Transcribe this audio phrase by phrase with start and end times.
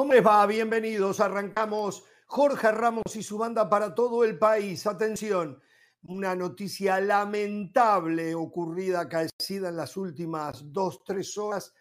[0.00, 0.46] ¿Cómo les va?
[0.46, 1.20] Bienvenidos.
[1.20, 4.86] Arrancamos Jorge Ramos y su banda para todo el país.
[4.86, 5.60] Atención,
[6.04, 11.74] una noticia lamentable ocurrida, acaecida en las últimas dos, tres horas.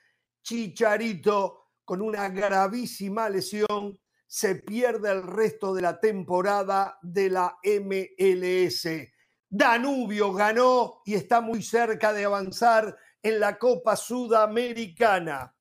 [0.44, 3.98] Chicharito, con una gravísima lesión,
[4.28, 8.86] se pierde el resto de la temporada de la MLS.
[9.48, 15.56] Danubio ganó y está muy cerca de avanzar en la Copa Sudamericana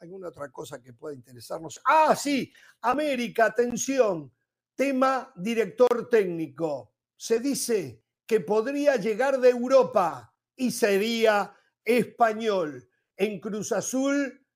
[0.00, 1.80] alguna otra cosa que pueda interesarnos.
[1.84, 4.32] Ah, sí, América, atención,
[4.74, 6.94] tema director técnico.
[7.16, 11.54] Se dice que podría llegar de Europa y sería
[11.84, 12.88] español.
[13.16, 14.46] En Cruz Azul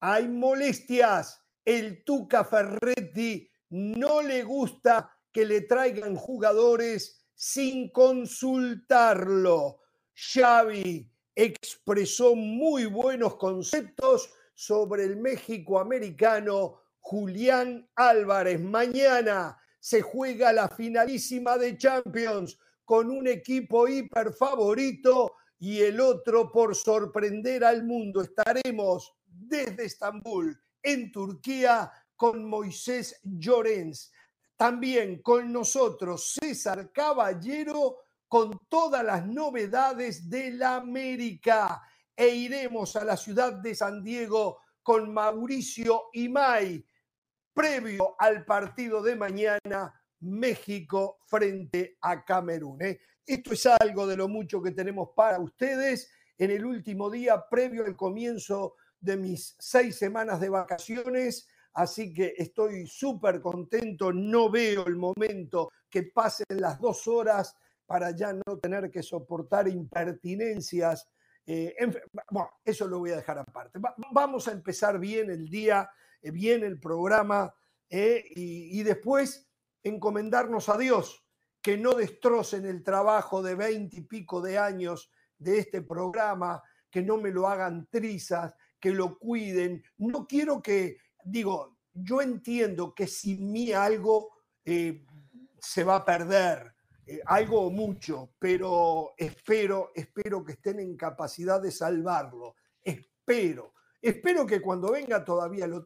[0.00, 1.40] hay molestias.
[1.64, 9.78] El Tuca Ferretti no le gusta que le traigan jugadores sin consultarlo.
[10.14, 18.60] Xavi expresó muy buenos conceptos sobre el México americano Julián Álvarez.
[18.60, 26.50] Mañana se juega la finalísima de Champions con un equipo hiper favorito y el otro
[26.50, 28.20] por sorprender al mundo.
[28.22, 34.12] Estaremos desde Estambul, en Turquía, con Moisés Llorens.
[34.56, 41.82] También con nosotros César Caballero con todas las novedades de la América
[42.16, 46.84] e iremos a la ciudad de San Diego con Mauricio Imay,
[47.54, 52.82] previo al partido de mañana México frente a Camerún.
[52.82, 53.00] ¿eh?
[53.26, 57.84] Esto es algo de lo mucho que tenemos para ustedes en el último día previo
[57.84, 61.48] al comienzo de mis seis semanas de vacaciones.
[61.74, 67.54] Así que estoy súper contento, no veo el momento que pasen las dos horas
[67.86, 71.08] para ya no tener que soportar impertinencias
[71.46, 71.74] eh,
[72.30, 73.78] bueno, eso lo voy a dejar aparte.
[74.12, 75.90] vamos a empezar bien el día,
[76.20, 77.52] eh, bien el programa
[77.88, 79.48] eh, y, y, después
[79.82, 81.24] encomendarnos a Dios,
[81.60, 87.02] que no destrocen el trabajo de veinte y pico de años de este programa, que
[87.02, 89.82] no me lo hagan trizas, que lo cuiden.
[89.98, 94.30] No quiero que, digo, yo entiendo que sin mí algo
[94.64, 96.72] se va a perder
[97.06, 102.56] eh, algo o mucho, pero espero, espero que estén en capacidad de salvarlo.
[102.82, 103.74] Espero.
[104.00, 105.84] Espero que cuando venga todavía lo,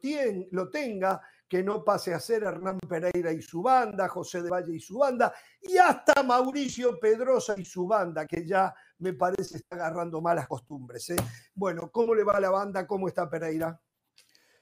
[0.51, 4.75] lo tenga, que no pase a ser Hernán Pereira y su banda, José de Valle
[4.75, 9.75] y su banda, y hasta Mauricio Pedrosa y su banda, que ya me parece está
[9.75, 11.09] agarrando malas costumbres.
[11.11, 11.15] ¿eh?
[11.53, 12.85] Bueno, ¿cómo le va a la banda?
[12.85, 13.79] ¿Cómo está Pereira?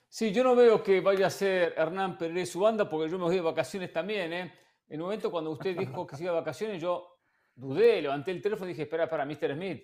[0.07, 3.17] Sí, yo no veo que vaya a ser Hernán Pereira y su banda, porque yo
[3.17, 4.53] me voy de vacaciones también, ¿eh?
[4.87, 7.19] En un momento cuando usted dijo que se iba de vacaciones, yo
[7.55, 9.53] dudé, levanté el teléfono y dije, espera, para, Mr.
[9.53, 9.83] Smith,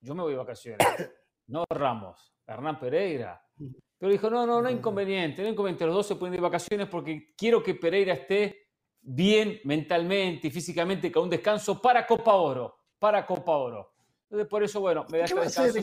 [0.00, 0.86] yo me voy de vacaciones.
[1.48, 3.40] No Ramos, Hernán Pereira.
[3.98, 6.40] Pero dijo, no, no, no hay inconveniente, no hay inconveniente, los dos se pueden ir
[6.40, 8.66] de vacaciones porque quiero que Pereira esté
[9.00, 13.94] bien mentalmente y físicamente con un descanso para Copa Oro, para Copa Oro.
[14.28, 15.26] Entonces, por eso, bueno, me da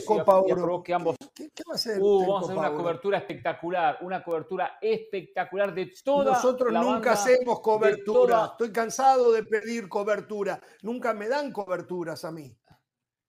[0.05, 0.83] Copa Oro?
[0.83, 1.15] que ambos...
[1.33, 5.93] ¿Qué, va a hacer uh, vamos a hacer una cobertura espectacular, una cobertura espectacular de
[6.03, 8.47] toda Nosotros nunca hacemos cobertura.
[8.51, 10.59] Estoy cansado de pedir cobertura.
[10.81, 12.53] Nunca me dan coberturas a mí.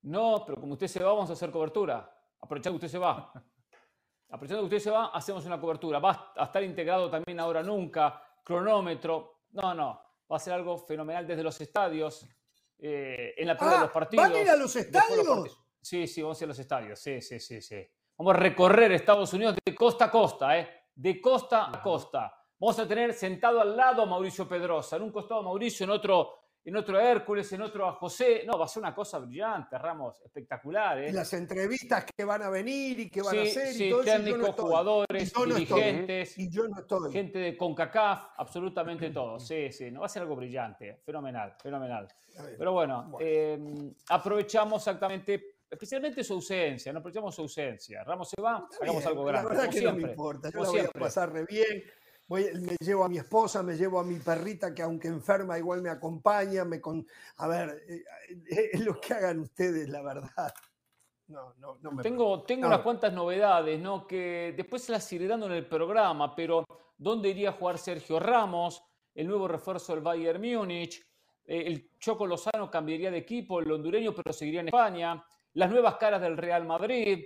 [0.03, 2.13] No, pero como usted se va, vamos a hacer cobertura.
[2.41, 3.33] Aprovechando que usted se va.
[4.31, 6.01] Aprovechando que usted se va, hacemos una cobertura.
[6.01, 9.43] Va a estar integrado también ahora nunca, cronómetro.
[9.53, 12.27] No, no, va a ser algo fenomenal desde los estadios.
[12.87, 14.29] Eh, en la prueba de los partidos.
[14.29, 15.59] ¿Van a ir a los estadios?
[15.81, 17.01] Sí, sí, vamos a ir a los estadios.
[17.01, 17.89] Sí, sí, sí, sí.
[18.19, 20.69] Vamos a recorrer Estados Unidos de costa a costa, ¿eh?
[20.95, 22.35] De costa a costa.
[22.61, 25.91] Vamos a tener sentado al lado a Mauricio Pedrosa, en un costado a Mauricio, en
[25.91, 28.43] otro en otro a Hércules, en otro a José.
[28.47, 30.99] No, va a ser una cosa brillante, Ramos, espectacular.
[30.99, 31.13] ¿eh?
[31.13, 33.69] Las entrevistas que van a venir y que van a hacer.
[33.69, 37.13] Sí, y todo técnicos, jugadores, dirigentes, y yo no estoy.
[37.13, 39.39] gente de CONCACAF, absolutamente todo.
[39.39, 42.09] Sí, sí, no va a ser algo brillante, fenomenal, fenomenal.
[42.59, 48.05] Pero bueno, em, aprovechamos exactamente especialmente su ausencia, no aprovechamos su ausencia.
[48.05, 49.49] Ramos se va, hagamos algo grande.
[49.49, 51.85] La verdad que siempre, no me importa, yo la voy a pasar re bien
[52.29, 55.91] me llevo a mi esposa, me llevo a mi perrita que aunque enferma igual me
[55.91, 57.07] acompaña, me con...
[57.37, 58.05] a ver, eh,
[58.49, 60.55] eh, lo que hagan ustedes, la verdad.
[61.27, 64.07] No, no, no me tengo tengo unas cuantas novedades, ¿no?
[64.07, 66.67] Que después se las iré dando en el programa, pero
[66.99, 68.83] ¿dónde iría a jugar Sergio Ramos?
[69.15, 71.01] El nuevo refuerzo del Bayern Múnich.
[71.47, 75.25] Eh, el Choco Lozano cambiaría de equipo, el hondureño, pero seguiría en España.
[75.55, 77.25] Las nuevas caras del Real Madrid.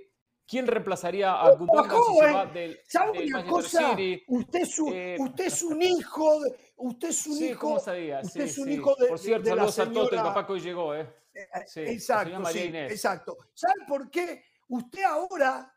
[0.48, 2.80] ¿Quién reemplazaría a Gundogan si se va del,
[3.12, 4.24] del Manchester City?
[4.28, 7.60] Usted es, un, eh, usted es un hijo de, usted es un sí, hijo.
[7.60, 8.20] ¿cómo sabía?
[8.22, 8.72] Usted sí, es un sí.
[8.72, 11.14] hijo de Por cierto, de saludos la a Toto, el papá que hoy llegó, ¿eh?
[11.34, 13.36] eh sí, exacto, sí, exacto.
[13.52, 14.42] ¿Sabe por qué?
[14.68, 15.70] Usted ahora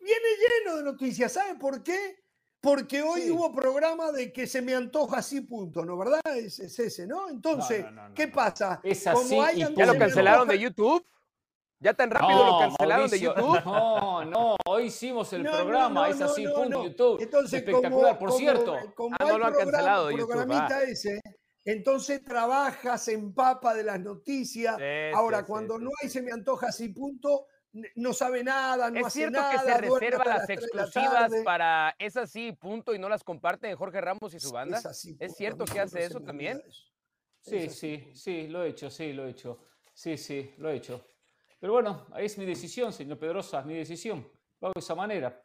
[0.00, 1.30] viene lleno de noticias.
[1.30, 2.16] ¿Sabe por qué?
[2.60, 5.96] porque hoy hubo programa de que se me antoja así, punto, ¿no?
[5.96, 6.20] ¿Verdad?
[6.34, 7.28] Es, ese, ¿no?
[7.28, 7.84] Entonces,
[8.14, 8.80] ¿qué pasa?
[8.82, 9.36] Es así.
[9.76, 11.06] ¿Ya lo cancelaron de YouTube?
[11.80, 13.64] ¿Ya tan rápido lo cancelaron de YouTube?
[13.64, 17.22] No, no, hoy hicimos el programa, es así, punto, YouTube.
[17.22, 18.76] Entonces, Espectacular, por cierto.
[18.94, 20.52] Como ah, no lo han cancelado de YouTube.
[20.52, 20.82] Ah.
[20.86, 21.20] ese,
[21.64, 24.76] entonces trabajas, en papa de las noticias.
[25.14, 27.46] Ahora, cuando no hay se me antoja así, punto,
[27.94, 29.52] no sabe nada, no hace nada.
[29.52, 33.76] ¿Es cierto que se reserva las exclusivas para es así, punto, y no las comparten
[33.76, 34.80] Jorge Ramos y su banda?
[34.80, 36.60] Es, cierto que hace eso también?
[37.40, 39.60] Sí, sí, sí, lo he hecho, sí, lo he hecho.
[39.94, 41.04] Sí, sí, lo he hecho.
[41.58, 44.26] Pero bueno, ahí es mi decisión, señor Pedrosa, mi decisión.
[44.60, 45.42] Lo hago de esa manera.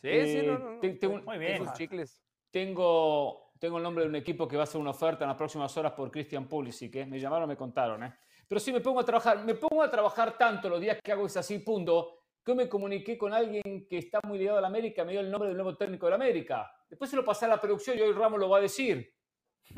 [0.00, 1.66] Sí, sí, no, no, Tengo, Muy bien.
[1.74, 2.22] chicles.
[2.50, 5.36] Tengo, tengo el nombre de un equipo que va a hacer una oferta en las
[5.36, 6.94] próximas horas por Christian Pulisic.
[6.96, 7.06] ¿eh?
[7.06, 8.04] Me llamaron, me contaron.
[8.04, 8.14] ¿eh?
[8.46, 11.26] Pero sí me pongo a trabajar, me pongo a trabajar tanto los días que hago
[11.26, 15.04] es así, punto, que me comuniqué con alguien que está muy ligado a la América,
[15.04, 16.70] me dio el nombre del nuevo técnico de la América.
[16.88, 19.12] Después se lo pasé a la producción y hoy Ramos lo va a decir.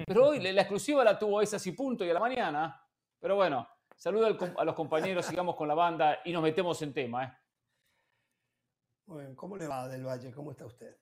[0.06, 2.82] Pero hoy la exclusiva la tuvo es así, punto, y a la mañana.
[3.20, 4.26] Pero bueno, saludo
[4.56, 7.24] a los compañeros, sigamos con la banda y nos metemos en tema.
[7.24, 7.32] ¿eh?
[9.06, 10.32] Bueno, ¿cómo le va del Valle?
[10.32, 10.96] ¿Cómo está usted?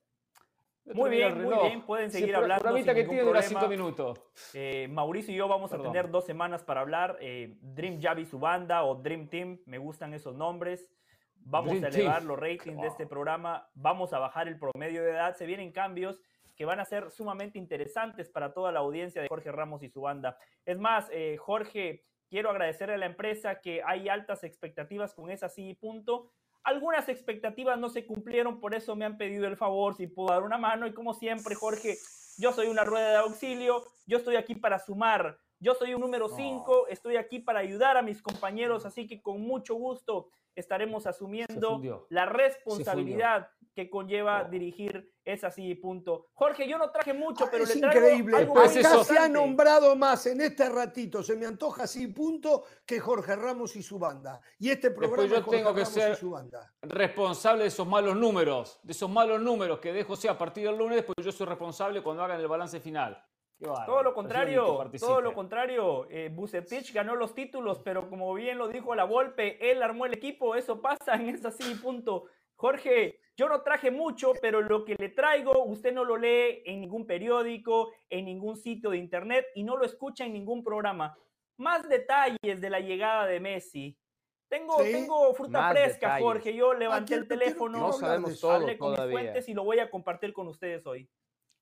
[0.93, 1.83] Muy bien, muy bien.
[1.83, 2.75] Pueden seguir hablando.
[2.75, 4.21] Sin que tiene dura cinco minutos.
[4.53, 7.17] Eh, Mauricio y yo vamos a tener dos semanas para hablar.
[7.21, 10.91] Eh, Dream Javi, su banda, o Dream Team, me gustan esos nombres.
[11.37, 13.69] Vamos a elevar los ratings de este programa.
[13.75, 15.35] Vamos a bajar el promedio de edad.
[15.37, 16.21] Se vienen cambios
[16.55, 20.03] que van a ser sumamente interesantes para toda la audiencia de Jorge Ramos y su
[20.03, 20.39] banda.
[20.65, 22.05] Es más, eh, Jorge,
[22.35, 26.33] quiero agradecerle a la empresa que hay altas expectativas con esa sí punto
[26.65, 30.43] algunas expectativas no se cumplieron, por eso me han pedido el favor si puedo dar
[30.43, 30.87] una mano.
[30.87, 31.97] Y como siempre, Jorge,
[32.39, 36.29] yo soy una rueda de auxilio, yo estoy aquí para sumar, yo soy un número
[36.29, 41.81] 5, estoy aquí para ayudar a mis compañeros, así que con mucho gusto estaremos asumiendo
[42.11, 46.27] la responsabilidad que conlleva dirigir es así, punto.
[46.35, 48.37] Jorge, yo no traje mucho, pero es le traigo increíble.
[48.37, 48.69] Algo
[49.05, 53.75] se ha nombrado más en este ratito, se me antoja así, punto, que Jorge Ramos
[53.75, 54.43] y su banda.
[54.59, 56.19] Y este programa yo tengo que ser
[56.83, 60.77] responsable de esos malos números, de esos malos números que dejo sea a partir del
[60.77, 63.19] lunes, porque yo soy responsable cuando hagan el balance final.
[63.59, 66.07] Todo lo contrario, todo lo contrario.
[66.11, 70.15] Eh, Bucetich ganó los títulos, pero como bien lo dijo la Volpe, él armó el
[70.15, 70.55] equipo.
[70.55, 72.25] Eso pasa en ese así, punto.
[72.57, 76.81] Jorge, yo no traje mucho, pero lo que le traigo usted no lo lee en
[76.81, 81.17] ningún periódico, en ningún sitio de internet y no lo escucha en ningún programa.
[81.57, 83.99] Más detalles de la llegada de Messi.
[84.49, 86.55] Tengo, tengo fruta fresca, Jorge.
[86.55, 89.91] Yo levanté el teléfono, no sabemos todo hablé con mis fuentes y lo voy a
[89.91, 91.09] compartir con ustedes hoy.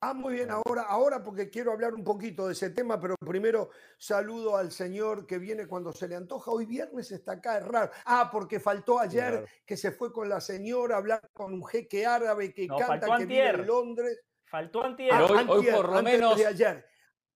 [0.04, 3.70] Ah, muy bien, ahora, ahora porque quiero hablar un poquito de ese tema, pero primero
[3.96, 6.50] saludo al señor que viene cuando se le antoja.
[6.50, 7.92] Hoy viernes está acá, es raro.
[8.04, 12.04] Ah, porque faltó ayer que se fue con la señora a hablar con un jeque
[12.04, 14.20] árabe que canta, que vive en Londres.
[14.44, 15.12] Faltó antier.
[15.12, 16.36] Ah, hoy, por lo menos...
[16.36, 16.84] De ayer.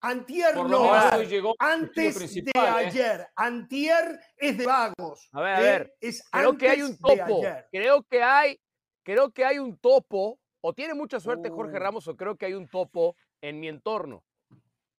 [0.01, 2.59] Antier no, llegó antes de ¿eh?
[2.59, 3.29] ayer.
[3.37, 5.29] Antier es de vagos.
[5.31, 5.63] A ver, a ¿eh?
[5.63, 5.95] ver.
[6.01, 7.43] Es creo que hay un topo.
[7.71, 8.61] Creo que hay,
[9.05, 12.55] creo que hay un topo o tiene mucha suerte Jorge Ramos o creo que hay
[12.55, 14.25] un topo en mi entorno.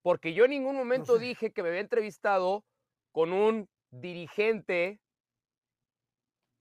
[0.01, 2.63] Porque yo en ningún momento dije que me había entrevistado
[3.11, 5.01] con un dirigente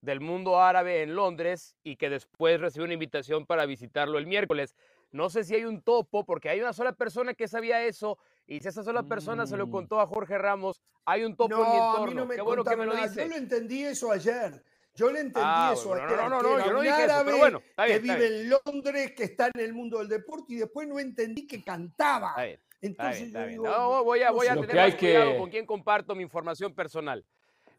[0.01, 4.75] del mundo árabe en Londres y que después recibió una invitación para visitarlo el miércoles.
[5.11, 8.59] No sé si hay un topo, porque hay una sola persona que sabía eso, y
[8.59, 9.71] si esa sola persona se lo mm.
[9.71, 12.27] contó a Jorge Ramos, hay un topo en mi entorno.
[12.27, 13.21] Qué bueno que me lo dice.
[13.21, 14.61] Yo lo entendí eso ayer.
[14.97, 15.95] Yo le entendí ah, eso.
[15.95, 19.25] no, no, no, no, yo no dije eso, pero bueno, que vive en Londres, que
[19.25, 22.35] está en el mundo del deporte, y después no entendí que cantaba.
[22.81, 26.23] Entonces yo digo, no, voy a, voy a tener más cuidado con quién comparto mi
[26.23, 27.23] información personal.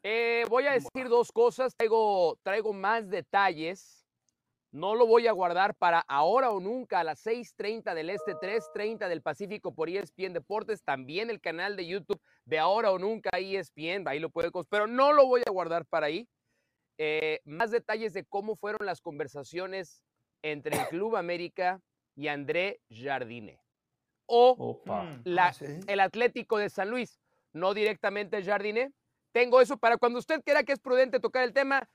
[0.04, 4.06] Eh, voy a decir dos cosas, traigo, traigo más detalles.
[4.70, 9.08] No lo voy a guardar para ahora o nunca a las 6.30 del Este, 3.30
[9.08, 10.84] del Pacífico por ESPN Deportes.
[10.84, 15.12] También el canal de YouTube de ahora o nunca ESPN, ahí lo puede, pero no
[15.12, 16.28] lo voy a guardar para ahí.
[16.98, 20.02] Eh, más detalles de cómo fueron las conversaciones
[20.42, 21.80] entre el Club América
[22.16, 23.60] y André Jardine.
[24.26, 25.54] O mm, la, ah,
[25.86, 27.20] el Atlético de San Luis,
[27.52, 28.92] no directamente Jardine.
[29.32, 31.88] Tengo eso para cuando usted quiera que es prudente tocar el tema,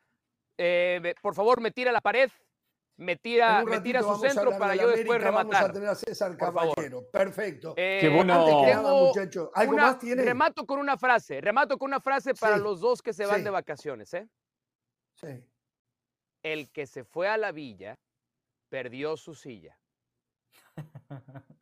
[0.57, 2.31] eh, por favor me tira la pared,
[2.95, 5.51] me tira, me tira su centro para yo después rematar.
[5.51, 7.03] Vamos a tener a César Caballero.
[7.11, 7.73] Perfecto.
[7.75, 9.07] Eh, Qué bueno.
[9.07, 9.51] muchacho.
[9.53, 10.23] ¿Algo más tiene?
[10.23, 13.49] Remato con una frase, remato con una frase para los dos que se van de
[13.49, 14.29] vacaciones, ¿eh?
[16.41, 17.97] El que se fue a la villa
[18.69, 19.77] perdió su silla.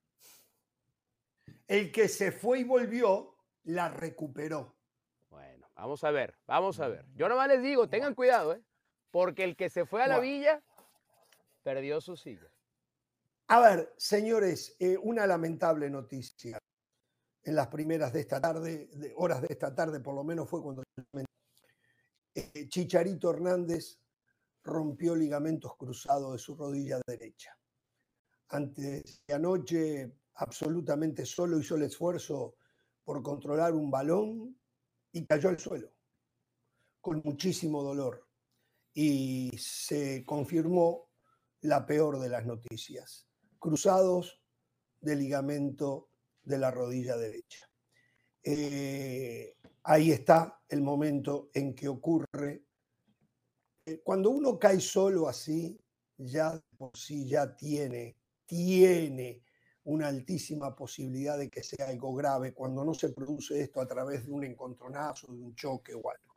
[1.68, 4.76] El que se fue y volvió la recuperó.
[5.30, 7.06] Bueno, vamos a ver, vamos a ver.
[7.16, 8.62] Yo nomás les digo, tengan cuidado, ¿eh?
[9.10, 10.62] Porque el que se fue a la villa
[11.64, 12.52] perdió su silla.
[13.48, 16.58] A ver, señores, eh, una lamentable noticia.
[17.44, 20.62] En las primeras de esta tarde, de horas de esta tarde por lo menos fue
[20.62, 20.84] cuando
[22.34, 24.00] eh, Chicharito Hernández
[24.64, 27.58] rompió ligamentos cruzados de su rodilla derecha.
[28.50, 32.56] Antes de anoche, absolutamente solo hizo el esfuerzo
[33.04, 34.58] por controlar un balón
[35.12, 35.92] y cayó al suelo,
[37.00, 38.28] con muchísimo dolor.
[38.94, 41.10] Y se confirmó
[41.62, 43.28] la peor de las noticias
[43.60, 44.42] cruzados
[45.00, 46.10] de ligamento
[46.44, 47.70] de la rodilla derecha.
[48.44, 52.66] Eh, ahí está el momento en que ocurre.
[53.86, 55.80] Eh, cuando uno cae solo así,
[56.18, 59.44] ya por sí ya tiene, tiene
[59.84, 64.26] una altísima posibilidad de que sea algo grave cuando no se produce esto a través
[64.26, 66.36] de un encontronazo, de un choque o algo.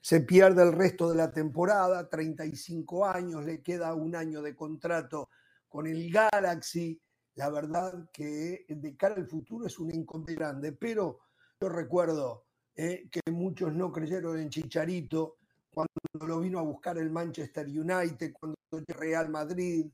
[0.00, 5.28] Se pierde el resto de la temporada, 35 años, le queda un año de contrato
[5.68, 6.98] con el Galaxy.
[7.34, 11.20] La verdad que de cara al futuro es un inconveniente grande, pero
[11.60, 12.47] yo recuerdo
[12.80, 18.32] eh, que muchos no creyeron en Chicharito cuando lo vino a buscar el Manchester United,
[18.38, 19.90] cuando el Real Madrid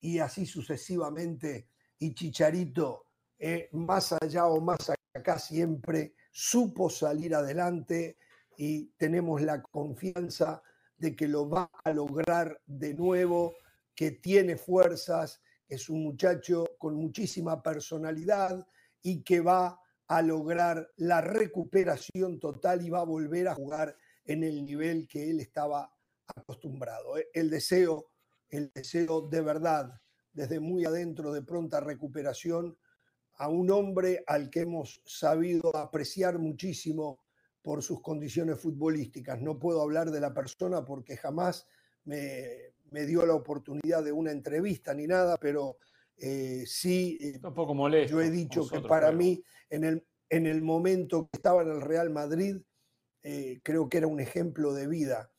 [0.00, 1.66] y así sucesivamente.
[1.98, 3.06] Y Chicharito,
[3.36, 8.16] eh, más allá o más acá, siempre supo salir adelante
[8.56, 10.62] y tenemos la confianza
[10.98, 13.56] de que lo va a lograr de nuevo
[13.92, 18.64] que tiene fuerzas, es un muchacho con muchísima personalidad
[19.02, 19.79] y que va
[20.10, 25.30] a lograr la recuperación total y va a volver a jugar en el nivel que
[25.30, 25.94] él estaba
[26.26, 27.16] acostumbrado.
[27.16, 27.28] ¿eh?
[27.32, 28.10] El deseo,
[28.48, 30.00] el deseo de verdad,
[30.32, 32.76] desde muy adentro de pronta recuperación,
[33.34, 37.20] a un hombre al que hemos sabido apreciar muchísimo
[37.62, 39.40] por sus condiciones futbolísticas.
[39.40, 41.68] No puedo hablar de la persona porque jamás
[42.02, 45.76] me, me dio la oportunidad de una entrevista ni nada, pero
[46.22, 47.40] eh, sí, eh,
[47.74, 51.70] molesto, yo he dicho que para mí, en el, en el momento que estaba en
[51.70, 52.58] el Real Madrid,
[53.22, 55.32] eh, creo que era un ejemplo de vida,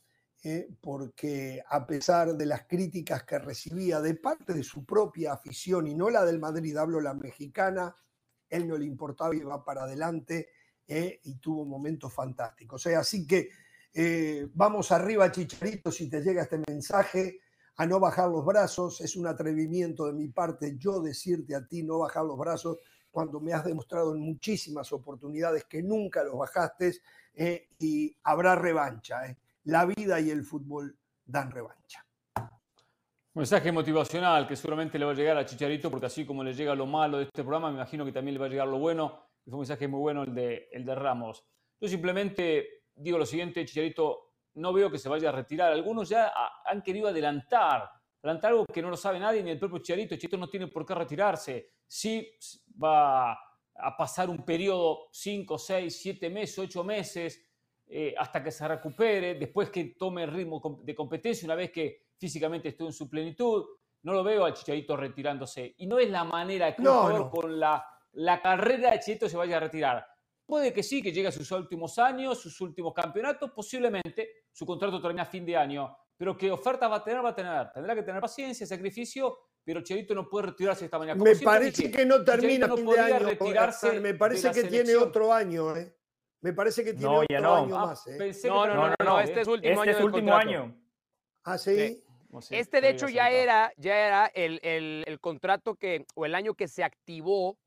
[0.81, 5.93] porque a pesar de las críticas que recibía de parte de su propia afición, y
[5.93, 7.95] no la del Madrid, hablo la mexicana,
[8.49, 10.49] él no le importaba, iba para adelante
[10.87, 12.87] y tuvo momentos fantásticos.
[12.87, 13.49] así que
[14.55, 17.39] vamos arriba, Chicharito, si te llega este mensaje,
[17.81, 19.01] a no bajar los brazos.
[19.01, 22.77] Es un atrevimiento de mi parte yo decirte a ti no bajar los brazos
[23.09, 26.93] cuando me has demostrado en muchísimas oportunidades que nunca los bajaste
[27.33, 29.25] eh, y habrá revancha.
[29.25, 29.35] Eh.
[29.63, 30.95] La vida y el fútbol
[31.25, 32.05] dan revancha.
[33.33, 36.75] Mensaje motivacional que seguramente le va a llegar a Chicharito, porque así como le llega
[36.75, 39.25] lo malo de este programa, me imagino que también le va a llegar lo bueno.
[39.43, 41.43] fue un mensaje muy bueno el de, el de Ramos.
[41.79, 45.71] Yo simplemente digo lo siguiente, Chicharito, no veo que se vaya a retirar.
[45.71, 46.31] Algunos ya
[46.65, 47.89] han querido adelantar,
[48.21, 50.15] adelantar algo que no lo sabe nadie, ni el propio Chicharito.
[50.15, 51.71] Chicharito no tiene por qué retirarse.
[51.87, 52.27] Sí
[52.81, 57.41] va a pasar un periodo 5, 6, 7 meses, 8 meses,
[57.87, 62.07] eh, hasta que se recupere, después que tome el ritmo de competencia, una vez que
[62.17, 63.65] físicamente esté en su plenitud.
[64.03, 65.75] No lo veo al Chicharito retirándose.
[65.77, 69.57] Y no es la manera que un con la, la carrera de Chicharito se vaya
[69.57, 70.10] a retirar.
[70.51, 74.99] Puede que sí, que llegue a sus últimos años, sus últimos campeonatos, posiblemente su contrato
[74.99, 77.71] termine a fin de año, pero qué oferta va a tener, va a tener.
[77.71, 81.23] Tendrá que tener paciencia, sacrificio, pero Chelito no puede retirarse esta mañana.
[81.23, 83.19] me parece que no termina a fin de año.
[83.19, 85.95] Retirarse me parece que tiene otro año, ¿eh?
[86.41, 88.07] Me parece que tiene otro año ah, más.
[88.07, 88.33] ¿eh?
[88.43, 89.99] No, no, no, no, este es último este año.
[89.99, 90.75] Es último año.
[91.45, 92.03] Ah, sí.
[92.49, 96.55] Este, de hecho, ya era, ya era el, el, el, contrato que, o el año
[96.55, 97.57] que se activó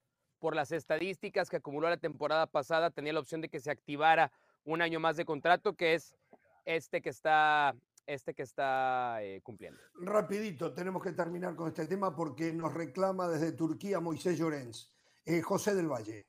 [0.45, 4.31] por las estadísticas que acumuló la temporada pasada, tenía la opción de que se activara
[4.67, 6.15] un año más de contrato, que es
[6.67, 7.75] este que está,
[8.07, 9.81] este que está eh, cumpliendo.
[10.03, 14.95] Rapidito, tenemos que terminar con este tema porque nos reclama desde Turquía Moisés Llorens.
[15.25, 16.27] Eh, José del Valle.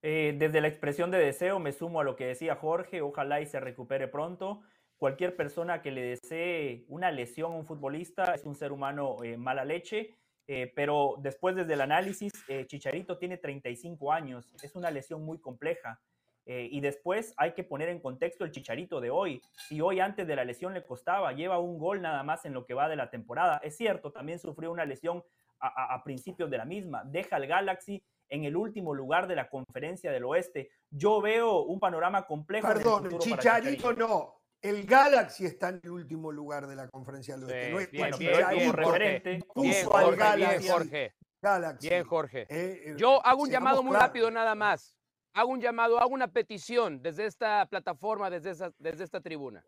[0.00, 3.46] Eh, desde la expresión de deseo me sumo a lo que decía Jorge, ojalá y
[3.46, 4.62] se recupere pronto.
[4.96, 9.64] Cualquier persona que le desee una lesión a un futbolista es un ser humano mala
[9.64, 10.17] leche
[10.50, 15.38] eh, pero después desde el análisis, eh, Chicharito tiene 35 años, es una lesión muy
[15.38, 16.00] compleja.
[16.46, 19.42] Eh, y después hay que poner en contexto el Chicharito de hoy.
[19.68, 22.64] Si hoy antes de la lesión le costaba, lleva un gol nada más en lo
[22.64, 23.60] que va de la temporada.
[23.62, 25.22] Es cierto, también sufrió una lesión
[25.60, 27.02] a, principios de la misma.
[27.04, 30.70] Deja al Galaxy en el último lugar de la conferencia del oeste.
[30.88, 32.68] Yo veo un panorama complejo.
[32.68, 37.70] Perdón, Chicharito no, el Galaxy está en el último lugar de la conferencia del oeste.
[37.70, 39.30] no es bien, bien, referente.
[39.54, 41.14] Bien, Jorge, bien, Jorge.
[41.40, 41.88] Galaxy.
[41.88, 42.40] Bien, Jorge.
[42.42, 44.96] Eh, eh, Yo hago un llamado muy rápido nada más.
[45.34, 49.64] Hago un llamado, hago una petición desde esta plataforma, desde, desde esta tribuna,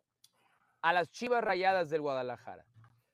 [0.82, 2.64] a las Chivas Rayadas del Guadalajara.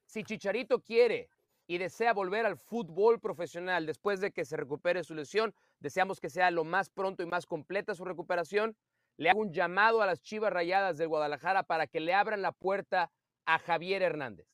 [0.07, 1.29] Si Chicharito quiere
[1.67, 5.55] y desea volver al fútbol profesional después de que se recupere su lesión.
[5.81, 8.77] Deseamos que sea lo más pronto y más completa su recuperación.
[9.19, 12.53] Le hago un llamado a las Chivas Rayadas del Guadalajara para que le abran la
[12.53, 13.11] puerta
[13.47, 14.47] a Javier Hernández.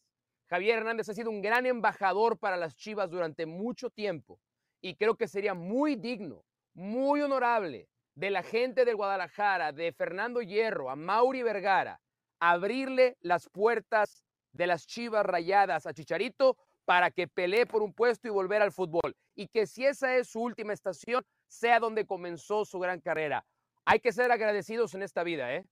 [0.49, 4.38] Javier Hernández ha sido un gran embajador para las Chivas durante mucho tiempo
[4.81, 10.42] y creo que sería muy digno, muy honorable de la gente del Guadalajara, de Fernando
[10.42, 12.00] Hierro, a Mauri Vergara,
[12.38, 18.28] abrirle las puertas de las Chivas Rayadas a Chicharito para que pelee por un puesto
[18.28, 19.16] y volver al fútbol.
[19.35, 23.47] Y que si esa es su última estación, sea donde comenzó su gran carrera.
[23.85, 25.67] Hay que ser agradecidos en esta vida, ¿eh?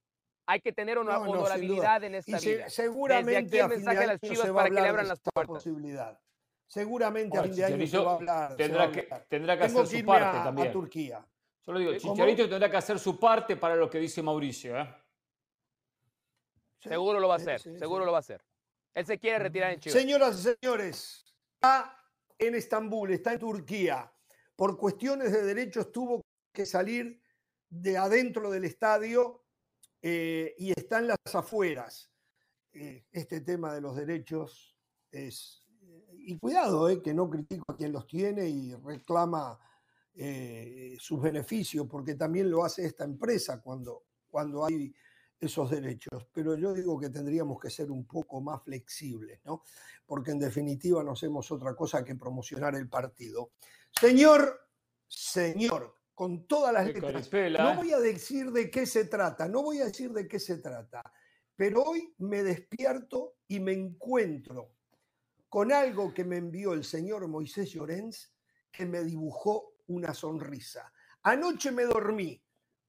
[0.46, 2.68] Hay que tener una honorabilidad en esta vida.
[2.68, 5.56] seguramente Desde aquí el mensaje a las Chivas para que le abran las puertas.
[5.56, 6.18] Posibilidad.
[6.66, 8.56] Seguramente a fin de año se va a hablar.
[8.56, 10.68] Tendrá, que, tendrá que hacer su parte a, también.
[10.68, 11.26] A Turquía.
[11.60, 14.80] Solo digo, Chicharito tendrá que hacer su parte para lo que dice Mauricio.
[14.80, 14.88] ¿eh?
[16.78, 18.42] seguro lo va a hacer, seguro lo va a hacer.
[18.94, 20.00] Él se quiere retirar en Chivas.
[20.00, 21.24] Señoras y señores,
[21.54, 21.96] está
[22.38, 24.12] en Estambul, está en Turquía.
[24.56, 27.19] Por cuestiones de derechos tuvo que salir
[27.70, 29.44] de adentro del estadio
[30.02, 32.10] eh, y está en las afueras.
[32.72, 34.76] Eh, este tema de los derechos
[35.10, 35.66] es...
[36.12, 39.58] y cuidado, eh, que no critico a quien los tiene y reclama
[40.98, 44.92] sus beneficios, porque también lo hace esta empresa cuando, cuando hay
[45.40, 49.62] esos derechos, pero yo digo que tendríamos que ser un poco más flexibles, ¿no?
[50.04, 53.52] Porque en definitiva no hacemos otra cosa que promocionar el partido.
[53.98, 54.68] Señor,
[55.08, 59.80] señor, con todas las letras, no voy a decir de qué se trata, no voy
[59.80, 61.02] a decir de qué se trata,
[61.56, 64.74] pero hoy me despierto y me encuentro
[65.48, 68.34] con algo que me envió el señor Moisés Llorens
[68.70, 70.92] que me dibujó una sonrisa.
[71.22, 72.38] Anoche me dormí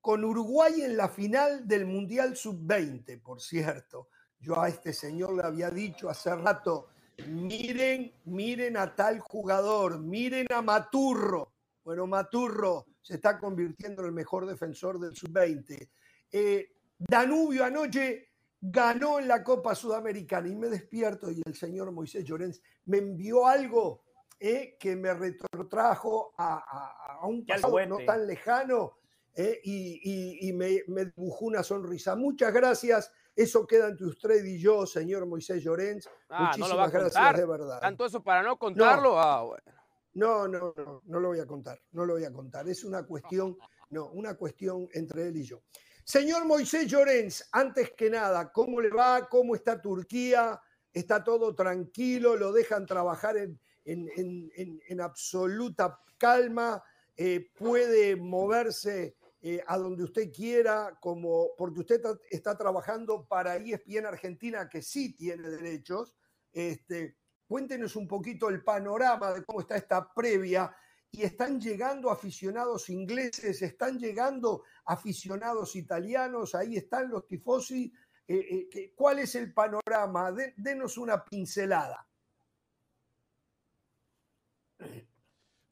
[0.02, 4.10] con Uruguay en la final del Mundial Sub-20, por cierto.
[4.40, 6.90] Yo a este señor le había dicho hace rato,
[7.30, 11.54] miren, miren a tal jugador, miren a Maturro.
[11.82, 15.90] Bueno, Maturro se está convirtiendo en el mejor defensor del Sub-20.
[16.32, 22.24] Eh, Danubio anoche ganó en la Copa Sudamericana y me despierto y el señor Moisés
[22.24, 24.04] Llorens me envió algo
[24.40, 29.02] eh, que me retrotrajo a, a un pasado no tan lejano
[29.36, 29.60] ¿eh?
[29.64, 32.16] y, me, dibujó una sonrisa.
[32.16, 33.12] Muchas gracias.
[33.36, 36.10] Eso queda entre usted y yo, señor Moisés Llorens.
[36.30, 37.80] Ah, Muchísimas gracias, de verdad.
[37.80, 39.20] ¿Tanto eso para no contarlo?
[39.20, 39.46] Ah,
[40.14, 40.48] no.
[40.48, 41.82] no, no, no, lo voy a contar.
[41.92, 42.68] No lo voy a contar.
[42.68, 43.58] Es una cuestión,
[43.90, 45.62] no, una cuestión entre él y yo.
[46.04, 49.30] Señor Moisés Llorens, antes que nada, ¿cómo le va?
[49.30, 50.60] ¿Cómo está Turquía?
[50.92, 52.36] ¿Está todo tranquilo?
[52.36, 56.84] ¿Lo dejan trabajar en, en, absoluta calma?
[57.16, 64.06] Eh, ¿Puede moverse eh, a donde usted quiera, como, porque usted está, trabajando para ESPN
[64.06, 66.16] Argentina, que sí tiene derechos.
[66.54, 67.18] Este,
[67.52, 70.74] cuéntenos un poquito el panorama de cómo está esta previa.
[71.12, 77.92] Y están llegando aficionados ingleses, están llegando aficionados italianos, ahí están los tifosi.
[78.26, 80.32] Eh, eh, ¿Cuál es el panorama?
[80.56, 82.08] denos una pincelada.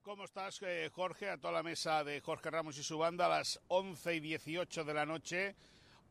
[0.02, 1.30] ¿Cómo estás, eh, Jorge?
[1.30, 4.84] A toda la mesa de Jorge Ramos y su banda a las 11 y 18
[4.84, 5.56] de la noche,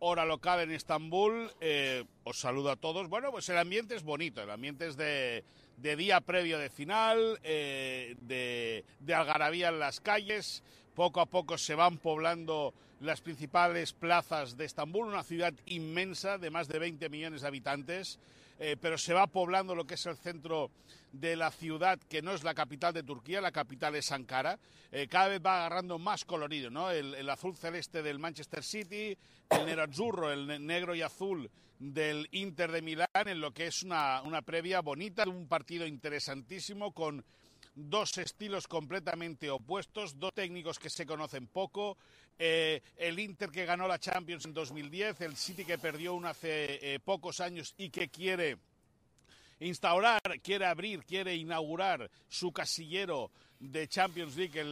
[0.00, 1.50] hora local en Estambul.
[1.60, 3.08] Eh, os saludo a todos.
[3.08, 5.44] Bueno, pues el ambiente es bonito, el ambiente es de,
[5.76, 10.62] día previo de final, eh, de, de algarabía en las calles.
[10.94, 16.50] Poco a poco se van poblando las principales plazas de Estambul, una ciudad inmensa de
[16.50, 18.18] más de 20 millones de habitantes.
[18.58, 20.70] Eh, pero se va poblando lo que es el centro
[21.12, 24.58] de la ciudad, que no es la capital de Turquía, la capital es Ankara.
[24.90, 26.90] Eh, cada vez va agarrando más colorido, ¿no?
[26.90, 29.16] El, azul celeste del Manchester City,
[29.50, 34.22] el nero el negro y azul del Inter de Milán, en lo que es una,
[34.22, 37.24] una previa bonita, un partido interesantísimo con
[37.78, 41.96] dos estilos completamente opuestos, dos técnicos que se conocen poco,
[42.38, 46.94] eh, el Inter que ganó la Champions en 2010, el City que perdió una hace
[46.94, 48.58] eh, pocos años y que quiere
[49.60, 54.68] instaurar, quiere abrir, quiere inaugurar su casillero de Champions League en,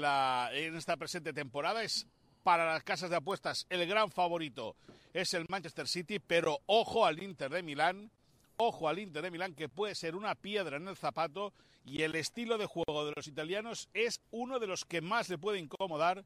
[0.57, 1.83] en esta presente temporada.
[1.83, 2.07] Es
[2.43, 4.77] para las casas de apuestas el gran favorito
[5.13, 8.11] es el Manchester City, pero ojo al Inter de Milán,
[8.59, 11.55] ojo al Inter de Milán que puede ser una piedra en el zapato
[11.87, 15.39] y el estilo de juego de los italianos es uno de los que más le
[15.39, 16.25] puede incomodar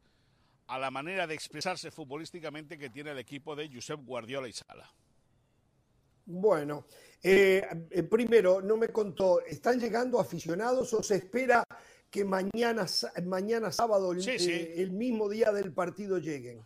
[0.71, 4.89] a la manera de expresarse futbolísticamente que tiene el equipo de Josep Guardiola y Sala.
[6.27, 6.87] Bueno,
[7.21, 11.65] eh, eh, primero, no me contó, ¿están llegando aficionados o se espera
[12.09, 12.87] que mañana,
[13.25, 16.65] mañana sábado, eh, el mismo día del partido, lleguen?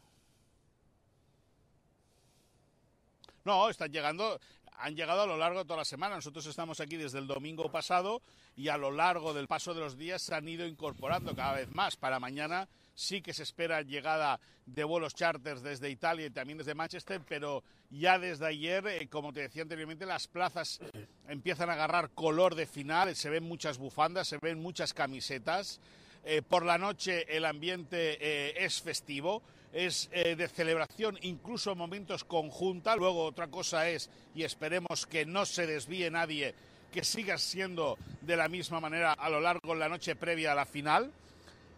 [3.45, 4.39] No, están llegando
[4.77, 6.17] han llegado a lo largo de toda la semana.
[6.17, 8.21] Nosotros estamos aquí desde el domingo pasado
[8.55, 11.73] y a lo largo del paso de los días se han ido incorporando cada vez
[11.75, 11.97] más.
[11.97, 16.75] Para mañana sí que se espera llegada de vuelos charters desde Italia y también desde
[16.75, 20.81] Manchester, pero ya desde ayer, eh, como te decía anteriormente, las plazas
[21.29, 25.81] empiezan a agarrar color de final, se ven muchas bufandas, se ven muchas camisetas.
[26.25, 32.95] Eh, por la noche el ambiente eh, es festivo, es de celebración, incluso momentos conjunta.
[32.95, 36.55] Luego otra cosa es, y esperemos que no se desvíe nadie,
[36.93, 40.55] que siga siendo de la misma manera a lo largo de la noche previa a
[40.55, 41.11] la final.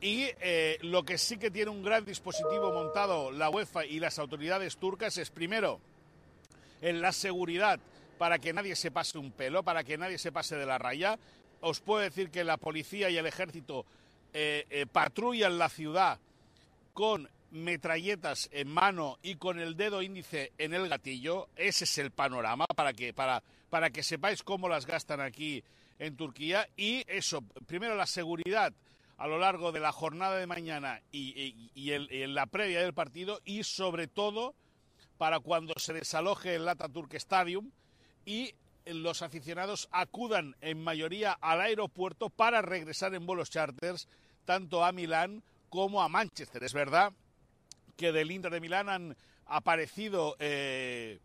[0.00, 4.18] Y eh, lo que sí que tiene un gran dispositivo montado la UEFA y las
[4.18, 5.80] autoridades turcas es primero
[6.82, 7.80] en la seguridad
[8.18, 11.18] para que nadie se pase un pelo, para que nadie se pase de la raya.
[11.61, 13.87] Os puedo decir que la policía y el ejército
[14.35, 16.18] eh, eh, patrullan la ciudad
[16.92, 21.48] con metralletas en mano y con el dedo índice en el gatillo.
[21.56, 25.64] Ese es el panorama para que, para, para que sepáis cómo las gastan aquí
[25.98, 26.68] en Turquía.
[26.76, 28.72] Y eso, primero la seguridad
[29.16, 33.64] a lo largo de la jornada de mañana y, en la previa del partido y
[33.64, 34.55] sobre todo
[35.16, 37.70] para cuando se desaloje el Ataturk Stadium
[38.24, 44.09] y los aficionados acudan en mayoría al aeropuerto para regresar en vuelos charters
[44.44, 46.62] tanto a Milán como a Manchester.
[46.62, 47.12] Es verdad
[47.96, 51.18] que del Inter de Milán han aparecido eh,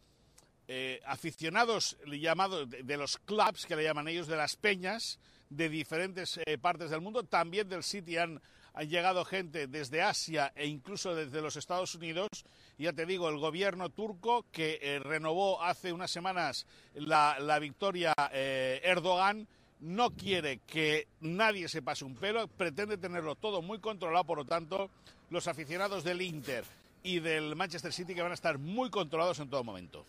[0.68, 5.20] eh, aficionados llamados de, los clubs, que le llaman ellos, de las peñas,
[5.52, 7.24] de diferentes eh, partes del mundo.
[7.24, 8.42] También del City han,
[8.88, 12.30] llegado gente desde Asia e incluso desde los Estados Unidos.
[12.78, 18.80] Ya te digo, el gobierno turco que eh, renovó hace unas semanas la, victoria eh,
[18.84, 19.46] Erdogan
[19.82, 24.46] no quiere que nadie se pase un pelo, pretende tenerlo todo muy controlado, por lo
[24.46, 24.90] tanto,
[25.30, 26.64] los aficionados del Inter
[27.04, 30.06] y del Manchester City que van a estar muy controlados en todo momento.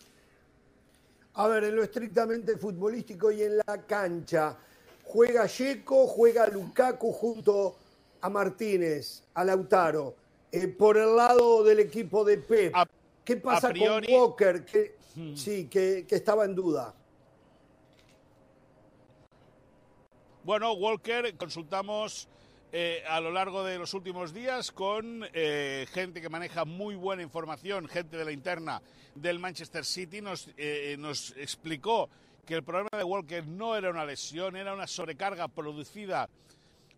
[1.35, 4.55] A ver, en lo estrictamente futbolístico y en la cancha,
[5.03, 7.75] juega Checo, juega Lukaku junto
[8.21, 10.15] a Martínez, a Lautaro.
[10.51, 12.73] Eh, por el lado del equipo de Pep,
[13.25, 14.63] ¿qué pasa con Walker?
[14.65, 15.35] Que, hmm.
[15.35, 16.93] Sí, que, estaba en duda.
[20.43, 22.27] Bueno, Walker, consultamos
[22.71, 27.23] eh, a lo largo de los últimos días con eh, gente que maneja muy buena
[27.23, 28.81] información, gente de la interna
[29.15, 30.49] del Manchester City, nos,
[30.97, 32.09] nos explicó
[32.45, 36.29] que el problema de Walker no era una lesión, era una sobrecarga producida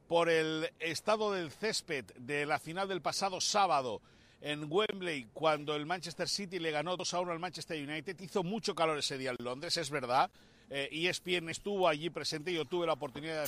[0.08, 4.02] por el estado del césped de la final del pasado sábado
[4.42, 8.20] en Wembley, cuando el Manchester City le ganó 2 a 1 al Manchester United.
[8.20, 10.30] Hizo mucho calor ese día en Londres, es verdad.
[10.70, 13.48] Eh, ESPN estuvo allí presente, yo tuve la oportunidad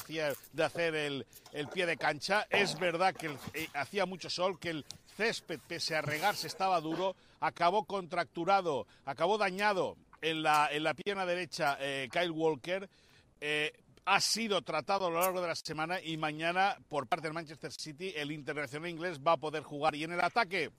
[0.54, 1.26] de hacer, el,
[1.74, 2.48] pie de cancha.
[2.50, 7.16] Es verdad que eh, hacía mucho sol, que el césped, pese a regarse, estaba duro,
[7.40, 12.89] acabó contracturado, acabó dañado en la, en la pierna derecha eh, Kyle Walker.
[13.39, 13.73] Eh,
[14.06, 17.71] ha sido tratado a lo largo de la semana y mañana por parte del Manchester
[17.71, 19.95] City el internacional inglés va a poder jugar.
[19.95, 20.71] Y en el ataque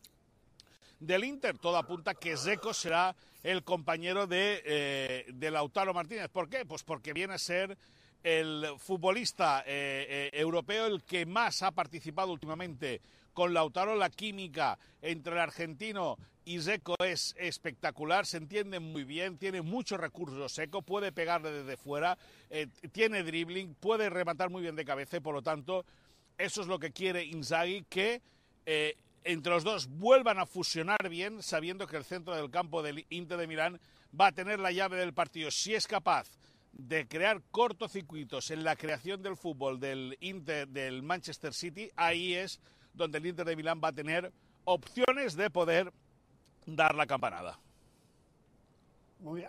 [0.99, 6.29] del Inter todo apunta que Zeco será el compañero de, eh, de Lautaro Martínez.
[6.31, 6.65] ¿Por qué?
[6.65, 7.77] Pues porque viene a ser
[8.23, 13.01] el futbolista europeo el que más ha participado últimamente
[13.39, 13.95] con Lautaro.
[13.95, 20.01] La química entre el argentino y Seco es espectacular, se entiende muy bien, tiene muchos
[20.01, 22.19] recursos Seco, puede pegarle desde fuera,
[22.51, 25.87] eh, tiene dribbling, puede rematar muy bien de cabeza por lo tanto
[26.37, 28.23] eso es lo que quiere Inzaghi, que
[28.67, 33.07] eh, entre los dos vuelvan a fusionar bien, sabiendo que el centro del campo del
[33.09, 33.81] Inter de Milán
[34.21, 35.53] va a tener la llave del partido.
[35.53, 36.29] Si es capaz
[36.73, 42.61] de crear cortocircuitos en la creación del fútbol del Inter del Manchester City, ahí es
[42.99, 44.31] donde el Inter de Milán va a tener
[44.65, 45.91] opciones de poder
[46.67, 47.59] dar la campanada.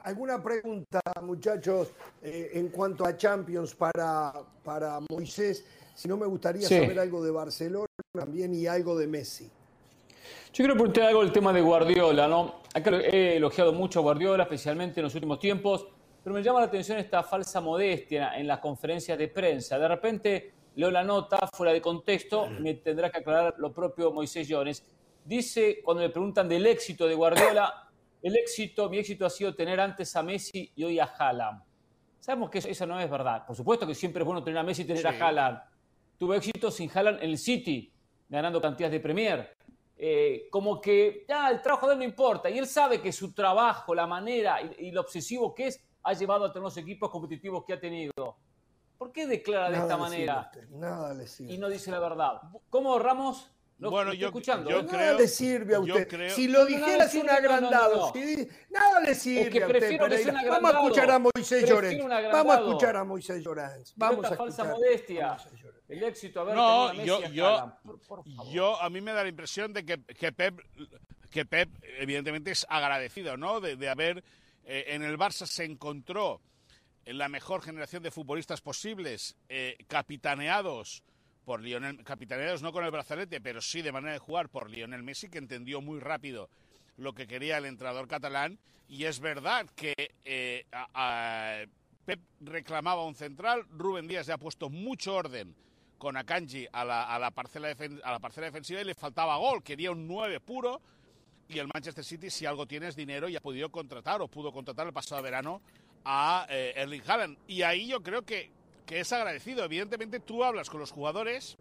[0.03, 1.91] ¿Alguna pregunta, muchachos,
[2.23, 4.33] eh, en cuanto a Champions para,
[4.63, 5.65] para Moisés?
[5.93, 9.45] Si no, me gustaría saber algo de Barcelona también y algo de Messi.
[9.45, 12.61] Yo quiero preguntar algo del tema de Guardiola, ¿no?
[12.73, 15.85] Acá he elogiado mucho a Guardiola, especialmente en los últimos tiempos,
[16.23, 19.77] pero me llama la atención esta falsa modestia en las conferencias de prensa.
[19.77, 24.47] De repente leo la nota fuera de contexto, me tendrá que aclarar lo propio Moisés
[24.49, 24.83] Jones
[25.25, 27.89] dice, cuando le preguntan del éxito de Guardiola,
[28.21, 31.61] el éxito, mi éxito ha sido tener antes a Messi y hoy a Haaland.
[32.19, 33.45] Sabemos que eso, no es verdad.
[33.45, 35.59] Por supuesto que siempre es bueno tener a Messi y tener a Haaland.
[36.17, 37.93] Tuvo éxito sin Haaland en el City,
[38.27, 39.55] ganando cantidades de Premier.
[39.95, 42.49] Eh, como que ya el trabajo de él no importa.
[42.49, 46.45] Y él sabe que su trabajo, la manera y, lo obsesivo que es, ha llevado
[46.45, 48.37] a tener los equipos competitivos que ha tenido.
[48.99, 50.51] ¿Por qué declara de esta manera?
[50.69, 52.41] nada le Y no dice la verdad.
[52.69, 54.69] ¿Cómo Ramos bueno, yo, escuchando.
[54.69, 56.29] Yo nada le sirve a usted.
[56.31, 58.11] si lo dijera es un agrandado.
[58.69, 59.99] nada le sirve a usted.
[60.49, 62.03] Vamos a escuchar a Moisés Llorens.
[62.31, 63.93] Vamos a escuchar a Moisés Llorens.
[63.95, 65.37] Vamos a falsa modestia.
[65.87, 67.73] El éxito, a ver, no, yo, yo,
[68.51, 70.61] yo, a mí me da la impresión de que, que Pep
[71.31, 71.67] que Pep
[71.99, 73.59] evidentemente es agradecido, ¿no?
[73.59, 74.23] De, haber
[74.65, 76.41] eh, en el Barça se encontró en
[77.05, 81.03] la mejor generación de futbolistas posibles, eh, capitaneados
[81.45, 85.03] por Lionel, capitaneados no con el brazalete, pero sí de manera de jugar por Lionel
[85.03, 86.49] Messi, que entendió muy rápido
[86.97, 88.59] lo que quería el entrenador catalán.
[88.87, 89.93] Y es verdad que
[90.25, 90.65] eh,
[92.05, 95.55] Pep reclamaba un central, Rubén Díaz ya ha puesto mucho orden
[95.97, 100.07] con Akanji a la, parcela, a la parcela defensiva y le faltaba gol, quería un
[100.07, 100.81] 9 puro
[101.49, 104.51] y el Manchester City, si algo tiene es dinero y ha podido contratar o pudo
[104.51, 105.61] contratar el pasado verano
[106.05, 107.37] a eh, Erling Haaland.
[107.47, 108.51] Y ahí yo creo que,
[108.85, 109.63] que es agradecido.
[109.63, 111.57] Evidentemente tú hablas con los jugadores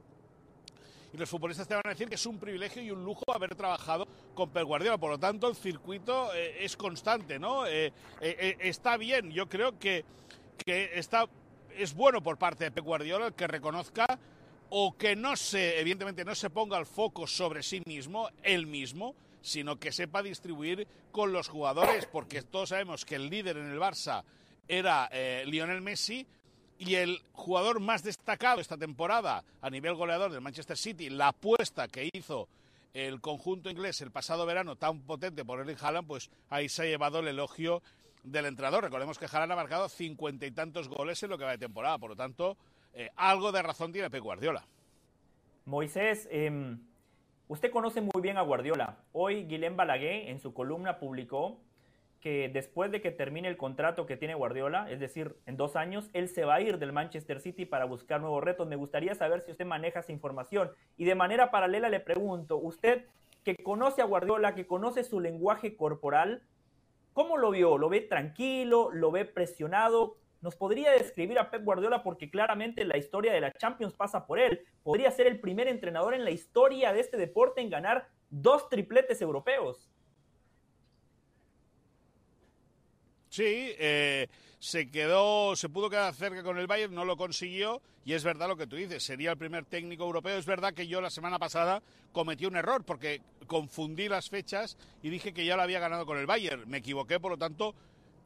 [1.13, 3.55] y los futbolistas te van a decir que es un privilegio y un lujo haber
[3.55, 4.99] trabajado con Pep Guardiola.
[4.99, 7.67] Por lo tanto, el circuito eh, es constante, ¿no?
[7.67, 9.31] Eh, está bien.
[9.31, 10.05] Yo creo que,
[10.65, 11.27] que está,
[11.77, 14.19] es bueno por parte de Pep Guardiola que reconozca
[14.71, 19.15] o que no se, evidentemente, no se ponga el foco sobre sí mismo, él mismo,
[19.41, 23.79] sino que sepa distribuir con los jugadores, porque todos sabemos que el líder en el
[23.79, 24.25] Barça
[24.67, 26.27] era eh, Lionel Messi
[26.79, 31.89] y el jugador más destacado esta temporada a nivel goleador del Manchester City, la apuesta
[31.89, 32.49] que hizo
[32.95, 36.87] el conjunto inglés el pasado verano tan potente por Erling Haaland, pues ahí se ha
[36.87, 37.83] llevado el elogio
[38.23, 38.85] del entrenador.
[38.85, 41.99] Recordemos que Haaland ha marcado cincuenta y tantos goles en lo que va de temporada,
[41.99, 42.57] por lo tanto,
[42.95, 44.67] eh, algo de razón tiene Pep Guardiola.
[45.67, 46.81] Moisés, em,
[47.49, 48.99] Usted conoce muy bien a Guardiola.
[49.13, 51.57] Hoy Guilhem Balaguer en su columna publicó
[52.21, 56.11] que después de que termine el contrato que tiene Guardiola, es decir, en dos años,
[56.13, 58.69] él se va a ir del Manchester City para buscar nuevos retos.
[58.69, 60.73] Me gustaría saber si usted maneja esa información.
[60.99, 63.07] Y de manera paralela le pregunto, usted
[63.45, 66.43] que conoce a Guardiola, que conoce su lenguaje corporal,
[67.15, 67.79] ¿cómo lo vio?
[67.79, 68.91] ¿Lo ve tranquilo?
[68.93, 70.19] ¿Lo ve presionado?
[70.41, 74.39] ¿Nos podría describir a Pep Guardiola porque claramente la historia de la Champions pasa por
[74.39, 74.65] él?
[74.85, 79.21] Podría ser el primer entrenador en la historia de este deporte en ganar dos tripletes
[79.21, 79.91] europeos.
[83.31, 88.15] Sí, eh, se quedó, se pudo quedar cerca con el Bayern, no lo consiguió y
[88.15, 90.39] es verdad lo que tú dices, sería el primer técnico europeo.
[90.39, 95.11] Es verdad que yo la semana pasada cometí un error porque confundí las fechas y
[95.11, 96.69] dije que ya lo había ganado con el Bayern.
[96.69, 97.75] Me equivoqué, por lo tanto,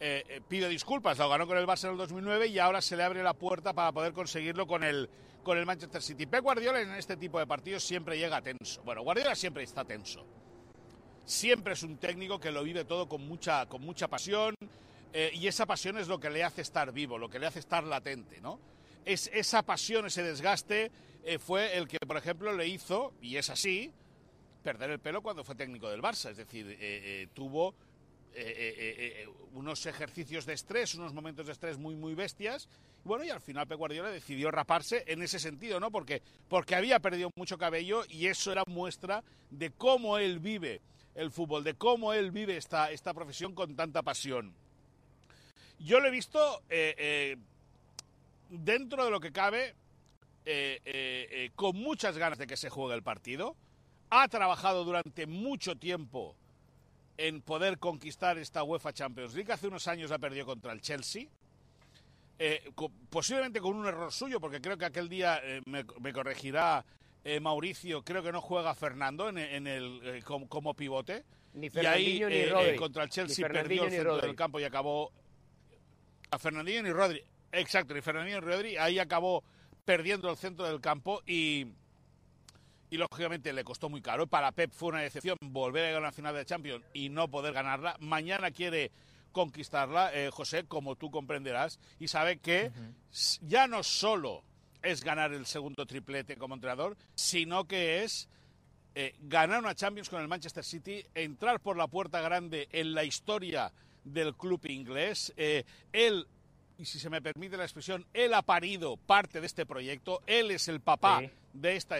[0.00, 2.96] eh, eh, pido disculpas, lo ganó con el Barça en el 2009 y ahora se
[2.96, 5.08] le abre la puerta para poder conseguirlo con el,
[5.42, 6.26] con el Manchester City.
[6.26, 8.82] Pep Guardiola en este tipo de partidos siempre llega tenso.
[8.82, 10.24] Bueno, Guardiola siempre está tenso.
[11.24, 14.56] Siempre es un técnico que lo vive todo con mucha, con mucha pasión
[15.12, 17.60] eh, y esa pasión es lo que le hace estar vivo, lo que le hace
[17.60, 18.58] estar latente, ¿no?
[19.04, 20.90] Es, esa pasión, ese desgaste
[21.38, 23.92] fue el que, por ejemplo, le hizo, y es así,
[24.64, 26.30] perder el pelo cuando fue técnico del Barça.
[26.30, 27.76] Es decir, tuvo
[28.34, 32.66] eh, eh, eh, unos ejercicios de estrés, unos momentos de estrés muy, muy bestias.
[33.04, 35.90] Y bueno, y al final Pep Guardiola decidió raparse en ese sentido, ¿no?
[35.90, 40.80] Porque, porque había perdido mucho cabello y eso era muestra de cómo él vive
[41.14, 44.54] el fútbol, de cómo él vive esta, esta profesión con tanta pasión.
[45.78, 46.62] Yo lo he visto
[48.48, 49.74] dentro de lo que cabe,
[51.56, 53.56] con muchas ganas de que se juegue el partido.
[54.08, 56.36] Ha trabajado durante mucho tiempo
[57.16, 59.52] en poder conquistar esta UEFA Champions League.
[59.52, 61.26] Hace unos años la perdió contra el Chelsea.
[62.38, 62.72] Eh,
[63.08, 66.84] posiblemente con un error suyo, porque creo que aquel día eh, me, corregirá
[67.22, 71.24] eh, Mauricio, creo que no juega Fernando en, el, como, pivote.
[71.54, 75.12] Ni y ahí ni contra el Chelsea perdió el centro del campo y acabó.
[76.30, 77.22] A Fernandinho ni Rodri.
[77.52, 78.76] Exacto, ni Fernandinho ni Rodri.
[78.78, 79.44] Ahí acabó
[79.84, 81.66] perdiendo el centro del campo y
[82.92, 84.26] y lógicamente le costó muy caro.
[84.26, 87.54] Para Pep fue una decepción volver a ganar la final de Champions y no poder
[87.54, 87.96] ganarla.
[88.00, 88.90] Mañana quiere
[89.32, 92.70] conquistarla, eh, José, como tú comprenderás, y sabe que
[93.40, 94.44] ya no solo
[94.82, 98.28] es ganar el segundo triplete como entrenador, sino que es
[98.94, 103.04] eh, ganar una Champions con el Manchester City, entrar por la puerta grande en la
[103.04, 103.72] historia
[104.04, 105.32] del club inglés.
[105.38, 106.26] Eh, él,
[106.76, 110.50] y si se me permite la expresión, él ha parido parte de este proyecto, él
[110.50, 111.22] es el papá
[111.54, 111.96] de esta,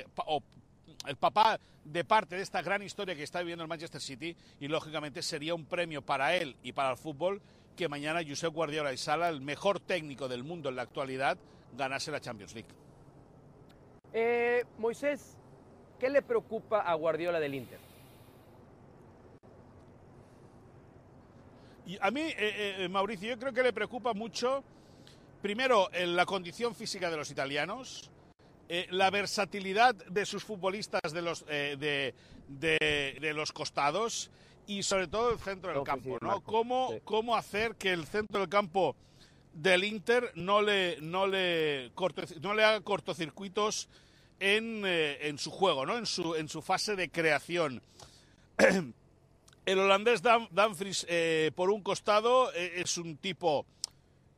[1.07, 4.69] el papá de parte de esta gran historia que está viviendo el Manchester City y
[4.69, 7.43] lógicamente sería un premio para él y para el fútbol
[7.77, 11.39] que mañana Josep Guardiola y Sala, el mejor técnico del mundo en la actualidad,
[11.77, 12.69] ganase la Champions League.
[14.13, 15.39] Eh, Moisés,
[15.99, 17.79] ¿qué le preocupa a Guardiola del Inter?
[21.87, 24.63] Y a mí, eh, eh, Mauricio, yo creo que le preocupa mucho,
[25.41, 28.12] primero, la condición física de los italianos,
[28.75, 32.15] eh, la versatilidad de sus futbolistas de los, de,
[32.49, 34.31] de, los costados
[34.67, 36.41] y sobre todo el centro del campo, ¿no?
[36.41, 38.97] ¿Cómo, ¿Cómo hacer que el centro del campo
[39.53, 41.93] del Inter no le, no le,
[42.41, 43.91] no le haga cortocircuitos
[44.41, 45.99] en, en, su juego, ¿no?
[45.99, 47.83] en, su, en su fase de creación?
[49.67, 51.07] el holandés Danfries,
[51.55, 53.67] por un costado, es un tipo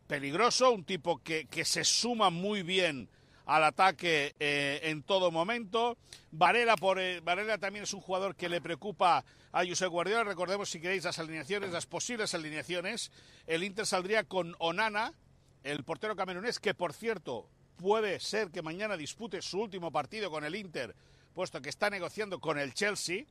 [0.09, 3.09] peligroso, un tipo que, que se suma muy bien
[3.47, 5.97] al ataque eh, en todo momento.
[6.31, 10.25] Varela, por, eh, Varela también es un jugador que le preocupa a José Guardiola.
[10.25, 13.13] Recordemos, si queréis, las alineaciones, las posibles alineaciones.
[13.47, 15.13] El Inter saldría con Onana,
[15.63, 20.45] el portero camerunés, que por cierto puede ser que mañana dispute su último partido con
[20.45, 20.95] el Inter,
[21.35, 23.25] puesto que está negociando con el Chelsea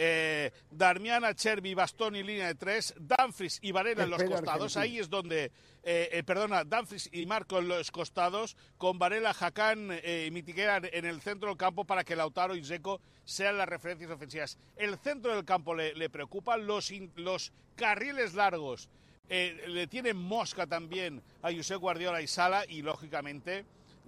[0.00, 4.76] eh, Darmiana, Cherby, Bastoni, línea de tres, Danfries y Varela en los costados.
[4.76, 5.46] Ahí es donde,
[5.82, 10.80] eh, eh, perdona, Danfries y Marco en los costados, con Varela, Jacán eh, y Mitiguera
[10.80, 14.56] en el centro del campo para que Lautaro y Zeco sean las referencias ofensivas.
[14.76, 18.88] El centro del campo le, le preocupa, los, los carriles largos
[19.28, 23.66] le tienen mosca también a José Guardiola y Sala y, lógicamente,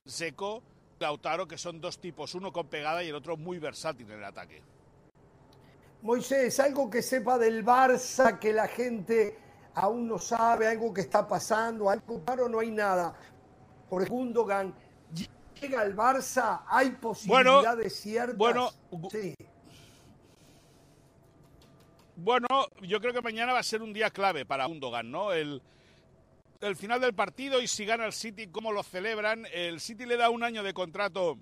[0.09, 0.63] Zeco,
[0.99, 4.25] Lautaro, que son dos tipos, uno con pegada y el otro muy versátil en el
[4.25, 4.63] ataque.
[6.03, 9.39] Moisés, algo que sepa del Barça, que la gente
[9.75, 13.15] aún no sabe, algo que está pasando, algo claro, no hay nada.
[13.89, 14.75] Por Gundogan
[15.61, 18.37] llega al Barça, hay posibilidades ciertas.
[18.37, 18.71] Bueno,
[19.11, 19.35] sí.
[22.17, 22.47] Bueno,
[22.83, 25.33] yo creo que mañana va a ser un día clave para Gundogan, ¿no?
[25.33, 25.63] El,
[26.61, 29.47] el final del partido y si gana el City, cómo lo celebran.
[29.53, 31.39] El City le da un año de contrato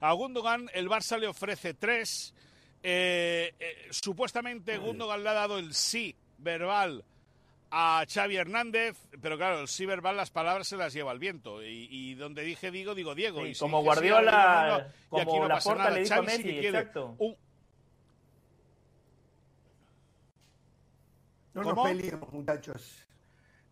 [0.00, 2.34] a Gundogan, el Barça le ofrece tres.
[2.82, 7.04] Eh, eh, supuestamente Gundogan le ha dado el sí verbal
[7.70, 11.62] a Xavi Hernández, pero claro, el sí verbal las palabras se las lleva al viento.
[11.62, 13.46] Y, donde dije digo, digo Diego.
[13.46, 17.16] y como Guardiola, como la porta le dijo a Messi, exacto.
[21.54, 23.06] No nos peleemos, muchachos.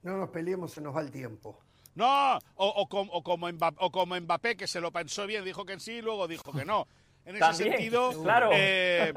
[0.02, 1.60] No nos peleemos, se nos va el tiempo.
[1.94, 5.92] No, o, como Mbappé, o como Mbappé, que se lo pensó bien, dijo que sí,
[5.92, 6.86] y luego dijo que no.
[7.26, 8.12] En ese sentido,
[8.52, 9.12] eh,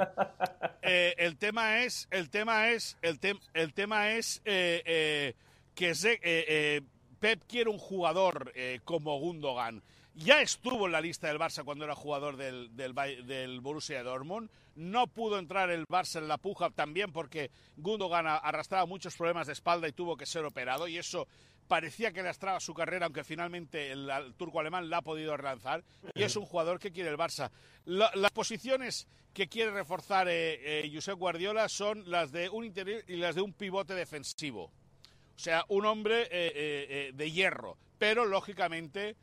[0.81, 3.19] eh, el tema es, el tema es, el,
[3.53, 5.35] el tema es eh,
[5.75, 6.83] que
[7.19, 8.51] Pep quiere un jugador
[8.83, 9.83] como Gundogan.
[10.15, 12.93] Ya estuvo en la lista del Barça cuando era jugador del, del,
[13.25, 14.49] del, Borussia Dortmund.
[14.75, 19.53] No pudo entrar el Barça en la puja también porque Gundogan arrastraba muchos problemas de
[19.53, 20.87] espalda y tuvo que ser operado.
[20.87, 21.27] Y eso
[21.69, 25.83] parecía que lastraba su carrera, aunque finalmente el, turco alemán la ha podido relanzar.
[26.15, 27.51] Y es un jugador que quiere el Barça.
[27.85, 33.17] las posiciones que quiere reforzar eh, eh, Josep Guardiola son las de un interior y
[33.17, 34.63] las de un pivote defensivo.
[34.63, 37.77] O sea, un hombre eh, de hierro.
[37.99, 39.15] Pero, lógicamente,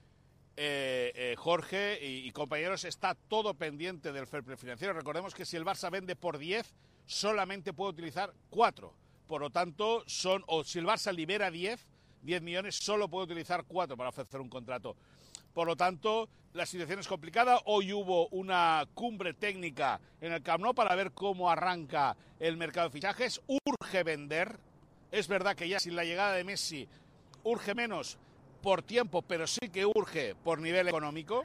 [1.37, 4.95] Jorge y, compañeros, está todo pendiente del fair play financiero.
[4.95, 6.75] Recordemos que si el Barça vende por 10,
[7.07, 8.95] solamente puede utilizar 4.
[9.27, 11.85] Por lo tanto, son, o si el Barça libera 10,
[12.27, 14.97] 10 millones, solo puede utilizar 4 para ofrecer un contrato.
[15.55, 17.61] Por lo tanto, la situación es complicada.
[17.65, 22.93] Hoy hubo una cumbre técnica en el Camp para ver cómo arranca el mercado de
[22.93, 23.41] fichajes.
[23.47, 24.59] Urge vender.
[25.11, 26.87] Es verdad que ya sin la llegada de Messi
[27.45, 28.19] urge menos
[28.61, 31.45] por tiempo, pero sí que urge por nivel económico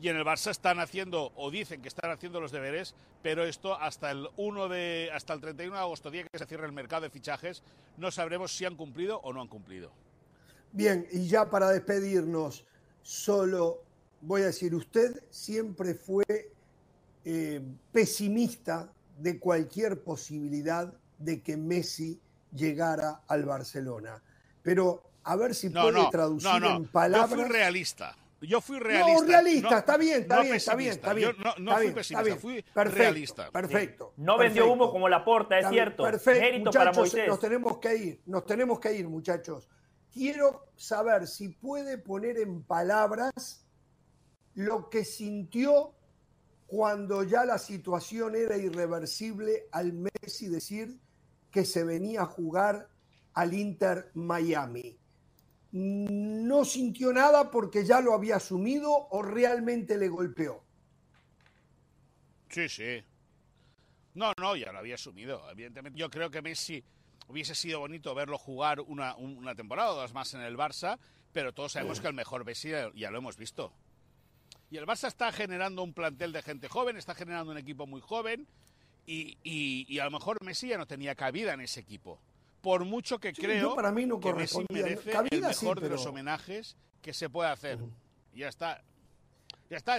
[0.00, 3.74] y en el Barça están haciendo o dicen que están haciendo los deberes, pero esto
[3.74, 7.02] hasta el 1 de hasta el 31 de agosto, día que se cierre el mercado
[7.02, 7.62] de fichajes,
[7.96, 9.92] no sabremos si han cumplido o no han cumplido.
[10.72, 12.64] Bien, y ya para despedirnos,
[13.02, 13.82] solo
[14.22, 16.24] voy a decir, usted siempre fue
[17.24, 17.60] eh,
[17.92, 22.18] pesimista de cualquier posibilidad de que Messi
[22.54, 24.22] llegara al Barcelona.
[24.62, 27.30] Pero a ver si puede traducir en palabras.
[27.30, 28.16] Yo fui realista.
[28.40, 29.20] Yo fui realista.
[29.20, 31.32] No, realista, está bien, está bien, está bien, está bien.
[31.32, 33.50] Yo no, fui pesimista, fui realista.
[33.50, 34.14] Perfecto.
[34.16, 36.04] No vendió humo como la porta, es cierto.
[36.04, 36.58] Perfecto.
[36.64, 39.68] muchachos, Nos tenemos que ir, nos tenemos que ir, muchachos.
[40.12, 43.66] Quiero saber si puede poner en palabras
[44.54, 45.94] lo que sintió
[46.66, 50.98] cuando ya la situación era irreversible al Messi decir
[51.50, 52.88] que se venía a jugar
[53.34, 54.99] al Inter Miami
[55.72, 60.64] no sintió nada porque ya lo había asumido o realmente le golpeó?
[62.48, 63.02] Sí, sí.
[64.14, 65.48] No, no, ya lo había asumido.
[65.50, 66.82] Evidentemente, yo creo que Messi
[67.28, 69.14] hubiese sido bonito verlo jugar una,
[69.54, 70.98] temporada o dos más en el Barça,
[71.32, 73.72] pero todos sabemos que el mejor Messi ya lo hemos visto.
[74.70, 78.00] Y el Barça está generando un plantel de gente joven, está generando un equipo muy
[78.00, 78.48] joven
[79.06, 82.20] y, y a lo mejor Messi ya no tenía cabida en ese equipo
[82.60, 86.76] por mucho que creo para mí no que Messi merece el mejor de los homenajes
[87.02, 87.78] que se puede hacer.
[88.34, 88.82] Ya está.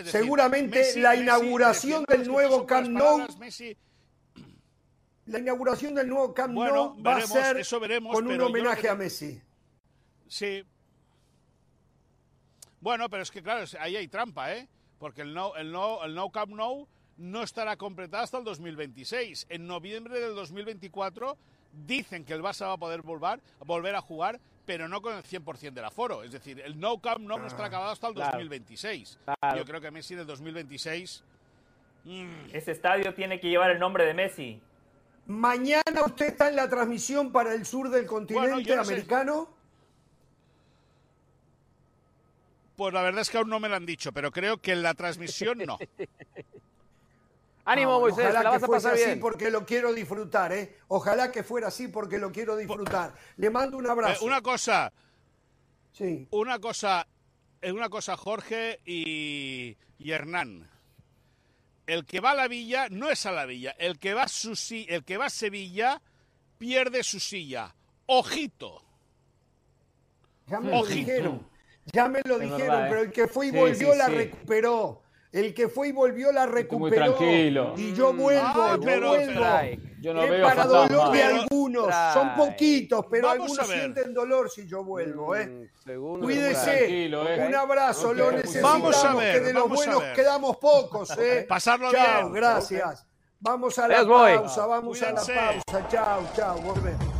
[0.05, 3.25] Seguramente la inauguración del nuevo Camp Nou.
[5.25, 7.65] La inauguración del nuevo Camp Nou va a ser
[8.11, 9.41] con un homenaje a Messi.
[10.27, 10.63] Sí.
[12.81, 14.67] Bueno, pero es que claro, ahí hay trampa, ¿eh?
[14.97, 16.87] Porque el no, el no, el no Camp Nou
[17.17, 19.47] no estará completado hasta el 2026.
[19.49, 21.37] En noviembre del 2024
[21.71, 25.23] dicen que el Barça va a poder volver, volver a jugar, pero no con el
[25.23, 26.23] 100% del aforo.
[26.23, 29.19] Es decir, el No Camp no, estará ah, acabado hasta el 2026.
[29.55, 31.23] Yo creo que Messi en el 2026...
[32.51, 34.59] Ese estadio tiene que llevar el nombre de Messi.
[35.27, 39.49] Mañana usted está en la transmisión para el sur del continente americano.
[42.75, 44.81] Pues la verdad es que aún no me lo han dicho, pero creo que en
[44.81, 45.77] la transmisión no.
[47.65, 50.77] Ánimo, Moisés, ojalá la vas que a pasar así porque lo quiero disfrutar, ¿eh?
[50.87, 53.13] Ojalá que fuera así porque lo quiero disfrutar.
[53.37, 54.23] Le mando un abrazo.
[54.23, 54.91] Eh, una cosa.
[55.91, 56.27] Sí.
[56.31, 57.05] Una cosa,
[57.61, 60.69] eh, una cosa, Jorge y, Hernán.
[61.85, 63.75] El que va a la villa no es a la villa.
[63.77, 64.53] El que va a, su,
[64.87, 66.01] el que va a Sevilla
[66.57, 67.75] pierde su silla.
[68.07, 68.81] Ojito.
[70.47, 71.47] Ya me lo dijeron.
[71.85, 75.00] Ya me lo dijeron, pero el que fue y volvió la recuperó.
[75.31, 76.79] El que fue y volvió la recuperó.
[76.79, 77.73] Muy tranquilo.
[77.77, 79.15] Y yo vuelvo, ah, yo vuelvo.
[80.01, 81.95] Yo no veo para dolor de algunos.
[82.13, 85.35] Son poquitos, pero algunos sienten dolor si yo vuelvo.
[85.35, 85.69] ¿eh?
[85.85, 87.05] Mm, Cuídese.
[87.05, 87.45] ¿eh?
[87.47, 88.81] Un abrazo, lo necesitamos.
[88.81, 91.09] Vamos a ver, que de los buenos quedamos pocos.
[91.17, 91.45] ¿eh?
[91.47, 93.05] Pasarlo chao, gracias.
[93.39, 95.87] Vamos a la pausa, vamos a la pausa.
[95.87, 97.10] Chao, chao, volvemos.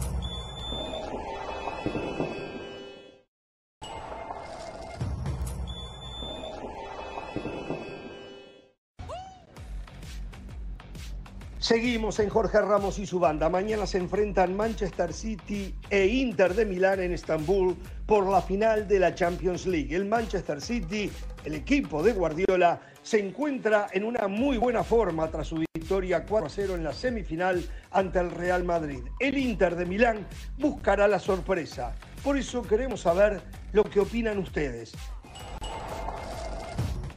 [11.71, 13.47] Seguimos en Jorge Ramos y su banda.
[13.47, 18.99] Mañana se enfrentan Manchester City e Inter de Milán en Estambul por la final de
[18.99, 19.95] la Champions League.
[19.95, 21.09] El Manchester City,
[21.45, 26.75] el equipo de Guardiola, se encuentra en una muy buena forma tras su victoria 4-0
[26.75, 29.05] en la semifinal ante el Real Madrid.
[29.21, 31.95] El Inter de Milán buscará la sorpresa.
[32.21, 33.39] Por eso queremos saber
[33.71, 34.91] lo que opinan ustedes.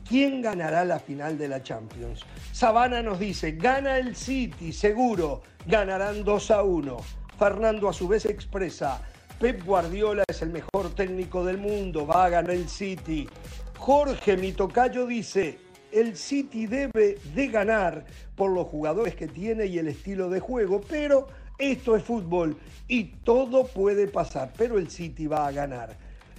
[0.08, 2.24] ¿Quién ganará la final de la Champions?
[2.54, 6.96] Sabana nos dice, gana el City, seguro, ganarán 2 a 1.
[7.36, 9.02] Fernando a su vez expresa,
[9.40, 13.28] Pep Guardiola es el mejor técnico del mundo, va a ganar el City.
[13.76, 15.58] Jorge Mitocayo dice,
[15.90, 18.04] el City debe de ganar
[18.36, 21.26] por los jugadores que tiene y el estilo de juego, pero
[21.58, 25.96] esto es fútbol y todo puede pasar, pero el City va a ganar.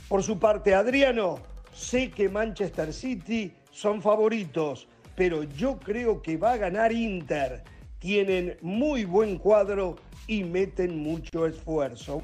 [0.08, 1.40] Por su parte, Adriano,
[1.74, 7.64] sé que Manchester City son favoritos pero yo creo que va a ganar Inter.
[8.00, 9.96] Tienen muy buen cuadro
[10.28, 12.22] y meten mucho esfuerzo.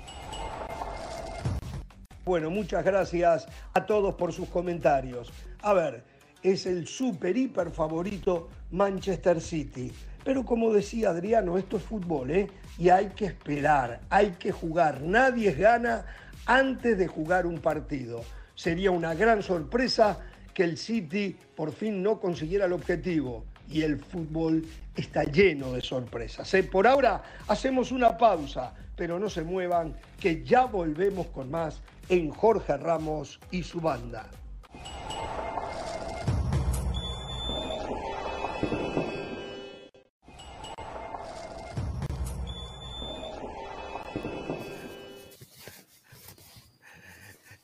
[2.24, 5.32] Bueno, muchas gracias a todos por sus comentarios.
[5.62, 6.04] A ver,
[6.44, 9.92] es el super hiper favorito Manchester City.
[10.24, 12.48] Pero como decía Adriano, esto es fútbol, ¿eh?
[12.78, 15.02] Y hay que esperar, hay que jugar.
[15.02, 16.06] Nadie gana
[16.46, 18.22] antes de jugar un partido.
[18.54, 20.20] Sería una gran sorpresa
[20.54, 25.82] que el City por fin no consiguiera el objetivo y el fútbol está lleno de
[25.82, 26.54] sorpresas.
[26.54, 26.64] ¿eh?
[26.64, 32.30] Por ahora hacemos una pausa, pero no se muevan, que ya volvemos con más en
[32.30, 34.30] Jorge Ramos y su banda.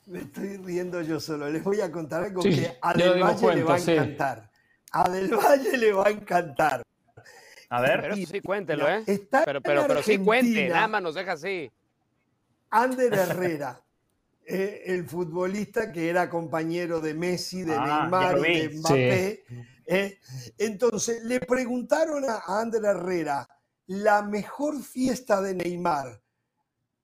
[0.08, 1.50] Me estoy riendo yo solo.
[1.50, 4.50] Les voy a contar algo que a Del Valle le va a encantar.
[4.90, 6.82] A Del Valle le va a encantar.
[7.70, 9.04] A ver, pero sí, cuéntelo, ¿eh?
[9.44, 11.70] pero, pero, pero sí cuente, nada más nos deja así.
[12.70, 13.82] Ander Herrera,
[14.46, 19.44] eh, el futbolista que era compañero de Messi, de ah, Neymar y de Mbappé.
[19.84, 20.18] Eh,
[20.56, 23.46] entonces, le preguntaron a Ander Herrera
[23.86, 26.22] la mejor fiesta de Neymar.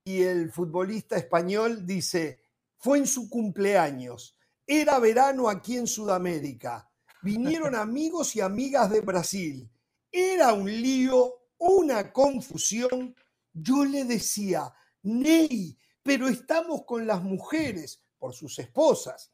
[0.03, 2.44] Y el futbolista español dice,
[2.85, 4.37] fue en su cumpleaños.
[4.67, 6.87] Era verano aquí en Sudamérica.
[7.23, 9.67] Vinieron amigos y amigas de Brasil.
[10.11, 13.15] Era un lío, una confusión.
[13.51, 14.71] Yo le decía,
[15.01, 19.33] Ney, pero estamos con las mujeres, por sus esposas.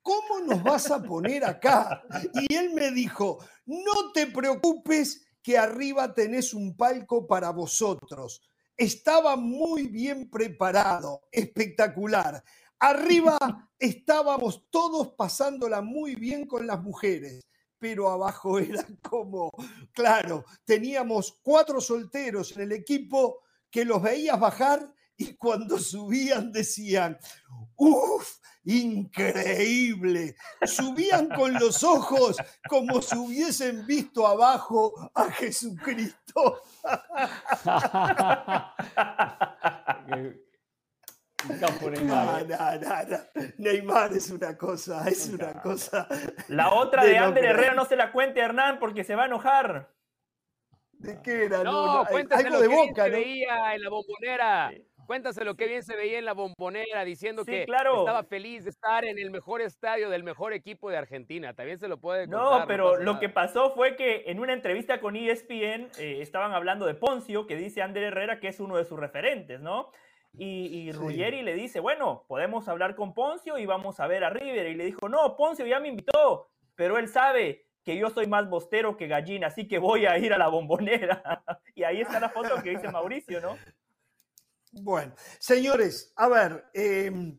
[0.00, 2.02] ¿Cómo nos vas a poner acá?
[2.48, 8.40] Y él me dijo, no te preocupes que arriba tenés un palco para vosotros.
[8.74, 12.42] Estaba muy bien preparado, espectacular.
[12.78, 13.38] Arriba
[13.78, 17.46] estábamos todos pasándola muy bien con las mujeres,
[17.78, 19.50] pero abajo era como,
[19.92, 27.18] claro, teníamos cuatro solteros en el equipo que los veías bajar y cuando subían decían,
[27.76, 28.38] ¡Uf!
[28.68, 30.34] Increíble.
[30.66, 32.36] Subían con los ojos
[32.68, 36.62] como si hubiesen visto abajo a Jesucristo.
[41.90, 42.46] Neymar.
[43.58, 46.08] Neymar es una cosa, es una cosa.
[46.48, 49.90] La otra de, Ander Herrera no se la cuente Hernán porque se va a enojar.
[50.92, 51.62] ¿De qué era?
[51.62, 53.16] No, no algo de boca, ¿no?
[53.16, 54.72] veía en la bombonera.
[55.06, 59.18] Cuéntaselo qué bien se veía en la bombonera diciendo que estaba feliz de estar en
[59.18, 61.54] el mejor estadio del mejor equipo de Argentina.
[61.54, 62.60] También se lo puede contar.
[62.60, 66.86] No, pero lo que pasó fue que en una entrevista con ESPN eh, estaban hablando
[66.86, 69.92] de Poncio, que dice Ander Herrera que es uno de sus referentes, ¿no?
[70.38, 74.66] Y, Ruggeri le dice, bueno, podemos hablar con Poncio y vamos a ver a River.
[74.66, 78.48] Y le dijo, no, Poncio ya me invitó, pero él sabe que yo soy más
[78.50, 81.22] bostero que gallina, así que voy a ir a la bombonera.
[81.74, 83.56] y ahí está la foto que dice Mauricio, ¿no?
[84.72, 87.38] Bueno, señores, a ver, em,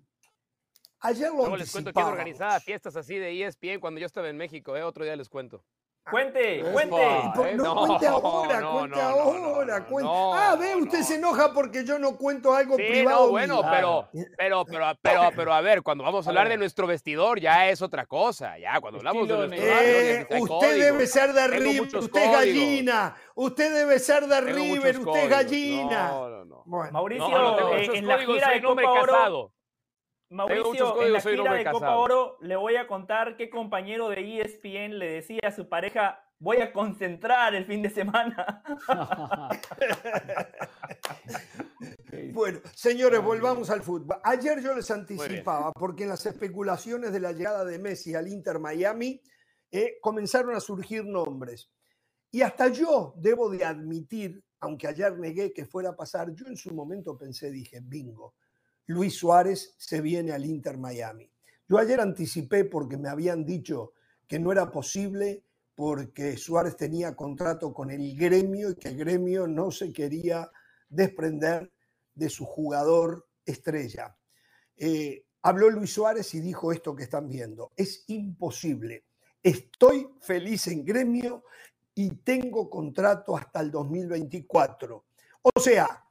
[1.02, 4.38] ayer lo Luego les cuento quién organizaba fiestas así de ESPN cuando yo estaba en
[4.38, 4.84] México, ¿eh?
[4.84, 5.64] otro día les cuento.
[6.10, 7.56] Cuente, cuente.
[7.56, 9.86] no, cuente ahora, cuente ahora.
[9.86, 10.10] Cuente.
[10.14, 13.26] ah, ve, usted se enoja porque yo no cuento algo privado.
[13.26, 16.88] No, bueno, pero, pero, pero, pero, pero, a ver, cuando vamos a hablar de nuestro
[16.88, 18.58] vestidor ya es otra cosa.
[18.58, 23.16] Ya, cuando hablamos de nuestro eh, Usted debe ser de River, usted es gallina.
[23.36, 26.08] Usted debe ser de River, usted es gallina.
[26.08, 26.64] No, no, no.
[26.66, 26.92] Bueno.
[26.92, 29.52] Mauricio, eh, en la gira de Copa Oro,
[30.30, 35.00] Mauricio, en la gira de Copa Oro le voy a contar qué compañero de ESPN
[35.00, 38.62] le decía a su pareja, voy a concentrar el fin de semana.
[42.34, 44.18] bueno, señores, volvamos al fútbol.
[44.24, 48.60] Ayer yo les anticipaba, porque en las especulaciones de la llegada de Messi al Inter
[48.60, 49.22] Miami
[49.72, 51.72] eh, comenzaron a surgir nombres.
[52.32, 56.58] Y hasta yo debo de admitir, aunque ayer negué que fuera a pasar, yo en
[56.58, 58.36] su momento pensé, dije, bingo
[58.88, 61.30] Luis Suárez se viene al Inter Miami.
[61.68, 63.94] Yo ayer anticipé porque me habían dicho
[64.26, 65.44] que no era posible
[65.76, 70.50] porque Suárez tenía contrato con el gremio y que el gremio no se quería
[70.90, 71.72] desprender
[72.16, 74.18] de su jugador estrella.
[74.76, 77.74] Eh, habló Luis Suárez y dijo esto que están viendo.
[77.76, 79.06] Es imposible.
[79.44, 81.44] Estoy feliz en gremio
[81.94, 85.06] y tengo contrato hasta el 2024.
[85.42, 86.06] O sea,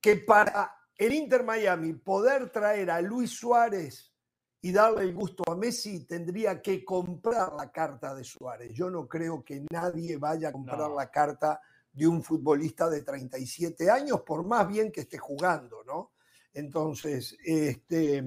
[0.00, 4.12] que para el Inter Miami poder traer a Luis Suárez
[4.60, 8.72] y darle el gusto a Messi, tendría que comprar la carta de Suárez.
[8.72, 11.60] Yo no creo que nadie vaya a comprar la carta
[11.92, 16.12] de un futbolista de 37 años, por más bien que esté jugando, ¿no?
[16.54, 18.24] Entonces, este,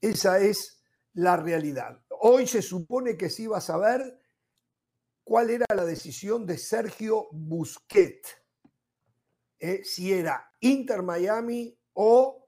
[0.00, 0.80] esa es
[1.14, 2.00] la realidad.
[2.20, 4.20] Hoy se supone que se iba a saber
[5.24, 8.36] cuál era la decisión de Sergio Busquets,
[9.58, 12.46] eh, si era Inter Miami o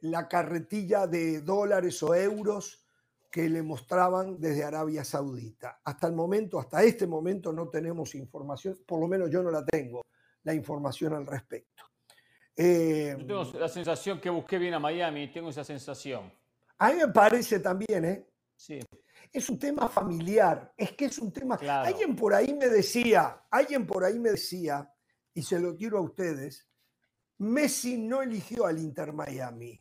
[0.00, 2.86] la carretilla de dólares o euros
[3.30, 5.80] que le mostraban desde Arabia Saudita.
[5.82, 9.64] Hasta el momento, hasta este momento no tenemos información, por lo menos yo no la
[9.64, 10.02] tengo,
[10.42, 11.84] la información al respecto.
[12.54, 16.30] Eh, yo tengo la sensación que busqué bien a Miami, tengo esa sensación.
[16.78, 18.26] A mí me parece también, ¿eh?
[18.54, 18.78] Sí.
[19.32, 21.58] Es un tema familiar, es que es un tema...
[21.82, 24.92] Alguien por ahí me decía, alguien por ahí me decía,
[25.32, 26.68] y se lo quiero a ustedes,
[27.38, 29.80] Messi no eligió al Inter Miami.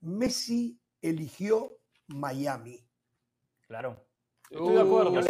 [0.00, 1.72] Messi eligió
[2.08, 2.78] Miami.
[3.66, 4.04] Claro.
[4.50, 5.20] Estoy de acuerdo.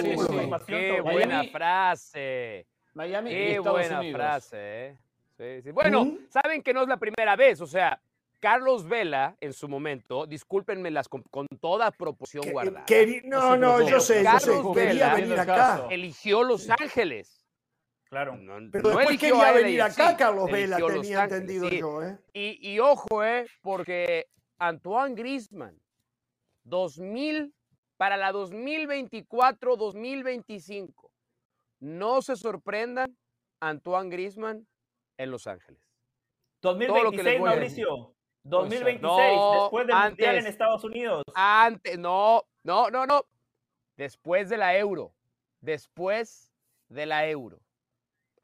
[0.66, 2.66] Qué buena frase.
[2.94, 4.98] Miami Qué buena frase.
[5.38, 5.72] ¿eh?
[5.72, 6.18] Bueno, ¿Mm?
[6.28, 7.60] saben que no es la primera vez.
[7.60, 8.00] O sea,
[8.40, 11.24] Carlos Vela, en su momento, discúlpenme las con,
[11.60, 12.84] toda proporción guardada.
[13.24, 14.86] no, no, yo sé, Carlos yo sé.
[14.86, 15.86] Vela venir acá.
[15.90, 17.43] eligió Los Ángeles.
[18.14, 18.38] Claro.
[18.70, 22.00] Pero después quería venir acá, Carlos Vela, tenía entendido yo.
[22.00, 22.16] ¿eh?
[22.32, 23.44] Y, ojo, ¿eh?
[23.60, 25.76] porque Antoine Grisman,
[26.62, 27.52] 2000,
[27.96, 31.10] para la 2024-2025,
[31.80, 33.18] no se sorprendan
[33.58, 34.64] Antoine Grisman
[35.16, 35.82] en Los Ángeles.
[36.62, 38.14] 2026, Mauricio.
[38.44, 41.24] 2026, después del Mundial en Estados Unidos.
[41.34, 43.24] Antes, no, no, no, no.
[43.96, 45.16] Después de la Euro.
[45.60, 46.52] Después
[46.88, 47.63] de la Euro.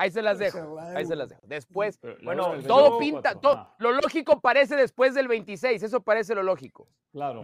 [0.01, 0.78] Ahí se las dejo.
[0.80, 1.42] Ahí se las dejo.
[1.44, 6.88] Después, bueno, todo pinta, todo, lo lógico parece después del 26, eso parece lo lógico.
[7.12, 7.42] Claro.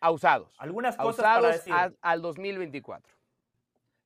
[0.00, 0.52] Ausados.
[0.58, 1.72] Algunas cosas para decir.
[2.00, 3.14] al 2024.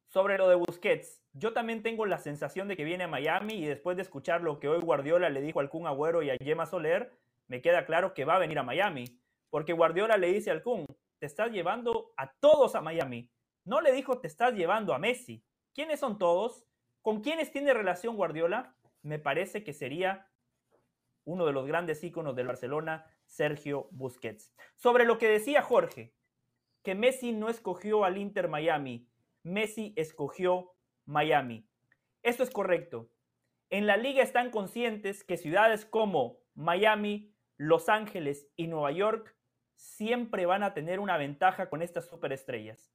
[0.09, 3.65] Sobre lo de Busquets, yo también tengo la sensación de que viene a Miami y
[3.65, 6.67] después de escuchar lo que hoy Guardiola le dijo al Kun Agüero y a Gemma
[6.67, 7.11] Soler,
[7.49, 9.19] me queda claro que va a venir a Miami.
[9.49, 10.85] Porque Guardiola le dice al Kun,
[11.19, 13.31] te estás llevando a todos a Miami.
[13.65, 15.43] No le dijo, te estás llevando a Messi.
[15.75, 16.65] ¿Quiénes son todos?
[17.03, 18.77] ¿Con quiénes tiene relación Guardiola?
[19.03, 20.31] Me parece que sería
[21.25, 24.55] uno de los grandes íconos del Barcelona, Sergio Busquets.
[24.77, 26.15] Sobre lo que decía Jorge,
[26.85, 29.09] que Messi no escogió al Inter Miami,
[29.43, 31.69] Messi escogió Miami.
[32.23, 33.11] Esto es correcto.
[33.69, 39.35] En la liga están conscientes que ciudades como Miami, Los Ángeles y Nueva York
[39.75, 42.95] siempre van a tener una ventaja con estas superestrellas.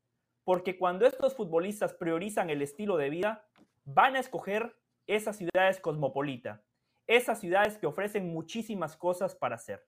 [0.49, 3.45] Porque cuando estos futbolistas priorizan el estilo de vida,
[3.85, 4.75] van a escoger
[5.05, 6.63] esas ciudades cosmopolita,
[7.05, 9.85] esas ciudades que ofrecen muchísimas cosas para hacer.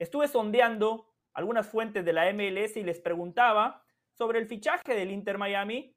[0.00, 5.38] Estuve sondeando algunas fuentes de la MLS y les preguntaba sobre el fichaje del Inter
[5.38, 5.94] Miami,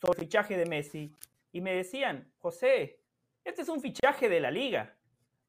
[0.00, 1.14] sobre el fichaje de Messi,
[1.52, 2.98] y me decían, José,
[3.44, 4.96] este es un fichaje de la liga.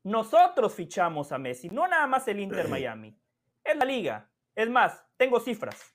[0.03, 3.17] Nosotros fichamos a Messi, no nada más el Inter Miami.
[3.63, 4.29] Es la liga.
[4.53, 5.94] Es más, tengo cifras.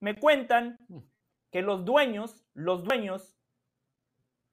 [0.00, 0.78] Me cuentan
[1.52, 3.38] que los dueños, los dueños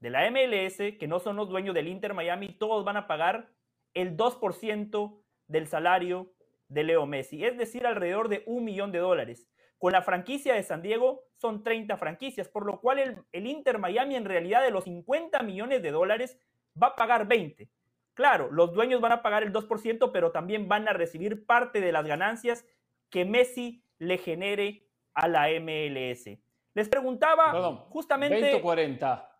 [0.00, 3.50] de la MLS, que no son los dueños del Inter Miami, todos van a pagar
[3.94, 6.32] el 2% del salario
[6.68, 9.48] de Leo Messi, es decir, alrededor de un millón de dólares.
[9.78, 13.78] Con la franquicia de San Diego son 30 franquicias, por lo cual el, el, Inter
[13.78, 16.38] Miami en realidad de los 50 millones de dólares
[16.80, 17.70] va a pagar 20.
[18.12, 21.92] Claro, los dueños van a pagar el 2%, pero también van a recibir parte de
[21.92, 22.66] las ganancias
[23.08, 26.38] que Messi le genere a la MLS.
[26.74, 28.40] Les preguntaba Perdón, justamente...
[28.40, 29.30] 20 o 40.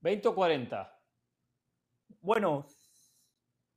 [0.00, 1.00] 20 o 40.
[2.20, 2.66] Bueno,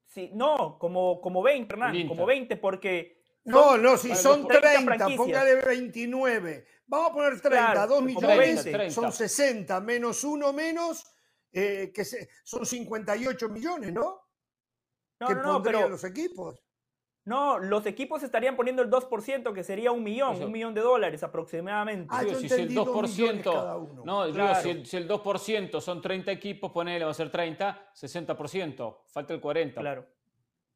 [0.06, 3.24] sí, no, como, como 20, Hernán, como 20, porque...
[3.46, 6.66] No, no, si son 30, 30 póngale 29.
[6.88, 11.06] Vamos a poner 30, claro, 2 millones, 20, son 60, menos uno menos,
[11.52, 14.26] eh, que se, son 58 millones, ¿no?
[15.20, 16.65] No, que no, no, pero los equipos.
[17.26, 20.46] No, los equipos estarían poniendo el 2%, que sería un millón, Eso.
[20.46, 22.08] un millón de dólares aproximadamente.
[22.16, 24.04] Ah, yo si, el 2%, cada uno.
[24.06, 24.62] No, claro.
[24.62, 29.34] digo, si, si, el 2% son 30 equipos, ponele, va a ser 30, 60%, falta
[29.34, 29.74] el 40%.
[29.74, 30.06] Claro,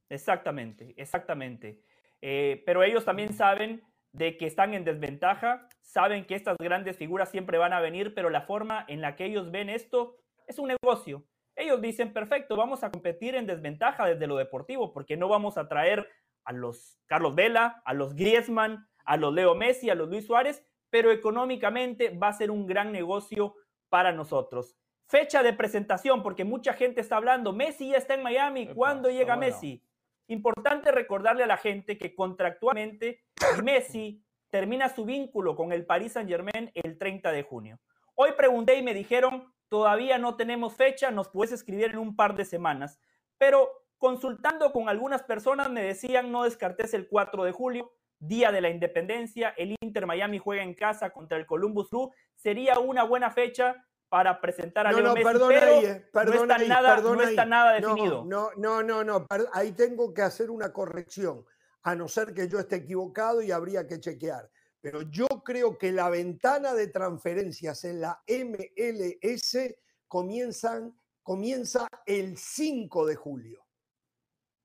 [0.09, 1.83] exactamente, exactamente.
[2.19, 7.29] Eh, pero ellos también saben de que están en desventaja, saben que estas grandes figuras
[7.29, 10.69] siempre van a venir, pero la forma en la que ellos ven esto es un
[10.69, 11.23] negocio.
[11.55, 15.67] Ellos dicen, perfecto, vamos a competir en desventaja desde lo deportivo, porque no vamos a
[15.67, 16.09] traer
[16.49, 20.65] a los Carlos Vela, a los Griezmann, a los Leo Messi, a los Luis Suárez,
[20.89, 23.55] pero económicamente va a ser un gran negocio
[23.87, 24.75] para nosotros.
[25.05, 29.35] Fecha de presentación, porque mucha gente está hablando, Messi ya está en Miami, ¿cuándo llega
[29.35, 29.51] bueno.
[29.51, 29.83] Messi?
[30.25, 33.21] Importante recordarle a la gente que contractualmente
[33.63, 37.79] Messi termina su vínculo con el Paris Saint Germain el 30 de junio.
[38.15, 42.35] Hoy pregunté y me dijeron, todavía no tenemos fecha, nos puedes escribir en un par
[42.35, 42.99] de semanas,
[43.37, 43.69] pero
[43.99, 48.69] Consultando con algunas personas me decían no descartes el 4 de julio, Día de la
[48.69, 53.85] Independencia, el Inter Miami juega en casa contra el Columbus Blue, sería una buena fecha
[54.07, 57.21] para presentar a no, Leo no, Messi, pero ahí, eh, no, está ahí, nada, no
[57.21, 57.49] está ahí.
[57.49, 58.23] nada definido.
[58.25, 61.45] No, no, no, no, no, ahí tengo que hacer una corrección,
[61.83, 64.49] a no ser que yo esté equivocado y habría que chequear.
[64.79, 69.75] Pero yo creo que la ventana de transferencias en la MLS
[70.07, 73.68] comienzan, comienza el 5 de julio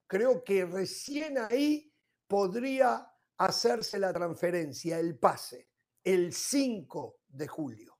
[0.06, 1.92] creo que recién ahí
[2.26, 5.68] podría hacerse la transferencia, el pase,
[6.02, 7.98] el 5 de julio.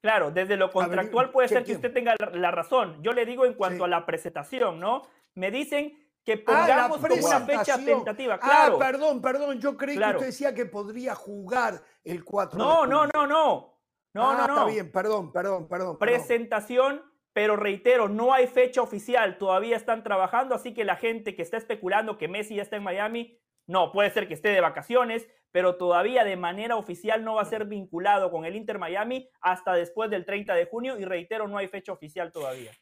[0.00, 3.02] Claro, desde lo contractual puede ser que usted tenga la razón.
[3.02, 3.84] Yo le digo en cuanto sí.
[3.84, 5.02] a la presentación, ¿no?
[5.34, 8.38] Me dicen que pongamos ah, una fecha tentativa.
[8.38, 8.76] Claro.
[8.76, 10.18] Ah, perdón, perdón, yo creí claro.
[10.18, 12.90] que usted decía que podría jugar el 4 no, de julio.
[12.90, 13.80] No, no, no, no.
[14.14, 14.54] ah, no, no.
[14.54, 15.98] Está bien, perdón, perdón, perdón.
[15.98, 17.02] Presentación
[17.38, 21.56] pero reitero, no hay fecha oficial, todavía están trabajando, así que la gente que está
[21.56, 25.76] especulando que Messi ya está en Miami, no, puede ser que esté de vacaciones, pero
[25.76, 30.10] todavía de manera oficial no va a ser vinculado con el Inter Miami hasta después
[30.10, 32.72] del 30 de junio y reitero, no hay fecha oficial todavía.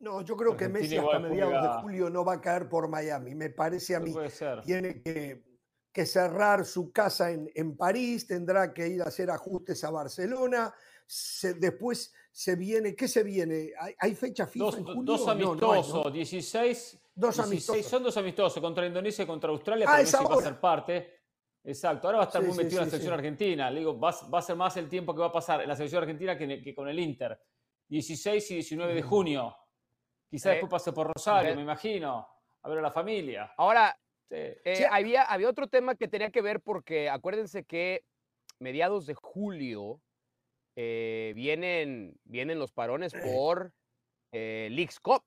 [0.00, 3.32] No, yo creo que Messi hasta mediados de julio no va a caer por Miami,
[3.36, 4.12] me parece a mí.
[4.64, 5.44] Tiene que,
[5.92, 10.74] que cerrar su casa en, en, París, tendrá que ir a hacer ajustes a Barcelona,
[11.06, 13.72] se, después se viene, ¿qué se viene?
[13.80, 15.02] ¿Hay, hay fecha FIFA dos, en julio?
[15.02, 17.86] Dos amistosos, no, no, 16, dos 16, amistosos.
[17.86, 21.18] son dos amistosos contra Indonesia y contra Australia, ah, pero Messi va a ser parte.
[21.64, 23.68] Exacto, ahora va a estar sí, muy metido sí, en la selección sí, argentina.
[23.72, 25.74] Le digo, va, va, a ser más el tiempo que va a pasar en la
[25.74, 27.42] selección argentina que, que con el Inter.
[27.88, 29.56] 16 y 19 de junio.
[30.30, 32.24] Quizás eh, después pase por Rosario, eh, me imagino,
[32.62, 33.52] a ver a la familia.
[33.56, 33.98] Ahora,
[34.30, 38.04] eh, había, había otro tema que tenía que ver porque acuérdense que
[38.60, 40.00] mediados de julio
[40.80, 43.72] eh, vienen, vienen los parones por
[44.30, 45.24] eh, Leagues Cup,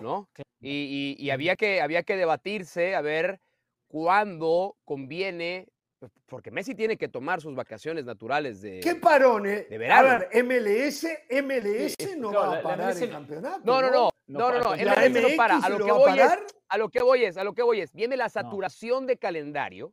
[0.00, 0.30] ¿no?
[0.62, 3.38] Y, y, y, había, que, había que debatirse a ver
[3.86, 5.68] cuándo conviene,
[5.98, 9.68] pues, porque Messi tiene que tomar sus vacaciones naturales de ¿Qué parones?
[9.68, 10.08] De verano.
[10.08, 11.06] A ver, MLS,
[11.42, 13.60] MLS no va a parar el campeonato.
[13.64, 15.58] No, no, no, no, no, no, MLS no para.
[15.58, 16.32] A lo, que voy es,
[16.70, 19.92] a lo que voy es, a lo que voy es, viene la saturación de calendario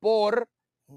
[0.00, 0.48] por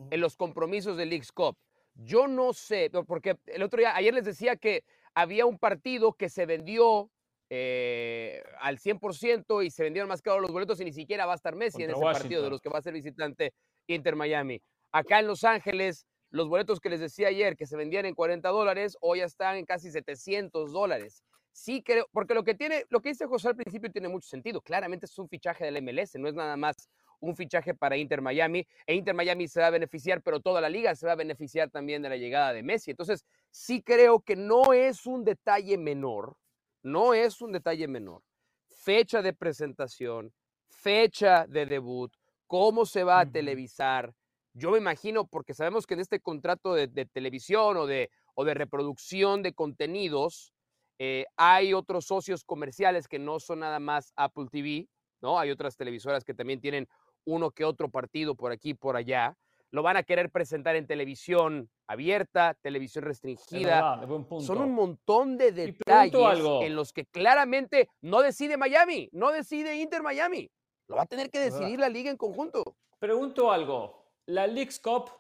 [0.09, 1.55] en los compromisos del League's Cup.
[2.01, 4.83] Yo no sé, porque el otro día, ayer les decía que
[5.13, 7.11] había un partido que se vendió
[7.49, 11.35] eh, al 100% y se vendieron más caros los boletos y ni siquiera va a
[11.35, 13.53] estar Messi en ese partido de los que va a ser visitante
[13.87, 14.61] Inter Miami.
[14.91, 18.47] Acá en Los Ángeles, los boletos que les decía ayer que se vendían en 40
[18.49, 21.23] dólares, hoy están en casi 700 dólares.
[21.51, 24.61] Sí creo, porque lo que tiene, lo que dice José al principio tiene mucho sentido.
[24.61, 26.87] Claramente es un fichaje del MLS, no es nada más
[27.20, 28.65] un fichaje para Inter Miami.
[28.86, 31.70] E Inter Miami se va a beneficiar, pero toda la liga se va a beneficiar
[31.70, 32.91] también de la llegada de Messi.
[32.91, 36.38] Entonces, sí creo que no es un detalle menor,
[36.82, 38.22] no es un detalle menor.
[38.67, 40.34] Fecha de presentación,
[40.67, 42.13] fecha de debut,
[42.47, 44.13] cómo se va a televisar.
[44.53, 48.53] Yo me imagino, porque sabemos que en este contrato de, televisión o de, o de
[48.53, 50.53] reproducción de contenidos,
[50.97, 54.89] eh, hay otros socios comerciales que no son nada más Apple TV,
[55.22, 55.39] ¿no?
[55.39, 56.88] Hay otras televisoras que también tienen
[57.26, 59.38] uno que otro partido por aquí, por allá.
[59.72, 64.01] Lo van a querer presentar en televisión abierta, televisión restringida.
[64.39, 70.01] Son un montón de detalles en los que claramente no decide Miami, no decide Inter
[70.01, 70.49] Miami.
[70.88, 72.76] Lo va a tener que decidir la liga en conjunto.
[72.97, 74.13] Pregunto algo.
[74.26, 75.11] La League's Cup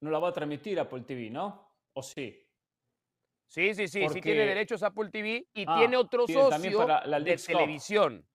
[0.00, 1.68] no la va a transmitir Apple TV, ¿no?
[1.92, 2.38] ¿O sí?
[3.46, 8.26] Sí, sí, sí, sí tiene derechos Apple TV y ah, tiene otro socio de televisión.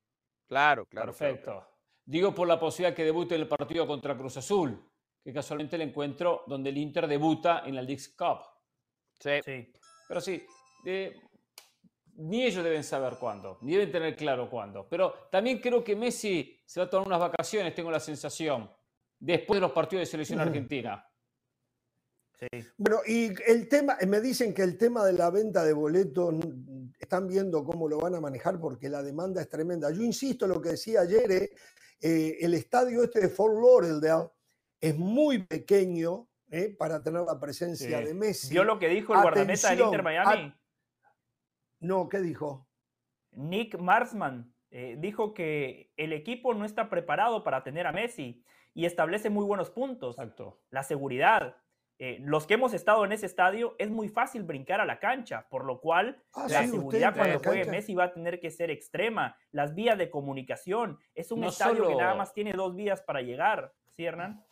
[0.45, 1.07] Claro, claro.
[1.07, 1.67] Perfecto.
[2.07, 4.81] Digo por la posibilidad que debute en el partido contra Cruz Azul,
[5.21, 8.39] que casualmente el encuentro donde el Inter debuta en la League's Cup.
[9.19, 9.73] Sí.
[10.07, 10.45] Pero sí,
[12.15, 14.87] ni ellos deben saber cuándo, ni deben tener claro cuándo.
[14.87, 18.71] Pero también creo que Messi se va a tomar unas vacaciones, tengo la sensación,
[19.19, 21.05] después de los partidos de selección argentina.
[22.39, 22.47] Sí.
[22.77, 26.35] Bueno, y el tema, me dicen que el tema de la venta de boletos,
[26.97, 29.91] están viendo cómo lo van a manejar porque la demanda es tremenda.
[29.91, 31.49] Yo insisto en lo que decía ayer, eh,
[32.01, 34.29] eh, el estadio este de Fort Lauderdale
[34.79, 38.49] es muy pequeño eh, para tener la presencia de Messi.
[38.49, 40.53] ¿Vio lo que dijo el guardameta del Inter Miami?
[41.79, 42.67] No, ¿qué dijo?
[43.31, 48.43] Nick Marsman eh, dijo que el equipo no está preparado para tener a Messi
[48.73, 50.17] y establece muy buenos puntos.
[50.17, 50.61] Exacto.
[50.69, 51.57] La seguridad,
[51.99, 55.47] eh, los que hemos estado en ese estadio, es muy fácil brincar a la cancha,
[55.49, 59.35] por lo cual ah, la seguridad cuando juegue Messi va a tener que ser extrema.
[59.51, 63.73] Las vías de comunicación, es un estadio que nada más tiene dos vías para llegar,
[63.95, 64.43] ¿sí, Hernán?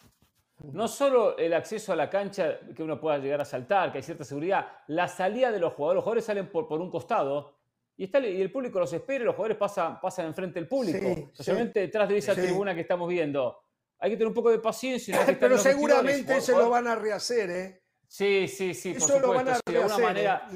[0.72, 4.04] No solo el acceso a la cancha que uno pueda llegar a saltar, que hay
[4.04, 7.54] cierta seguridad, la salida de los jugadores, los jugadores salen por, por un costado
[7.98, 11.06] y, está, y el público los espera y los jugadores pasan, pasan enfrente del público,
[11.32, 13.65] especialmente detrás de esa tribuna que estamos viendo
[14.00, 15.20] hay que tener un poco de paciencia.
[15.40, 17.84] Pero seguramente se lo van a rehacer, ¿eh?
[18.08, 19.28] Sí, sí, sí, por supuesto.
[19.28, 20.48] Lo van a de alguna manera,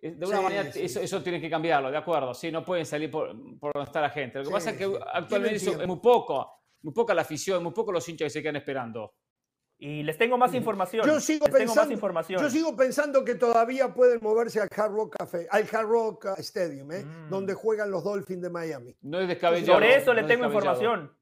[0.00, 0.10] ¿eh?
[0.10, 2.34] de una manera eso, eso, tiene que cambiarlo, de acuerdo.
[2.34, 4.38] Sí, no pueden salir por, por donde está la gente.
[4.38, 7.92] Lo que pasa es que actualmente es muy poco, muy poca la afición, muy poco
[7.92, 9.14] los hinchas que se quedan esperando.
[9.78, 11.06] Y les tengo más información.
[11.06, 12.40] Yo sigo, pensando, información.
[12.40, 16.92] yo sigo pensando que todavía pueden moverse al Hard Rock Café, al Hard Rock Stadium,
[16.92, 17.04] ¿eh?
[17.04, 17.28] mm.
[17.28, 18.96] donde juegan los Dolphins de Miami.
[19.02, 19.74] No es descabellado.
[19.74, 21.14] Sobre eso le tengo información.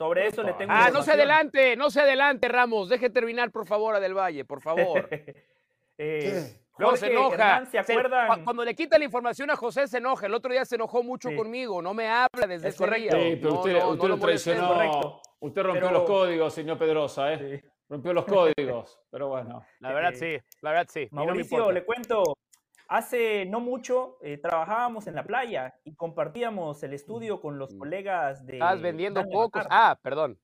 [0.00, 0.72] Sobre eso le tengo.
[0.74, 2.88] Ah, no se adelante, no se adelante, Ramos.
[2.88, 5.06] Deje terminar, por favor, a Del Valle, por favor.
[5.98, 6.56] eh,
[6.96, 7.66] se enoja.
[7.66, 8.42] ¿se acuerdan?
[8.42, 10.24] cuando le quita la información a José, se enoja.
[10.24, 11.82] El otro día se enojó mucho conmigo.
[11.82, 13.14] No me habla desde es correcto.
[13.14, 15.20] Sí, pero usted, usted lo traicionó.
[15.38, 17.62] Usted rompió los códigos, señor Pedrosa, ¿eh?
[17.86, 18.98] Rompió los códigos.
[19.10, 19.62] pero bueno.
[19.80, 20.38] La verdad, sí.
[20.62, 21.08] La verdad, sí.
[21.10, 22.38] Mauricio, le cuento.
[22.90, 27.78] Hace no mucho eh, trabajábamos en la playa y compartíamos el estudio con los mm.
[27.78, 28.54] colegas de.
[28.54, 29.64] Estás vendiendo pocos.
[29.70, 30.40] Ah, perdón.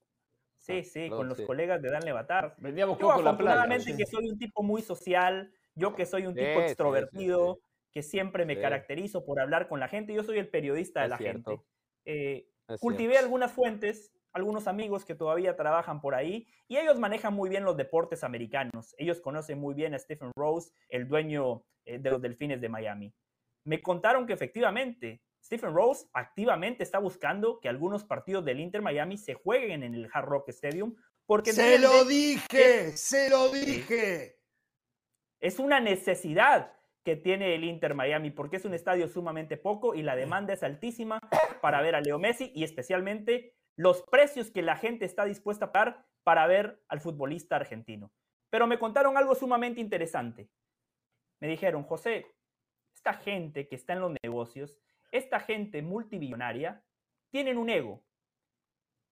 [0.56, 2.54] Sí, sí, con los colegas de Dan Levatar.
[2.58, 3.66] Vendíamos poco la playa.
[3.96, 7.58] que soy un tipo muy social, yo que soy un tipo extrovertido,
[7.90, 11.18] que siempre me caracterizo por hablar con la gente, yo soy el periodista de la
[11.18, 11.60] gente.
[12.04, 17.48] Eh, cultivé algunas fuentes algunos amigos que todavía trabajan por ahí y ellos manejan muy
[17.48, 18.94] bien los deportes americanos.
[18.98, 23.14] Ellos conocen muy bien a Stephen Rose, el dueño de los Delfines de Miami.
[23.64, 29.16] Me contaron que efectivamente Stephen Rose activamente está buscando que algunos partidos del Inter Miami
[29.16, 34.38] se jueguen en el Hard Rock Stadium porque se lo dije, se lo dije.
[35.40, 36.72] Es una necesidad
[37.04, 40.62] que tiene el Inter Miami porque es un estadio sumamente poco y la demanda es
[40.62, 41.20] altísima
[41.60, 45.72] para ver a Leo Messi y especialmente los precios que la gente está dispuesta a
[45.72, 48.10] pagar para ver al futbolista argentino.
[48.50, 50.48] Pero me contaron algo sumamente interesante.
[51.40, 52.26] Me dijeron, José,
[52.94, 54.78] esta gente que está en los negocios,
[55.12, 56.82] esta gente multibillonaria,
[57.30, 58.02] tienen un ego.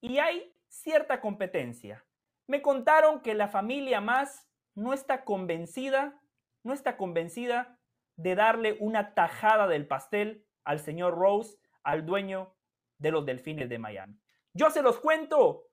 [0.01, 2.05] Y hay cierta competencia.
[2.47, 6.21] Me contaron que la familia más no está convencida,
[6.63, 7.79] no está convencida
[8.17, 12.55] de darle una tajada del pastel al señor Rose, al dueño
[12.99, 14.21] de los Delfines de Miami.
[14.53, 15.69] Yo se los cuento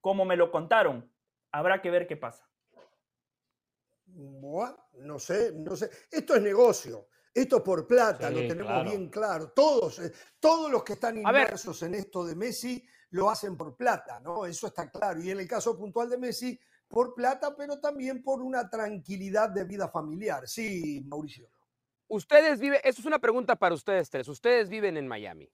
[0.00, 1.10] como me lo contaron.
[1.50, 2.48] Habrá que ver qué pasa.
[4.14, 5.90] No sé, no sé.
[6.10, 7.08] Esto es negocio.
[7.32, 9.50] Esto es por plata, lo tenemos bien claro.
[9.50, 14.20] Todos, eh, todos los que están inmersos en esto de Messi lo hacen por plata,
[14.20, 14.46] ¿no?
[14.46, 15.20] Eso está claro.
[15.20, 19.64] Y en el caso puntual de Messi, por plata, pero también por una tranquilidad de
[19.64, 20.46] vida familiar.
[20.46, 21.48] Sí, Mauricio.
[22.06, 24.28] Ustedes viven, eso es una pregunta para ustedes tres.
[24.28, 25.50] Ustedes viven en Miami.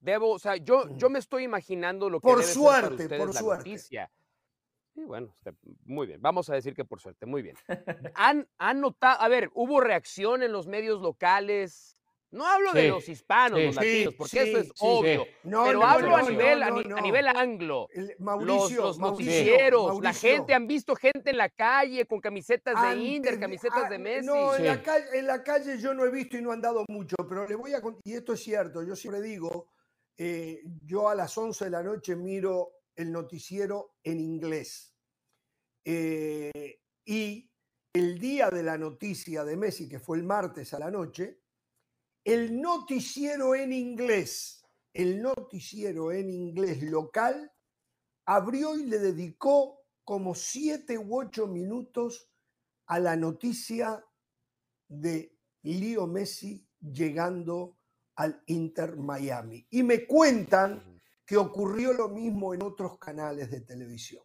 [0.00, 3.70] Debo, o sea, yo, yo me estoy imaginando lo que por suerte, por suerte.
[3.70, 4.10] Noticia.
[4.94, 6.20] Sí, bueno, este, muy bien.
[6.20, 7.56] Vamos a decir que por suerte, muy bien.
[8.14, 11.96] ¿Han, han notado, a ver, hubo reacción en los medios locales?
[12.32, 15.26] No hablo de los hispanos, los latinos, porque eso es obvio.
[15.42, 17.88] pero hablo a, nivel, a, nivel anglo.
[18.18, 23.90] los, noticieros, la gente, han visto gente en la calle con camisetas de Inter, camisetas
[23.90, 24.26] de Messi.
[24.26, 26.86] No, en la, calle, en la calle yo no he visto y no han dado
[26.88, 29.68] mucho, pero le voy a y esto es cierto, yo siempre digo,
[30.16, 34.94] eh, yo a las 11 de la noche miro el noticiero en inglés.
[35.84, 37.50] Eh, y
[37.92, 41.42] el día de la noticia de Messi, que fue el martes a la noche,
[42.24, 47.52] el noticiero en inglés, el noticiero en inglés local,
[48.26, 52.30] abrió y le dedicó como siete u ocho minutos
[52.86, 54.04] a la noticia
[54.88, 57.78] de Leo Messi llegando
[58.16, 59.66] al Inter Miami.
[59.70, 60.91] Y me cuentan
[61.32, 64.22] que ocurrió lo mismo en otros canales de televisión.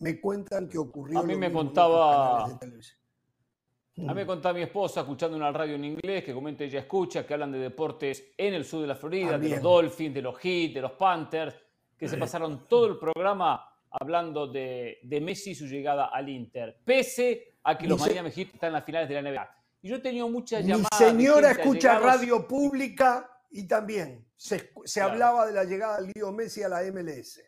[0.00, 1.20] Me cuentan que ocurrió.
[1.20, 2.46] A mí me contaba.
[2.46, 7.24] A mí me contaba mi esposa, escuchando una radio en inglés, que comenta ella escucha,
[7.24, 10.36] que hablan de deportes en el sur de la Florida, de los Dolphins, de los
[10.40, 11.54] Heat, de los Panthers,
[11.96, 16.80] que se pasaron todo el programa hablando de, de Messi y su llegada al Inter,
[16.84, 19.56] pese a que los Miami Heat están en las finales de la NBA.
[19.82, 21.00] Y yo he tenido muchas llamadas.
[21.00, 26.64] Mi señora escucha radio pública y también se, hablaba de la llegada de Leo Messi
[26.64, 27.40] a la MLS.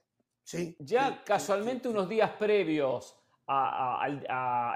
[0.44, 0.76] ¿sí?
[0.78, 4.06] Ya casualmente unos días previos a,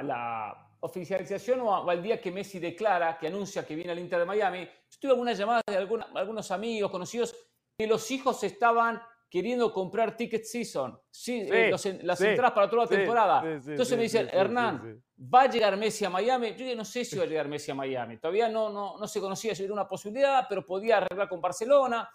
[0.03, 4.25] la oficialización o, al día que Messi declara, que anuncia que viene al Inter de
[4.25, 7.37] Miami, yo tuve algunas llamadas de algunos amigos, conocidos,
[7.79, 9.01] que los hijos estaban
[9.31, 13.43] queriendo comprar ticket season, sí, eh, las entradas para toda la temporada.
[13.45, 16.55] Entonces me dicen, Hernán, ¿va a llegar Messi a Miami?
[16.57, 18.19] Yo ya no sé si va a llegar Messi a Miami.
[18.19, 22.11] Todavía no, no, no se conocía si era una posibilidad, pero podía arreglar con Barcelona.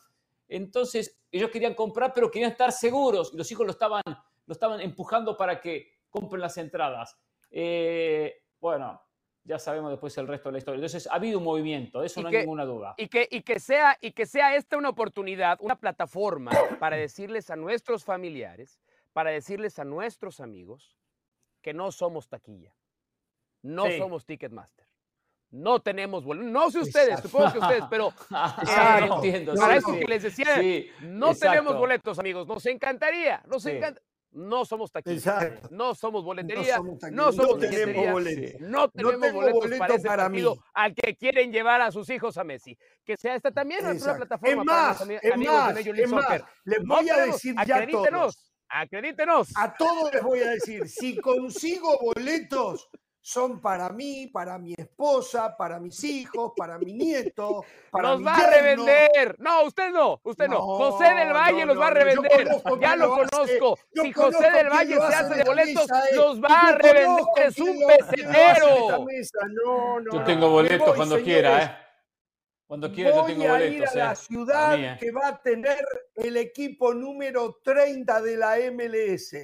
[0.47, 3.31] Entonces ellos querían comprar, pero querían estar seguros.
[3.33, 7.17] Y los hijos lo estaban, lo estaban empujando para que compren las entradas.
[7.49, 9.01] Eh, bueno,
[9.45, 10.77] ya sabemos después el resto de la historia.
[10.77, 12.95] Entonces, ha habido un movimiento, eso no hay ninguna duda.
[12.97, 17.49] Y que, y, que sea, y que sea esta una oportunidad, una plataforma para decirles
[17.51, 18.81] a nuestros familiares,
[19.13, 20.97] para decirles a nuestros amigos
[21.61, 22.73] que no somos taquilla,
[23.61, 24.85] no somos Ticketmaster.
[25.51, 26.51] No tenemos boletos.
[26.51, 30.59] No sé ustedes, supongo que ustedes, pero eh, entiendo, para eso que les decía,
[31.01, 32.47] no tenemos boletos, amigos.
[32.47, 34.03] Nos encantaría, nos encantaría
[34.35, 36.77] no somos taquistas, no somos boletería,
[37.11, 38.61] no somos, no tenemos boletos.
[38.61, 40.43] No tenemos boletos, para, mí.
[40.73, 42.77] al que quieren llevar a sus hijos a Messi.
[43.03, 45.95] Que sea esta también es una plataforma es más, para los amigos más, de Major
[45.95, 46.43] League Soccer.
[46.65, 48.51] Les voy a decir ya a todos.
[48.67, 49.49] Acredítenos.
[49.55, 52.89] A todos les voy a decir, si consigo boletos,
[53.25, 58.35] son para mí, para mi esposa, para mis hijos, para mi nieto, para los va
[58.35, 59.35] a revender.
[59.39, 60.61] No, usted no, usted no.
[60.61, 62.47] José del Valle los va a revender.
[62.79, 63.79] Ya lo, conozco.
[63.91, 67.25] si José del Valle se hace de boletos, los va a revender.
[67.47, 69.07] Es un pesetero.
[70.13, 71.77] yo tengo boletos cuando quiera, ¿eh?
[72.67, 73.57] Cuando quiera yo tengo boletos.
[73.57, 74.15] Voy a ir a la ¿eh?
[74.15, 74.97] ciudad ¿eh?
[74.99, 79.35] que va a tener el equipo número 30 de la MLS.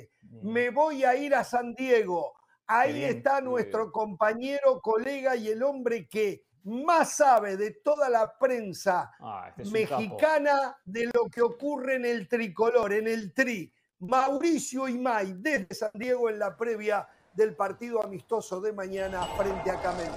[0.43, 6.07] Me voy a ir a San Diego Ahí está nuestro compañero, colega y el hombre
[6.07, 12.05] que más sabe de toda la prensa ah, este mexicana de lo que ocurre en
[12.05, 13.71] el tricolor, en el tri.
[13.99, 19.81] Mauricio Imay, desde San Diego en la previa del partido amistoso de mañana frente a
[19.81, 20.09] Camel.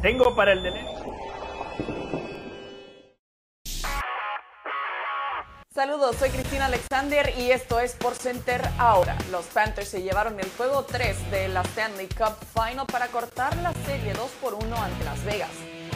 [0.00, 0.70] Tengo para el de
[5.74, 9.18] Saludos, soy Cristina Alexander y esto es Por Center ahora.
[9.32, 13.72] Los Panthers se llevaron el juego 3 de la Stanley Cup Final para cortar la
[13.84, 15.50] serie 2 por 1 ante Las Vegas.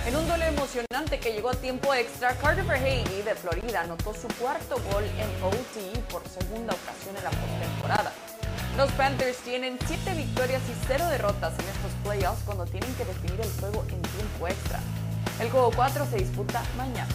[0.05, 4.27] En un duelo emocionante que llegó a tiempo extra, Carter Verhey de Florida anotó su
[4.43, 8.13] cuarto gol en OT por segunda ocasión en la postemporada.
[8.77, 13.41] Los Panthers tienen 7 victorias y 0 derrotas en estos playoffs cuando tienen que definir
[13.41, 14.81] el juego en tiempo extra.
[15.39, 17.15] El juego 4 se disputa mañana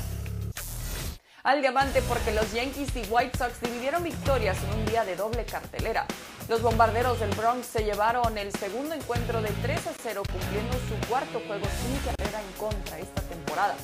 [1.44, 5.44] al diamante porque los Yankees y White Sox dividieron victorias en un día de doble
[5.44, 6.06] cartelera.
[6.48, 11.08] Los bombarderos del Bronx se llevaron el segundo encuentro de 3 a 0, cumpliendo su
[11.10, 13.76] cuarto juego sin carrera en contra esta temporada.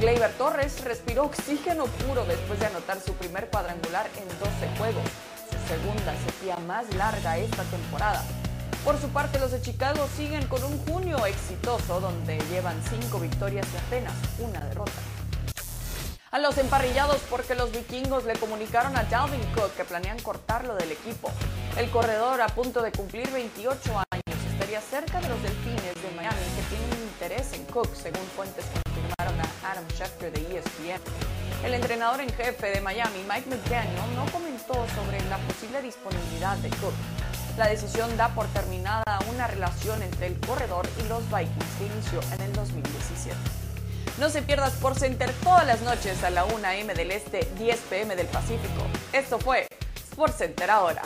[0.00, 5.04] Gleyber Torres respiró oxígeno puro después de anotar su primer cuadrangular en 12 juegos,
[5.50, 8.22] su segunda sequía más larga esta temporada.
[8.84, 13.66] Por su parte, los de Chicago siguen con un junio exitoso donde llevan cinco victorias
[13.72, 15.21] y apenas una derrota.
[16.32, 20.90] A los emparrillados porque los vikingos le comunicaron a Dalvin Cook que planean cortarlo del
[20.90, 21.30] equipo.
[21.76, 26.40] El corredor a punto de cumplir 28 años estaría cerca de los delfines de Miami
[26.56, 31.02] que tienen interés en Cook, según fuentes confirmaron a Adam Schefter de ESPN.
[31.66, 36.70] El entrenador en jefe de Miami, Mike McDaniel, no comentó sobre la posible disponibilidad de
[36.70, 36.94] Cook.
[37.58, 42.20] La decisión da por terminada una relación entre el corredor y los Vikings que inició
[42.32, 43.71] en el 2017.
[44.18, 47.80] No se pierdas por Center todas las noches a la 1 m del Este, 10
[47.80, 48.86] pm del Pacífico.
[49.12, 51.02] Esto fue Sports Center ahora.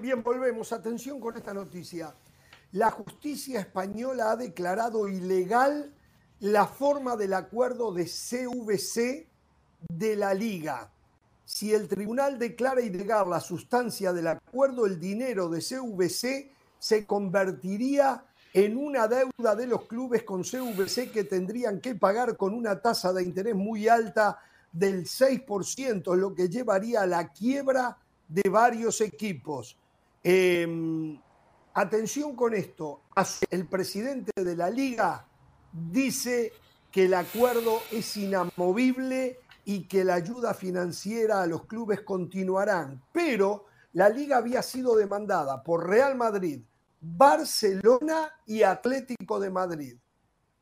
[0.00, 0.72] Bien, volvemos.
[0.72, 2.14] Atención con esta noticia
[2.72, 5.92] la justicia española ha declarado ilegal
[6.38, 9.28] la forma del acuerdo de CVC
[9.88, 10.92] de la liga.
[11.52, 16.48] Si el tribunal declara ilegal la sustancia del acuerdo, el dinero de CVC
[16.78, 18.24] se convertiría
[18.54, 23.12] en una deuda de los clubes con CVC que tendrían que pagar con una tasa
[23.12, 24.38] de interés muy alta
[24.70, 27.98] del 6%, lo que llevaría a la quiebra
[28.28, 29.76] de varios equipos.
[30.22, 31.18] Em,
[31.74, 33.02] Atención con esto,
[33.50, 35.26] el presidente de la liga
[35.72, 36.52] dice
[36.92, 43.66] que el acuerdo es inamovible y que la ayuda financiera a los clubes continuarán, pero
[43.92, 46.62] la liga había sido demandada por Real Madrid,
[47.00, 49.96] Barcelona y Atlético de Madrid.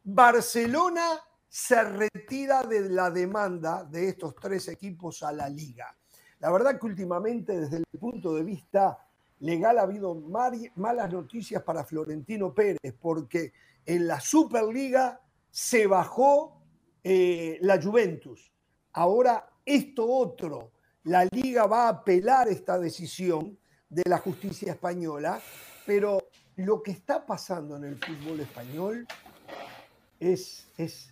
[0.05, 5.97] Barcelona se retira de la demanda de estos tres equipos a la liga.
[6.41, 8.99] La verdad que últimamente desde el punto de vista
[9.41, 13.53] legal ha habido malas noticias para Florentino Pérez, porque
[13.85, 15.21] en la Superliga
[15.51, 16.61] se bajó
[17.03, 18.53] eh, la Juventus.
[18.93, 20.73] Ahora esto otro,
[21.05, 23.59] la liga va a apelar esta decisión
[23.89, 25.41] de la justicia española,
[25.87, 29.07] pero lo que está pasando en el fútbol español
[30.21, 31.11] es, es,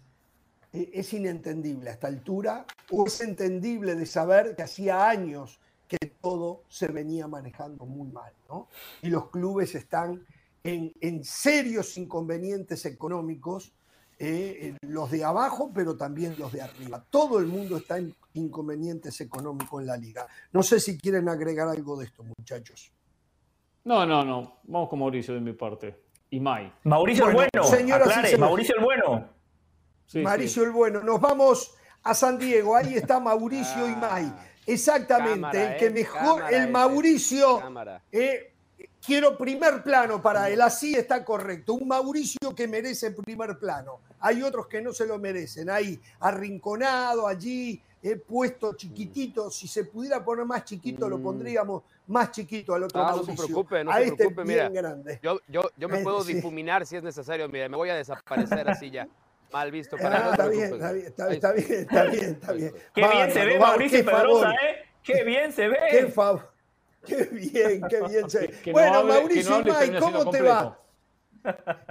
[0.72, 6.64] es inentendible a esta altura, o es entendible de saber que hacía años que todo
[6.68, 8.68] se venía manejando muy mal, ¿no?
[9.02, 10.26] Y los clubes están
[10.64, 13.72] en, serios inconvenientes económicos,
[14.18, 17.04] eh, los de abajo, pero también los de arriba.
[17.10, 20.26] Todo el mundo está en inconvenientes económicos en la liga.
[20.52, 22.92] No sé si quieren agregar algo de esto, muchachos.
[23.84, 24.60] No, no, no.
[24.64, 26.02] Vamos con Mauricio de mi parte.
[26.30, 26.72] Y Mai.
[26.84, 27.64] Mauricio el bueno.
[27.64, 28.06] Señora,
[28.38, 29.28] Mauricio el bueno.
[30.14, 31.02] Mauricio el bueno.
[31.02, 32.74] Nos vamos a San Diego.
[32.74, 34.32] Ahí está Mauricio y Mai.
[34.66, 35.90] Exactamente, el que ¿eh?
[35.90, 37.62] mejor, el Mauricio.
[38.10, 38.55] Eh,
[39.06, 41.74] quiero primer plano para él, así está correcto.
[41.74, 44.00] Un Mauricio que merece primer plano.
[44.18, 45.70] Hay otros que no se lo merecen.
[45.70, 49.50] Ahí, arrinconado, allí, he puesto chiquitito.
[49.50, 51.22] Si se pudiera poner más chiquito, lo mm.
[51.22, 53.32] pondríamos más chiquito al otro Mauricio.
[53.32, 54.70] No se preocupe, no se este preocupe, mira.
[55.22, 58.90] Yo, yo, yo me puedo difuminar si es necesario, mira, me voy a desaparecer así
[58.90, 59.08] ya.
[59.52, 63.08] Mal visto para ah, está, bien, está, bien, está, bien, está bien, está bien, Qué
[63.08, 64.86] bien se ve Mauricio Pedrosa, ¿eh?
[65.04, 65.78] Qué bien se ve.
[65.88, 66.55] Qué, favor.
[67.08, 68.26] qué bien, qué bien
[68.72, 70.82] bueno, Mauricio no ¿cómo te va?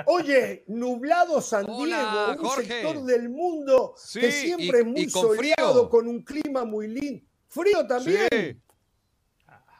[0.07, 6.23] Oye, nublado San Diego, un sector del mundo que siempre es muy soleado, con un
[6.23, 7.23] clima muy lindo.
[7.47, 8.27] Frío también.
[8.29, 8.61] Sí.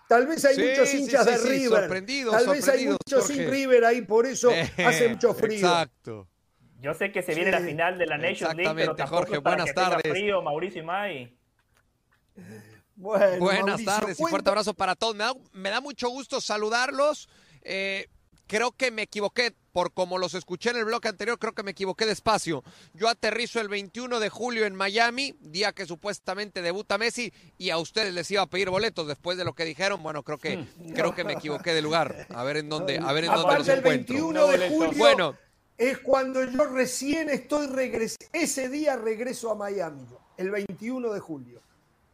[0.08, 2.06] Tal vez hay muchos hinchas de River.
[2.32, 5.58] Tal vez hay muchos sin River ahí, por eso hace mucho frío.
[5.58, 6.28] Exacto.
[6.80, 9.56] Yo sé que se viene la final de la Nation League, pero tampoco Jorge, para
[9.56, 10.12] buenas que tardes.
[10.12, 11.38] frío, Mauricio y May.
[12.96, 15.16] Buenas tardes y fuerte abrazo para todos.
[15.54, 17.30] Me da, mucho gusto saludarlos.
[17.62, 18.08] Eh,
[18.48, 21.72] creo que me equivoqué, por como los escuché en el bloque anterior, creo que me
[21.72, 22.64] equivoqué de espacio.
[22.94, 27.78] Yo aterrizo el 21 de julio en Miami, día que supuestamente debuta Messi, y a
[27.78, 30.02] ustedes les iba a pedir boletos después de lo que dijeron.
[30.02, 30.66] Bueno, creo que,
[30.96, 32.28] creo que me equivoqué de lugar.
[32.34, 34.16] A ver en dónde, a ver en dónde los encuentro.
[34.16, 35.38] 21 de julio, bueno,
[35.78, 38.26] es cuando yo recién estoy regresando.
[38.32, 40.06] Ese día regreso a Miami,
[40.38, 41.65] el 21 de julio.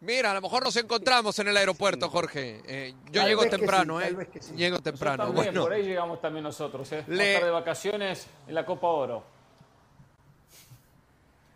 [0.02, 2.62] Mira, a lo mejor nos encontramos en el aeropuerto, Jorge.
[2.66, 4.16] Eh, yo llego temprano, ¿eh?
[4.56, 5.32] Llego temprano.
[5.32, 5.62] bueno.
[5.62, 7.04] Por ahí llegamos también nosotros, ¿eh?
[7.08, 7.44] Le...
[7.44, 9.24] de vacaciones en la Copa Oro.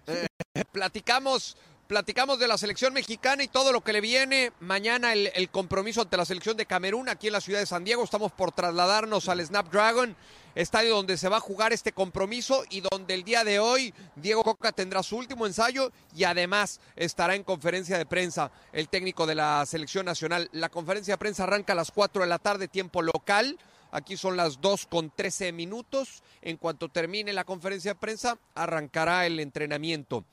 [0.05, 0.27] Eh,
[0.71, 4.51] platicamos Platicamos de la selección mexicana y todo lo que le viene.
[4.59, 8.03] Mañana el, compromiso ante la selección de Camerún aquí en la ciudad de San Diego.
[8.03, 10.15] Estamos por trasladarnos al Snapdragon,
[10.55, 14.43] estadio donde se va a jugar este compromiso y donde el día de hoy Diego
[14.43, 19.35] Coca tendrá su último ensayo y además estará en conferencia de prensa el técnico de
[19.35, 20.49] la selección nacional.
[20.53, 23.59] La conferencia de prensa arranca a las 4 de la tarde, tiempo local.
[23.91, 26.23] Aquí son las 2 con 13 minutos.
[26.41, 30.25] En cuanto termine la conferencia de prensa, arrancará el entrenamiento.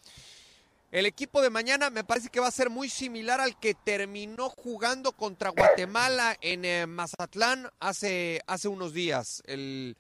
[0.93, 4.51] El equipo de mañana me parece que va a ser muy similar al que terminó
[4.51, 9.43] jugando contra Guatemala en eh, Mazatlán hace, hace unos días.
[9.47, 9.97] El,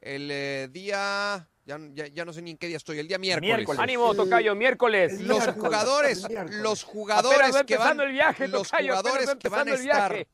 [0.00, 3.18] el eh, día, ya, ya, ya, no sé ni en qué día estoy, el día
[3.18, 3.56] miércoles.
[3.56, 3.80] miércoles.
[3.80, 5.20] Ánimo, Tocayo, miércoles.
[5.20, 9.74] Los miércoles, jugadores, los jugadores que van, el viaje, los tocayo, jugadores que van a
[9.74, 10.26] estar.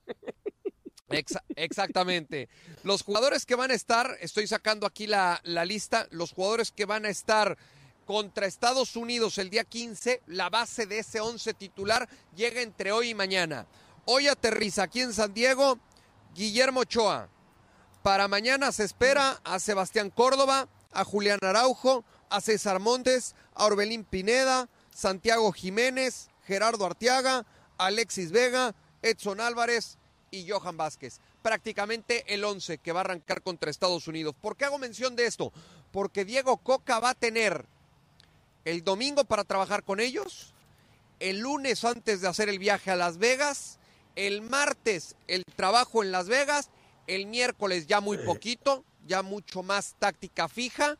[1.08, 2.50] Exa exactamente.
[2.82, 6.84] Los jugadores que van a estar, estoy sacando aquí la, la lista, los jugadores que
[6.84, 7.56] van a estar
[8.06, 13.10] contra Estados Unidos el día 15, la base de ese 11 titular llega entre hoy
[13.10, 13.66] y mañana.
[14.06, 15.78] Hoy aterriza aquí en San Diego
[16.34, 17.28] Guillermo Ochoa.
[18.02, 24.04] Para mañana se espera a Sebastián Córdoba, a Julián Araujo, a César Montes, a Orbelín
[24.04, 27.44] Pineda, Santiago Jiménez, Gerardo Arteaga,
[27.76, 29.98] Alexis Vega, Edson Álvarez
[30.30, 31.20] y Johan Vázquez.
[31.42, 34.36] Prácticamente el 11 que va a arrancar contra Estados Unidos.
[34.40, 35.52] ¿Por qué hago mención de esto?
[35.90, 37.66] Porque Diego Coca va a tener
[38.66, 40.52] el domingo para trabajar con ellos,
[41.20, 43.78] el lunes antes de hacer el viaje a Las Vegas,
[44.16, 46.70] el martes el trabajo en Las Vegas,
[47.06, 50.98] el miércoles ya muy poquito, ya mucho más táctica fija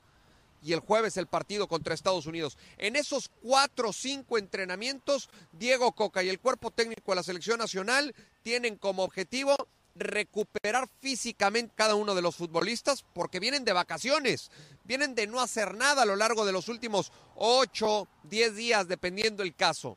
[0.62, 2.56] y el jueves el partido contra Estados Unidos.
[2.78, 7.58] En esos cuatro o cinco entrenamientos, Diego Coca y el cuerpo técnico de la selección
[7.58, 8.14] nacional
[8.44, 9.56] tienen como objetivo
[9.96, 14.50] recuperar físicamente cada uno de los futbolistas porque vienen de vacaciones,
[14.84, 19.42] vienen de no hacer nada a lo largo de los últimos 8, 10 días, dependiendo
[19.42, 19.96] el caso.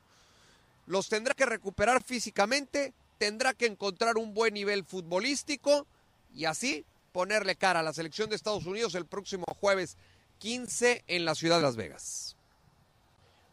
[0.88, 5.86] Los tendrá que recuperar físicamente, tendrá que encontrar un buen nivel futbolístico
[6.34, 9.98] y así ponerle cara a la selección de Estados Unidos el próximo jueves
[10.40, 12.36] 15 en la ciudad de Las Vegas.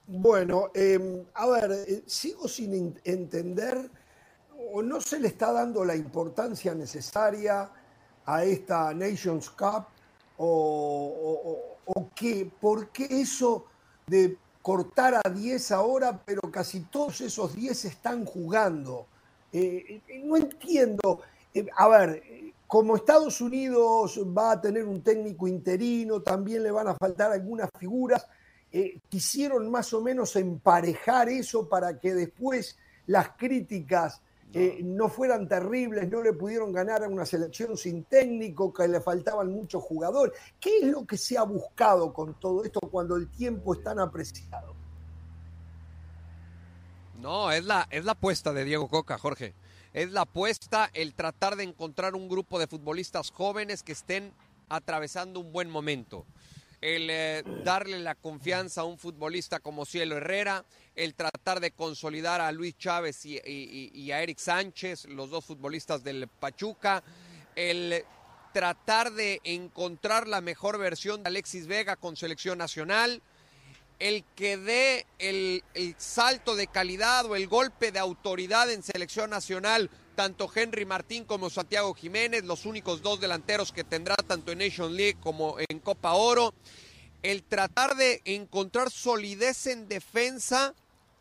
[0.07, 3.91] Bueno, eh, a ver, eh, sigo sin entender
[4.73, 7.71] o no se le está dando la importancia necesaria
[8.25, 9.87] a esta Nations Cup
[10.39, 13.67] o, qué, por qué eso
[14.07, 19.07] de cortar a 10 ahora, pero casi todos esos 10 están jugando.
[19.53, 21.21] Eh, eh, no entiendo.
[21.55, 22.23] Eh, a ver,
[22.67, 27.71] como Estados Unidos va a tener un técnico interino, también le van a faltar algunas
[27.79, 28.27] figuras,
[29.09, 34.21] quisieron más o menos emparejar eso para que después las críticas
[34.59, 39.03] eh, no fueran terribles, no le pudieron ganar a una selección sin técnico, que le
[39.03, 40.33] faltaban muchos jugadores.
[40.59, 43.99] ¿Qué es lo que se ha buscado con todo esto cuando el tiempo es tan
[43.99, 44.75] apreciado?
[47.21, 49.55] No, es la, es la apuesta de Diego Coca, Jorge.
[49.93, 54.33] Es la apuesta el tratar de encontrar un grupo de futbolistas jóvenes que estén
[54.71, 56.25] atravesando un buen momento
[56.87, 60.65] el eh, darle la confianza a un futbolista como Cielo Herrera,
[60.95, 66.29] el tratar de consolidar a Luis Chávez y, a Eric Sánchez, los dos futbolistas del
[66.29, 67.03] Pachuca,
[67.57, 68.05] el
[68.53, 73.21] tratar de encontrar la mejor versión de Alexis Vega con selección nacional,
[73.99, 79.31] el que dé el, el salto de calidad o el golpe de autoridad en selección
[79.31, 84.59] nacional tanto Henry Martín como Santiago Jiménez, los únicos dos delanteros que tendrá tanto en
[84.59, 86.55] Nation League como en Copa Oro.
[87.23, 90.75] El tratar de encontrar solidez en defensa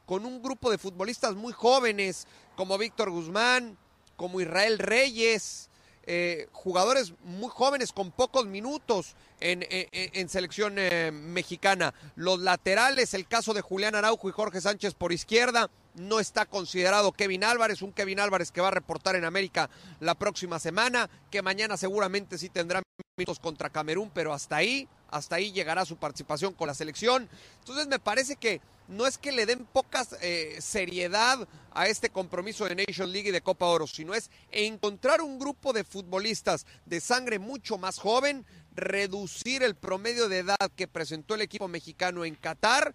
[0.06, 2.26] con un grupo de futbolistas muy jóvenes
[2.56, 3.78] como Víctor Guzmán,
[4.16, 5.70] como Israel Reyes,
[6.08, 11.94] eh, jugadores muy jóvenes con pocos minutos en, selección eh, mexicana.
[12.16, 17.12] Los laterales, el caso de Julián Araujo y Jorge Sánchez por izquierda, no está considerado
[17.12, 19.70] Kevin Álvarez, un Kevin Álvarez que va a reportar en América
[20.00, 22.82] la próxima semana, que mañana seguramente sí tendrá
[23.18, 27.30] minutos contra Camerún, pero hasta ahí, hasta ahí llegará su participación con la selección.
[27.60, 32.66] Entonces me parece que no es que le den poca eh, seriedad a este compromiso
[32.66, 37.00] de Nation League y de Copa Oro, sino es encontrar un grupo de futbolistas de
[37.00, 42.36] sangre mucho más joven, reducir el promedio de edad que presentó el equipo mexicano en
[42.36, 42.94] Qatar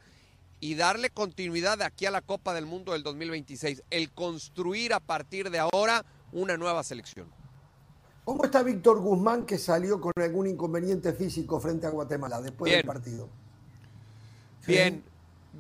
[0.61, 5.51] y darle continuidad aquí a la Copa del Mundo del 2026, el construir a partir
[5.51, 7.29] de ahora una nueva selección.
[8.25, 12.85] ¿Cómo está Víctor Guzmán que salió con algún inconveniente físico frente a Guatemala después del
[12.85, 13.29] partido?
[14.67, 15.03] Bien,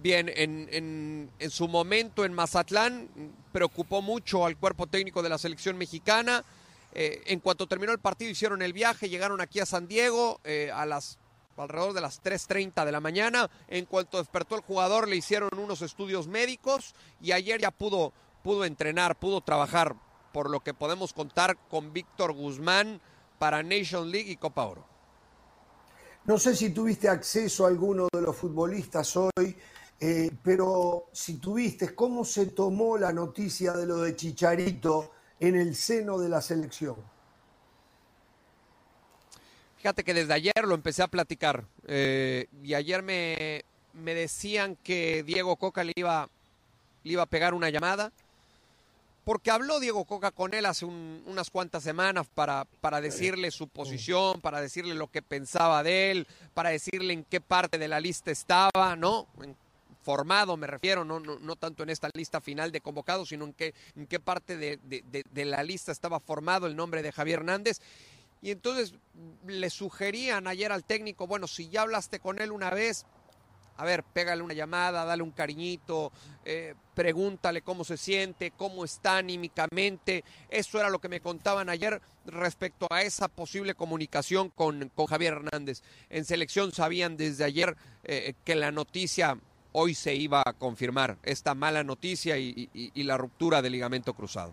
[0.02, 3.09] bien, en, en, su momento en Mazatlán
[3.51, 6.44] preocupó mucho al cuerpo técnico de la selección mexicana.
[6.93, 10.70] Eh, en cuanto terminó el partido hicieron el viaje, llegaron aquí a San Diego eh,
[10.74, 11.18] a las
[11.62, 13.51] alrededor de las 3.30 de la mañana.
[13.69, 18.12] En cuanto despertó el jugador le hicieron unos estudios médicos y ayer ya pudo,
[18.43, 19.95] pudo entrenar, pudo trabajar,
[20.32, 23.01] por lo que podemos contar con Víctor Guzmán
[23.39, 24.85] para Nation League y Copa Oro.
[26.24, 29.57] No sé si tuviste acceso a alguno de los futbolistas hoy,
[29.99, 35.74] eh, pero si tuviste, ¿cómo se tomó la noticia de lo de Chicharito en el
[35.74, 36.97] seno de la selección?
[39.81, 45.23] Fíjate que desde ayer lo empecé a platicar eh, y ayer me, me, decían que
[45.23, 46.28] Diego Coca le iba,
[47.02, 48.12] le iba a pegar una llamada
[49.24, 54.43] porque habló Diego Coca con él hace unas cuantas semanas para, para decirle su posición,
[54.43, 58.31] para decirle lo que pensaba de él, para decirle en qué parte de la lista
[58.31, 59.28] estaba, ¿no?
[60.02, 63.52] formado, me refiero, no, no, no, tanto en esta lista final de convocados, sino en
[63.52, 67.40] qué, en qué parte de, de, de, la lista estaba formado el nombre de Javier
[67.40, 67.81] Hernández.
[68.43, 68.95] Y entonces
[69.47, 73.05] le sugerían ayer al técnico, bueno, si ya hablaste con él una vez,
[73.81, 76.12] a ver, pégale una llamada, dale un cariñito,
[76.45, 80.23] eh, pregúntale cómo se siente, cómo está anímicamente.
[80.51, 85.33] Eso era lo que me contaban ayer respecto a esa posible comunicación con, con Javier
[85.35, 85.83] Hernández.
[86.11, 89.39] En selección sabían desde ayer eh, que la noticia
[89.73, 94.53] hoy se iba a confirmar, esta mala noticia y, y la ruptura del ligamento cruzado.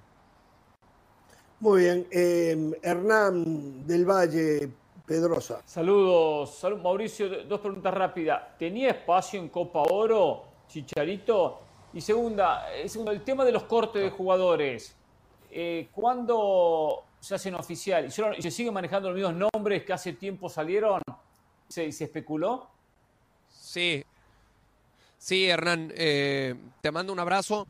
[1.59, 2.07] Muy bien.
[2.11, 4.69] Em, Hernán del Valle
[5.05, 5.61] Pedrosa.
[5.65, 7.43] Saludos, Salud, Mauricio.
[7.45, 8.57] Dos preguntas rápidas.
[8.59, 11.61] ¿Tenía espacio en Copa Oro, Chicharito?
[11.93, 14.95] Y segunda, eh, segundo el tema de los cortes de jugadores.
[15.49, 18.05] Eh, ¿Cuándo se hacen oficial?
[18.05, 21.01] ¿Y, se siguen manejando los mismos nombres que hace tiempo salieron?
[21.67, 22.67] ¿Se, se especuló?
[23.49, 24.03] Sí.
[25.17, 25.91] Sí, Hernán.
[25.95, 27.67] Eh, te mando un abrazo.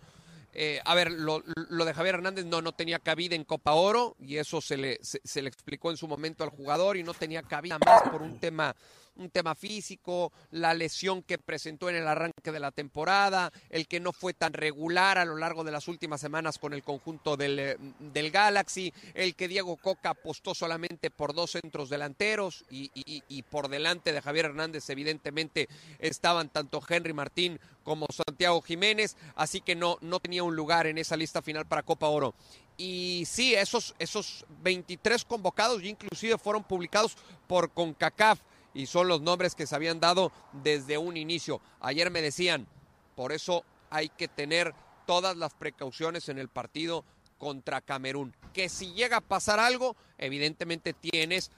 [0.59, 4.38] Eh, a ver, lo, de Javier Hernández no, no tenía cabida en Copa Oro y
[4.38, 7.77] eso se le, se le explicó en su momento al jugador y no tenía cabida
[7.77, 8.75] más por un tema
[9.18, 13.99] un tema físico, la lesión que presentó en el arranque de la temporada, el que
[13.99, 17.60] no fue tan regular a lo largo de las últimas semanas con el conjunto del,
[17.60, 23.44] eh, del Galaxy, el que Diego Coca apostó solamente por dos centros delanteros y, y,
[23.44, 25.68] por delante de Javier Hernández evidentemente
[25.99, 30.98] estaban tanto Henry Martín como Santiago Jiménez, así que no, no tenía un lugar en
[30.98, 32.34] esa lista final para Copa Oro.
[32.77, 37.18] Y sí, esos, esos 23 convocados inclusive fueron publicados
[37.48, 38.39] por CONCACAF
[38.77, 41.61] y son los nombres que se habían dado desde un inicio.
[41.79, 42.67] Ayer me decían,
[43.15, 44.75] por eso hay que tener
[45.07, 47.03] todas las precauciones en el partido
[47.39, 48.35] contra Camerún.
[48.53, 51.49] Que si llega a pasar algo, evidentemente tienes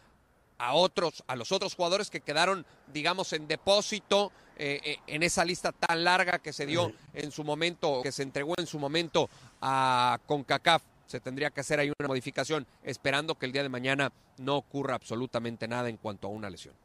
[0.59, 5.43] a otros, a los otros jugadores que quedaron, digamos, en depósito eh, eh, en esa
[5.43, 9.29] lista tan larga que se dio en su momento, que se entregó en su momento
[9.61, 10.83] a CONCACAF.
[11.05, 14.95] Se tendría que hacer ahí una modificación, esperando que el día de mañana no ocurra
[14.95, 16.75] absolutamente nada en cuanto a una lesión.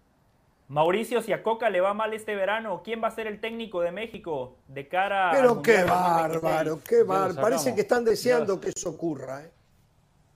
[0.68, 3.82] Mauricio, si a Coca le va mal este verano, ¿quién va a ser el técnico
[3.82, 7.40] de México de cara Pero qué bárbaro, qué bárbaro.
[7.40, 9.42] Parece que están deseando que eso ocurra.
[9.42, 9.50] ¿eh?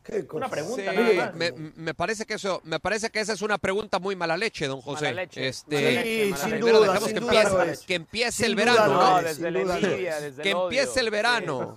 [0.02, 1.32] ¿Qué Una pregunta.
[1.34, 4.80] me, parece que eso, me parece que esa es una pregunta muy mala leche, don
[4.80, 5.06] José.
[5.06, 5.48] Mala leche.
[5.48, 9.22] Este, sin duda, que, empiece, que, empiece, el verano, ¿no?
[9.22, 11.76] Desde la envidia, desde que empiece el verano.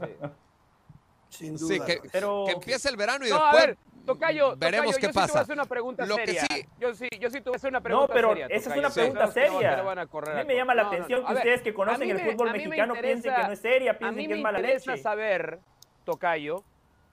[1.29, 1.85] Sin duda.
[1.85, 5.27] que, que, empiece el verano y después Tocayo, veremos qué yo pasa.
[5.27, 6.47] Sí te voy a hacer una pregunta Lo seria.
[6.47, 6.67] Que sí.
[6.79, 8.27] Yo sí, yo sí te voy a hacer una pregunta seria.
[8.27, 9.79] No, pero esa es una pregunta seria.
[9.79, 13.43] a, mí me llama la atención que ustedes que conocen el fútbol mexicano piensen que
[13.43, 14.71] no es seria, piensen que es mala leche.
[14.71, 15.59] A mí me interesa saber,
[16.05, 16.63] Tocayo,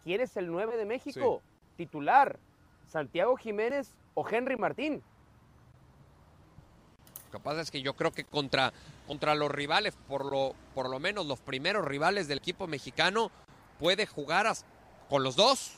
[0.04, 1.42] quién es el 9 de México,
[1.76, 2.38] titular,
[2.88, 5.02] Santiago Jiménez o Henry Martín.
[7.26, 8.72] Lo que pasa es que yo creo que contra,
[9.06, 13.30] contra los rivales, por lo, por lo menos los primeros rivales del equipo mexicano,
[13.78, 14.50] puede jugar
[15.10, 15.77] con los dos.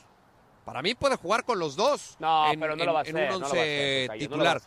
[0.65, 2.15] Para mí puede jugar con los dos.
[2.19, 3.17] No, pero no lo va a hacer.
[3.17, 4.61] En un once titular.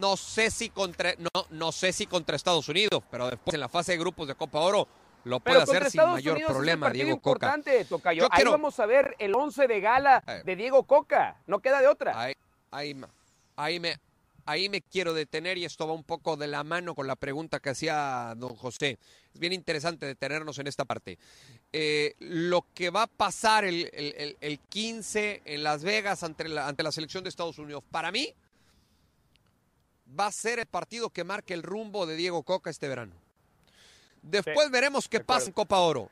[0.00, 3.68] No, sé si contra, no, no sé si contra Estados Unidos, pero después en la
[3.68, 4.88] fase de grupos de Copa Oro
[5.24, 7.54] lo puede hacer sin mayor problema, Diego Coca.
[7.88, 8.26] Tocayo.
[8.30, 11.36] Ahí vamos a ver el once de gala de Diego Coca.
[11.46, 12.18] No queda de otra.
[12.18, 12.34] Ahí,
[12.70, 12.96] ahí,
[13.56, 13.98] ahí me,
[14.46, 17.60] ahí me quiero detener y esto va un poco de la mano con la pregunta
[17.60, 18.98] que hacía don José.
[19.32, 21.18] Es bien interesante detenernos en esta parte.
[21.72, 23.90] Eh, lo que va a pasar el,
[24.40, 28.34] el, 15 en Las Vegas ante la, ante la selección de Estados Unidos, para mí,
[30.18, 33.14] va a ser el partido que marque el rumbo de Diego Coca este verano.
[34.22, 36.10] Después veremos qué pasa en Copa Oro.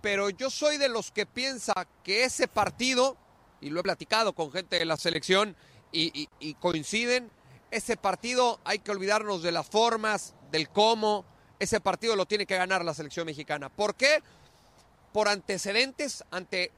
[0.00, 3.18] Pero yo soy de los que piensa que ese partido,
[3.60, 5.54] y lo he platicado con gente de la selección,
[5.92, 7.30] y coinciden,
[7.70, 11.24] ese partido hay que olvidarnos de las formas, del cómo.
[11.58, 13.68] Ese partido lo tiene que ganar la selección mexicana.
[13.68, 14.22] ¿Por qué?
[15.12, 16.72] Por antecedentes ante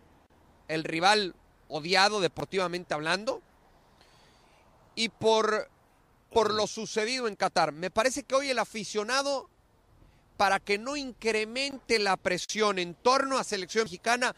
[0.68, 1.34] el rival
[1.68, 3.40] odiado deportivamente hablando
[4.94, 5.70] y por
[6.30, 7.72] por lo sucedido en Qatar.
[7.72, 9.50] Me parece que hoy el aficionado,
[10.38, 14.34] para que no incremente la presión en torno a selección mexicana,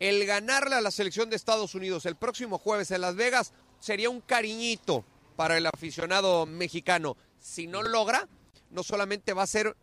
[0.00, 4.10] el ganarle a la selección de Estados Unidos el próximo jueves en Las Vegas sería
[4.10, 5.04] un cariñito
[5.36, 7.16] para el aficionado mexicano.
[7.40, 8.28] Si no logra,
[8.70, 9.76] no solamente va a ser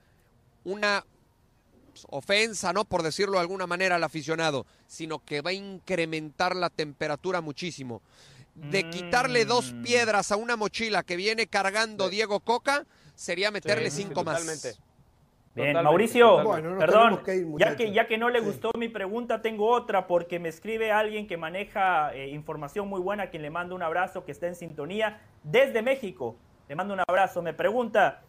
[0.63, 1.05] una
[2.09, 2.85] ofensa, ¿no?
[2.85, 8.01] Por decirlo de alguna manera al aficionado, sino que va a incrementar la temperatura muchísimo.
[8.55, 9.83] De quitarle dos mm.
[9.83, 12.85] piedras a una mochila que viene cargando Diego Coca,
[13.15, 14.43] sería meterle cinco más.
[15.55, 16.43] Bien, Mauricio,
[16.77, 17.21] perdón,
[17.57, 21.27] ya, que, ya que no le gustó mi pregunta, tengo otra porque me escribe alguien
[21.27, 24.55] que maneja eh, información muy buena, a quien le mando un abrazo, que está en
[24.55, 26.35] sintonía desde México.
[26.67, 27.41] Le mando un abrazo.
[27.41, 28.21] Me pregunta,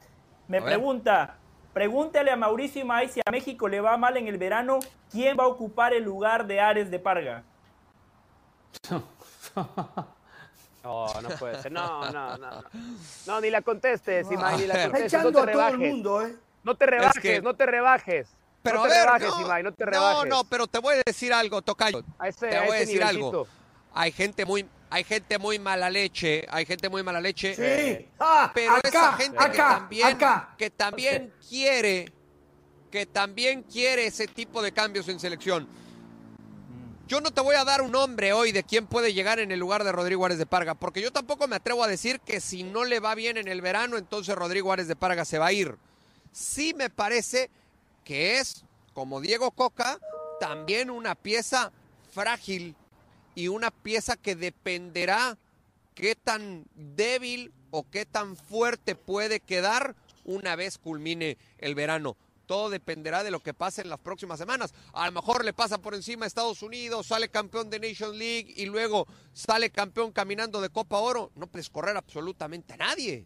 [0.49, 1.37] me pregunta,
[1.75, 4.79] pregúntale a Mauricio May si a México le va mal en el verano,
[5.11, 7.45] ¿quién va a ocupar el lugar de Ares de Parga?
[10.83, 11.71] No, no puede ser.
[11.71, 12.65] No, no, no.
[13.27, 15.23] No, ni la contestes, Imai, ni la contestes.
[15.23, 16.35] no te a todo el mundo, ¿eh?
[16.63, 18.29] No te rebajes, no te rebajes.
[18.63, 20.29] Pero no te rebajes, no, no te rebajes.
[20.29, 22.03] No, no, pero te voy a decir algo, Tocayo.
[22.03, 23.47] te voy a, decir algo.
[23.95, 27.55] Hay gente muy, hay gente muy mala leche, hay gente muy mala leche.
[27.55, 28.09] Sí.
[28.19, 30.19] Ah, pero esa gente que también,
[30.59, 32.13] que también quiere,
[32.91, 35.67] que también quiere ese tipo de cambios en selección.
[37.09, 39.59] Yo no te voy a dar un nombre hoy de quién puede llegar en el
[39.59, 42.63] lugar de Rodrigo Árez de Parga, porque yo tampoco me atrevo a decir que si
[42.63, 45.53] no le va bien en el verano, entonces Rodrigo Árez de Parga se va a
[45.53, 45.77] ir
[46.33, 47.51] sí me parece
[48.05, 49.99] que es, como Diego Coca,
[50.41, 51.73] también una pieza
[52.13, 52.75] frágil
[53.35, 55.39] y una pieza que dependerá
[55.95, 59.95] qué tan débil o qué tan fuerte puede quedar
[60.25, 62.17] una vez culmine el verano.
[62.47, 64.75] Todo dependerá de lo que pase en las próximas semanas.
[64.93, 68.53] A lo mejor le pasa por encima a Estados Unidos, sale campeón de Nation League
[68.57, 71.31] y luego sale campeón caminando de Copa Oro.
[71.37, 73.25] No puedes correr absolutamente a nadie.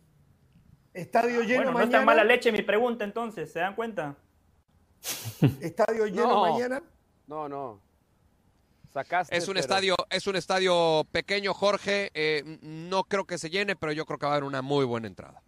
[0.95, 1.91] Estadio lleno bueno, mañana.
[1.91, 4.15] No está mala leche mi pregunta entonces, ¿se dan cuenta?
[5.61, 6.83] Estadio lleno mañana.
[7.27, 7.81] No, no.
[8.93, 12.13] Sacaste, es un estadio, es un estadio pequeño, Jorge.
[12.15, 14.85] Eh, no creo que se llene, pero yo creo que va a haber una muy
[14.85, 15.43] buena entrada.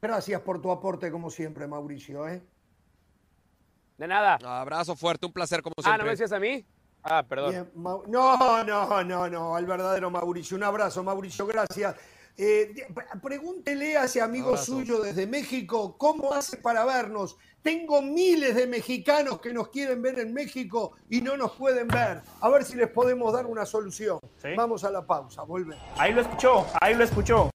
[0.00, 2.26] Gracias por tu aporte, como siempre, Mauricio.
[2.26, 2.42] ¿eh?
[3.96, 4.38] De nada.
[4.42, 5.92] Abrazo fuerte, un placer, como siempre.
[5.92, 6.66] Ah, ¿no me decías a mí?
[7.04, 7.70] Ah, perdón.
[7.76, 8.02] no,
[8.64, 10.56] no, no, no, al verdadero Mauricio.
[10.56, 11.94] Un abrazo, Mauricio, gracias.
[12.38, 12.74] Eh,
[13.22, 17.36] pregúntele a ese amigo suyo desde México cómo hace para vernos.
[17.62, 22.22] Tengo miles de mexicanos que nos quieren ver en México y no nos pueden ver.
[22.40, 24.18] A ver si les podemos dar una solución.
[24.56, 25.76] Vamos a la pausa, vuelve.
[25.98, 27.50] Ahí lo escuchó, ahí lo escuchó.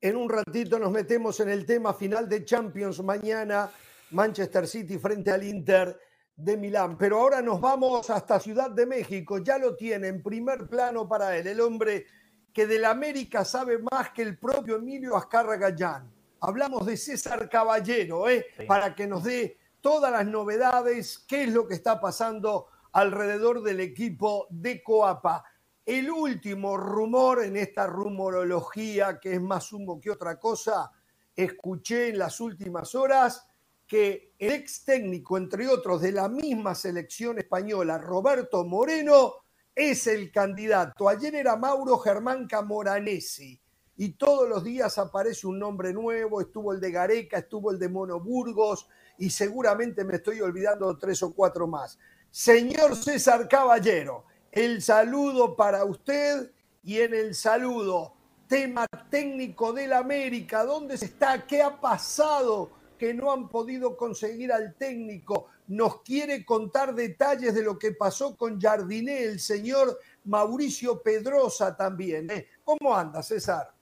[0.00, 3.70] En un ratito nos metemos en el tema final de Champions mañana
[4.10, 5.98] Manchester City frente al Inter
[6.34, 6.96] de Milán.
[6.96, 9.38] Pero ahora nos vamos hasta Ciudad de México.
[9.38, 12.06] Ya lo tiene en primer plano para él, el hombre
[12.52, 16.12] que del América sabe más que el propio Emilio Azcárraga Gallán.
[16.40, 18.46] Hablamos de César Caballero, ¿eh?
[18.66, 23.80] para que nos dé todas las novedades, qué es lo que está pasando alrededor del
[23.80, 25.44] equipo de Coapa.
[25.84, 30.90] El último rumor en esta rumorología, que es más humo que otra cosa,
[31.34, 33.47] escuché en las últimas horas
[33.88, 39.32] que el ex técnico, entre otros, de la misma selección española, Roberto Moreno,
[39.74, 41.08] es el candidato.
[41.08, 43.58] Ayer era Mauro Germán Camoranesi
[43.96, 47.88] y todos los días aparece un nombre nuevo, estuvo el de Gareca, estuvo el de
[47.88, 51.98] Mono Burgos y seguramente me estoy olvidando tres o cuatro más.
[52.30, 56.52] Señor César Caballero, el saludo para usted
[56.82, 58.12] y en el saludo,
[58.46, 61.46] tema técnico del América, ¿dónde se está?
[61.46, 62.77] ¿Qué ha pasado?
[62.98, 65.46] Que no han podido conseguir al técnico.
[65.68, 72.30] Nos quiere contar detalles de lo que pasó con Jardiné, el señor Mauricio Pedrosa también.
[72.30, 72.48] ¿eh?
[72.64, 73.72] ¿Cómo anda, César?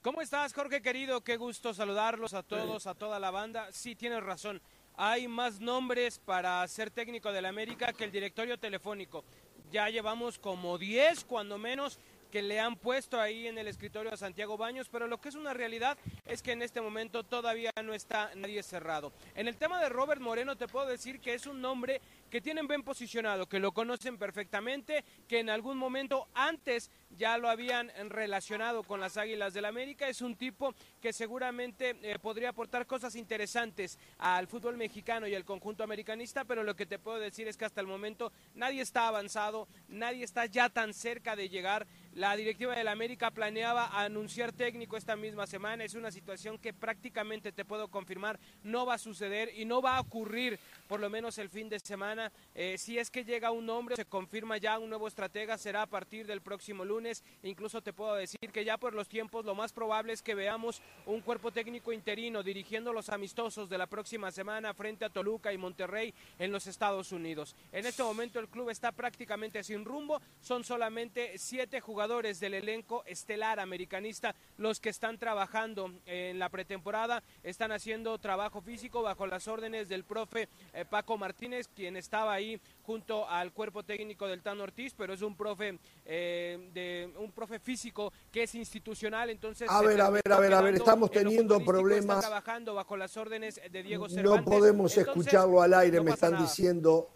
[0.00, 1.22] ¿Cómo estás, Jorge querido?
[1.22, 3.68] Qué gusto saludarlos a todos, a toda la banda.
[3.72, 4.62] Sí, tienes razón.
[4.96, 9.24] Hay más nombres para ser técnico del América que el directorio telefónico.
[9.70, 11.98] Ya llevamos como 10, cuando menos,
[12.30, 15.34] que le han puesto ahí en el escritorio a Santiago Baños, pero lo que es
[15.34, 19.12] una realidad es que en este momento todavía no está nadie cerrado.
[19.34, 22.00] En el tema de Robert Moreno te puedo decir que es un nombre
[22.30, 27.48] que tienen bien posicionado, que lo conocen perfectamente, que en algún momento antes ya lo
[27.48, 30.08] habían relacionado con las Águilas del América.
[30.08, 35.44] Es un tipo que seguramente eh, podría aportar cosas interesantes al fútbol mexicano y al
[35.44, 39.08] conjunto americanista, pero lo que te puedo decir es que hasta el momento nadie está
[39.08, 41.86] avanzado, nadie está ya tan cerca de llegar
[42.18, 45.84] La directiva del América planeaba anunciar técnico esta misma semana.
[45.84, 49.96] Es una situación que prácticamente te puedo confirmar no va a suceder y no va
[49.96, 50.58] a ocurrir
[50.88, 52.32] por lo menos el fin de semana.
[52.56, 55.86] Eh, si es que llega un nombre, se confirma ya un nuevo estratega, será a
[55.86, 57.22] partir del próximo lunes.
[57.44, 60.82] Incluso te puedo decir que ya por los tiempos lo más probable es que veamos
[61.06, 65.58] un cuerpo técnico interino dirigiendo los amistosos de la próxima semana frente a Toluca y
[65.58, 67.54] Monterrey en los Estados Unidos.
[67.70, 70.20] En este momento el club está prácticamente sin rumbo.
[70.40, 77.22] Son solamente siete jugadores del elenco estelar americanista los que están trabajando en la pretemporada.
[77.42, 82.58] Están haciendo trabajo físico bajo las órdenes del profe eh, Paco Martínez, quien estaba ahí
[82.82, 87.58] junto al cuerpo técnico del Tano Ortiz, pero es un profe eh, de un profe
[87.58, 91.62] físico que es institucional, entonces a ver, a ver, a ver, a ver, estamos teniendo
[91.62, 92.20] problemas.
[92.20, 94.46] trabajando bajo las órdenes de Diego Cervantes.
[94.46, 97.10] No podemos escucharlo al aire, me están diciendo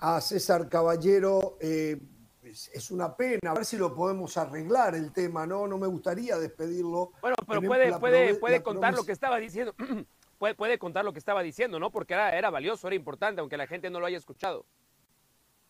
[0.00, 1.56] a César Caballero.
[1.60, 1.96] Eh,
[2.44, 5.66] es una pena, a ver si lo podemos arreglar el tema, ¿no?
[5.66, 7.12] No me gustaría despedirlo.
[7.20, 9.74] Bueno, pero puede, puede, puede contar lo que estaba diciendo.
[10.38, 11.90] puede, contar lo que estaba diciendo, ¿no?
[11.90, 14.66] Porque era, era valioso, era importante, aunque la gente no lo haya escuchado.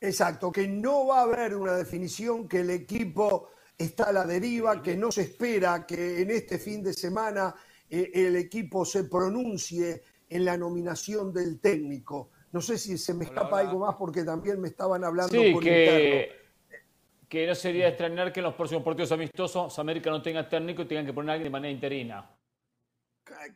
[0.00, 3.48] Exacto, que no va a haber una definición, que el equipo
[3.78, 7.54] está a la deriva, que no se espera que en este fin de semana
[7.88, 12.30] eh, el equipo se pronuncie en la nominación del técnico.
[12.52, 16.43] No sé si se me escapa algo más porque también me estaban hablando por que,
[17.34, 20.84] que no sería extrañar que en los próximos partidos amistosos América no tenga técnico y
[20.84, 22.30] tengan que poner a alguien de manera interina.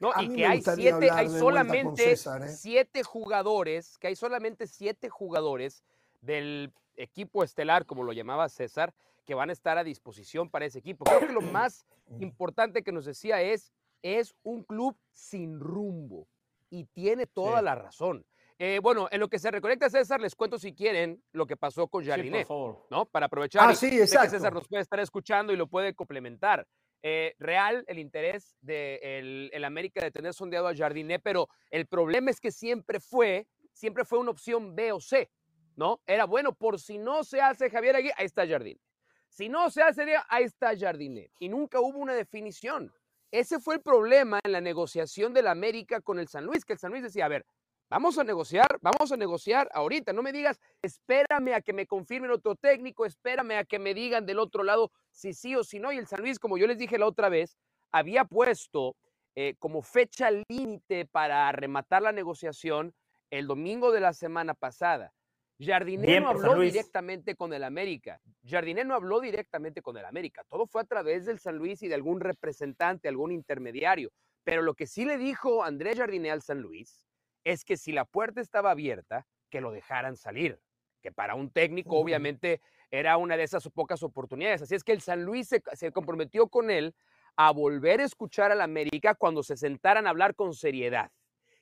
[0.00, 2.16] No, y que hay siete, hay solamente ¿eh?
[2.48, 5.84] siete jugadores, que hay solamente siete jugadores
[6.20, 8.92] del equipo estelar, como lo llamaba César,
[9.24, 11.04] que van a estar a disposición para ese equipo.
[11.04, 11.86] Creo que lo más
[12.18, 13.72] importante que nos decía es,
[14.02, 16.26] es un club sin rumbo
[16.68, 18.26] y tiene toda la razón.
[18.60, 21.86] Eh, bueno, en lo que se reconecta César, les cuento si quieren lo que pasó
[21.86, 22.44] con Jardiné,
[22.90, 23.06] ¿no?
[23.06, 26.66] Para aprovechar ah, sí, que César nos puede estar escuchando y lo puede complementar.
[27.00, 31.86] Eh, real el interés del de el América de tener sondeado a Jardiné, pero el
[31.86, 35.30] problema es que siempre fue, siempre fue una opción B o C,
[35.76, 36.00] ¿no?
[36.04, 38.80] Era bueno, por si no se hace Javier Aguirre, ahí está Jardiné.
[39.28, 41.30] Si no se hace, ahí está Jardiné.
[41.38, 42.92] Y nunca hubo una definición.
[43.30, 46.78] Ese fue el problema en la negociación del América con el San Luis, que el
[46.80, 47.46] San Luis decía, a ver,
[47.90, 50.12] Vamos a negociar, vamos a negociar ahorita.
[50.12, 54.26] No me digas, espérame a que me confirmen otro técnico, espérame a que me digan
[54.26, 55.90] del otro lado si sí o si no.
[55.90, 57.56] Y el San Luis, como yo les dije la otra vez,
[57.90, 58.94] había puesto
[59.34, 62.94] eh, como fecha límite para rematar la negociación
[63.30, 65.14] el domingo de la semana pasada.
[65.58, 68.20] Jardiné no habló directamente con el América.
[68.44, 70.44] Jardiné no habló directamente con el América.
[70.46, 74.10] Todo fue a través del San Luis y de algún representante, algún intermediario.
[74.44, 77.07] Pero lo que sí le dijo Andrés Jardiné al San Luis
[77.44, 80.60] es que si la puerta estaba abierta, que lo dejaran salir,
[81.00, 82.60] que para un técnico obviamente
[82.90, 84.62] era una de esas pocas oportunidades.
[84.62, 86.94] Así es que el San Luis se, comprometió con él
[87.36, 91.10] a volver a escuchar al América cuando se sentaran a hablar con seriedad.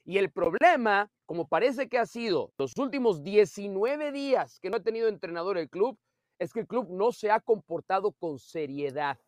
[0.04, 4.82] Y el problema, como parece que ha sido los últimos 19 días que no ha
[4.82, 5.98] tenido entrenador el club,
[6.38, 9.18] es que el club no se ha comportado con seriedad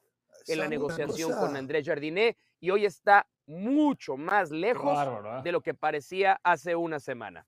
[0.46, 4.98] en la negociación con Andrés Jardiné y hoy está mucho más lejos
[5.42, 7.46] de lo que parecía hace una semana.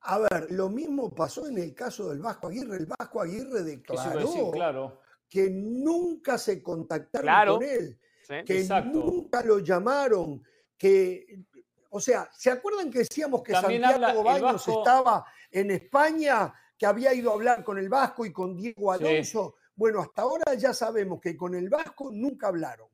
[0.00, 2.76] A ver, lo mismo pasó en el caso del Vasco Aguirre.
[2.76, 5.00] El Vasco Aguirre declaró claro.
[5.28, 7.98] que nunca se contactaron con él,
[8.46, 10.42] que nunca lo llamaron,
[10.76, 11.44] que,
[11.90, 17.30] o sea, ¿se acuerdan que decíamos que Santiago Baños estaba en España, que había ido
[17.30, 19.56] a hablar con el Vasco y con Diego Alonso?
[19.74, 22.88] Bueno, hasta ahora ya sabemos que con el Vasco nunca hablaron.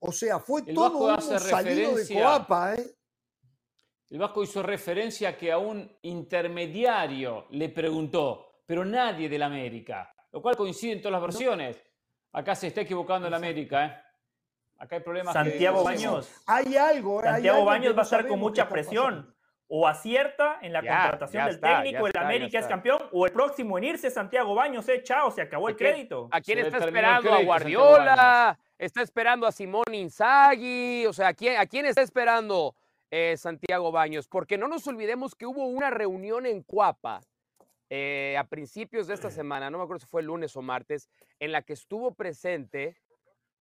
[0.00, 2.94] O sea, fue todo un salido de coapa, ¿eh?
[4.08, 10.42] El Vasco hizo referencia que a un intermediario le preguntó, pero nadie del América, lo
[10.42, 11.80] cual coincide en todas las versiones.
[12.32, 13.96] Acá se está equivocando el América, ¿eh?
[14.78, 15.34] Acá hay problemas.
[15.34, 16.28] Santiago Baños.
[16.46, 17.22] Hay algo.
[17.22, 19.34] Santiago Baños va a estar con mucha presión.
[19.72, 23.84] O acierta en la contratación del técnico, el América es campeón, o el próximo en
[23.84, 26.28] irse Santiago Baños, eh, chao, se acabó el crédito.
[26.32, 27.32] ¿A quién está esperando?
[27.32, 28.58] ¿A Guardiola?
[28.80, 32.74] Está esperando a Simón Inzaghi, o sea, ¿a quién, a quién está esperando
[33.10, 34.26] eh, Santiago Baños?
[34.26, 37.20] Porque no nos olvidemos que hubo una reunión en Cuapa
[37.90, 41.10] eh, a principios de esta semana, no me acuerdo si fue el lunes o martes,
[41.38, 42.96] en la que estuvo presente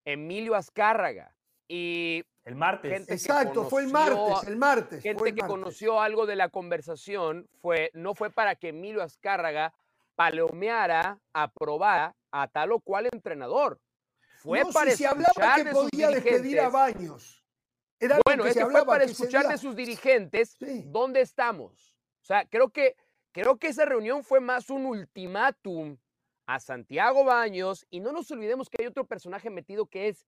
[0.05, 1.35] Emilio Azcárraga.
[1.67, 3.11] Y el martes.
[3.11, 5.03] Exacto, fue el martes, el martes.
[5.03, 9.75] Gente que conoció algo de la conversación fue, no fue para que Emilio Azcárraga
[10.15, 13.81] palomeara, aprobara a tal o cual entrenador
[14.49, 17.45] fue para si se hablaba que podía despedir a Baños.
[18.01, 20.57] Era bueno, es que, fue para escuchar de sus dirigentes
[20.87, 21.99] dónde estamos.
[22.23, 22.97] O sea, creo que,
[23.33, 25.99] creo que esa reunión fue más un ultimátum
[26.47, 30.27] a Santiago Baños y no nos olvidemos que hay otro personaje metido que es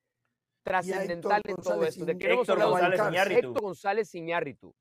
[0.63, 2.05] trascendental en todo esto.
[2.05, 3.39] ¿De qué Héctor González Iñárritu.
[3.39, 4.75] Héctor González Iñárritu.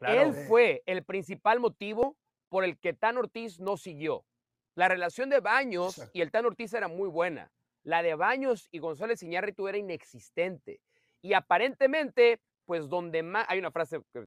[0.00, 2.16] Él fue el principal motivo
[2.50, 4.26] por el que Tan Ortiz no siguió.
[4.74, 7.50] La relación de Baños y el Tan Ortiz era muy buena.
[7.84, 10.80] La de Baños y González Iñárritu era inexistente.
[11.22, 14.24] Y aparentemente, pues donde más, hay una frase que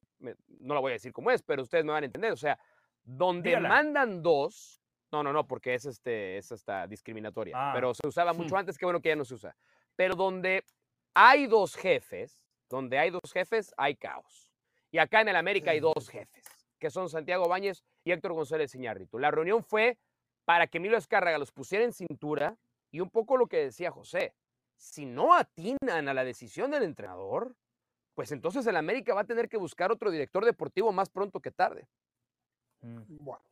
[0.60, 2.32] no la voy a decir cómo es, pero ustedes me van a entender.
[2.32, 2.58] O sea,
[3.04, 4.80] donde mandan dos,
[5.10, 7.72] no, no, no, porque es, este, es esta discriminatoria, ah.
[7.74, 8.58] pero se usaba mucho hmm.
[8.58, 9.56] antes, que bueno que ya no se usa.
[9.96, 10.64] Pero donde
[11.14, 14.52] hay dos jefes, donde hay dos jefes, hay caos.
[14.90, 16.44] Y acá en el América hay dos jefes,
[16.78, 19.18] que son Santiago Báñez y Héctor González Iñárritu.
[19.18, 19.98] La reunión fue
[20.44, 22.56] para que Emilio Escárraga los pusiera en cintura
[22.90, 24.34] y un poco lo que decía José.
[24.76, 27.56] Si no atinan a la decisión del entrenador,
[28.14, 31.50] pues entonces el América va a tener que buscar otro director deportivo más pronto que
[31.50, 31.88] tarde.
[32.80, 33.02] Mm.
[33.20, 33.44] Bueno,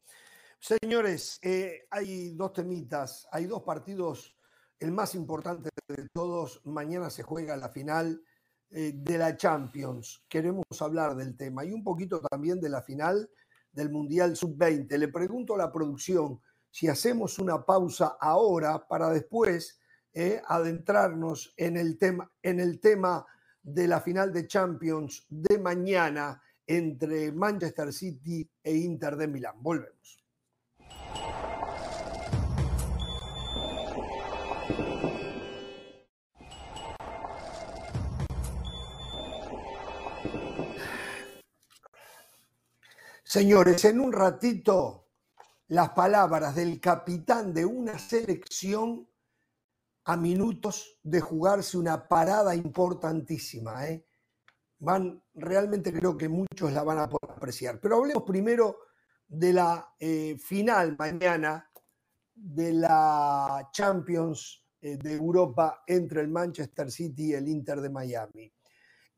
[0.58, 4.36] señores, eh, hay dos temitas, hay dos partidos.
[4.78, 8.22] El más importante de todos, mañana se juega la final
[8.70, 10.24] eh, de la Champions.
[10.28, 13.30] Queremos hablar del tema y un poquito también de la final
[13.70, 14.98] del Mundial Sub-20.
[14.98, 16.40] Le pregunto a la producción
[16.70, 19.80] si hacemos una pausa ahora para después
[20.12, 23.26] eh, adentrarnos en el, tema, en el tema
[23.62, 29.62] de la final de Champions de mañana entre Manchester City e Inter de Milán.
[29.62, 30.24] Volvemos.
[43.22, 45.05] Señores, en un ratito
[45.68, 49.08] las palabras del capitán de una selección
[50.04, 53.88] a minutos de jugarse una parada importantísima.
[53.88, 54.04] ¿eh?
[54.78, 57.80] Van, realmente creo que muchos la van a poder apreciar.
[57.80, 58.78] Pero hablemos primero
[59.26, 61.68] de la eh, final mañana
[62.32, 68.52] de la Champions eh, de Europa entre el Manchester City y el Inter de Miami.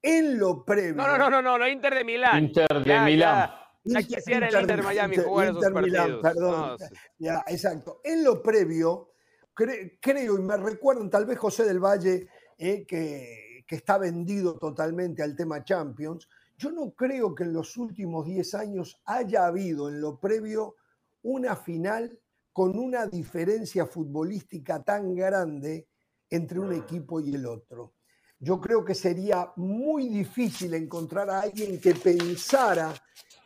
[0.01, 0.95] En lo previo.
[0.95, 2.45] No, no, no, no, no, Inter de Milán.
[2.45, 3.49] Inter de Milán.
[3.51, 6.23] Ya quisiera el Inter Miami jugar esos partidos.
[6.23, 6.79] perdón.
[7.19, 8.01] ya, exacto.
[8.05, 9.13] En lo previo,
[9.55, 15.23] creo y me recuerdan tal vez José del Valle, eh, que, que, está vendido totalmente
[15.23, 16.29] al tema Champions.
[16.57, 20.77] Yo no creo que en los últimos 10 años haya habido en lo previo
[21.23, 22.19] una final
[22.53, 25.89] con una diferencia futbolística tan grande
[26.31, 27.95] entre un equipo y el otro.
[28.41, 32.95] Yo creo que sería muy difícil encontrar a alguien que pensara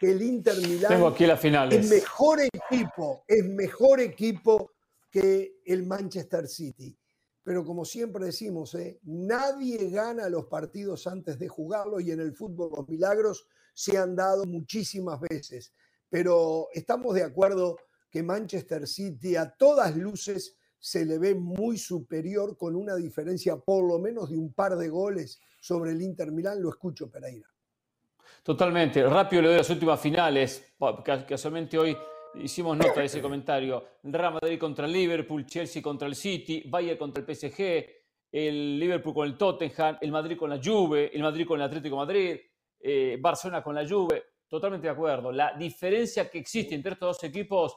[0.02, 1.00] que el Inter Milán
[1.70, 4.72] es mejor equipo, es mejor equipo
[5.08, 6.98] que el Manchester City.
[7.44, 8.98] Pero como siempre decimos, ¿eh?
[9.04, 14.16] nadie gana los partidos antes de jugarlo y en el fútbol los milagros se han
[14.16, 15.72] dado muchísimas veces.
[16.08, 17.76] Pero estamos de acuerdo
[18.10, 23.84] que Manchester City a todas luces se le ve muy superior con una diferencia por
[23.84, 26.60] lo menos de un par de goles sobre el Inter Milán.
[26.60, 27.51] Lo escucho, Pereira.
[28.42, 29.08] Totalmente.
[29.08, 30.74] Rápido le doy las últimas finales.
[31.28, 31.96] Casualmente hoy
[32.42, 33.84] hicimos nota de ese comentario.
[34.02, 37.86] Real Madrid contra el Liverpool, Chelsea contra el City, Bayern contra el PSG,
[38.32, 41.96] el Liverpool con el Tottenham, el Madrid con la Juve, el Madrid con el Atlético
[41.96, 42.36] Madrid,
[42.80, 44.24] eh, Barcelona con la Juve.
[44.48, 45.30] Totalmente de acuerdo.
[45.30, 47.76] La diferencia que existe entre estos dos equipos,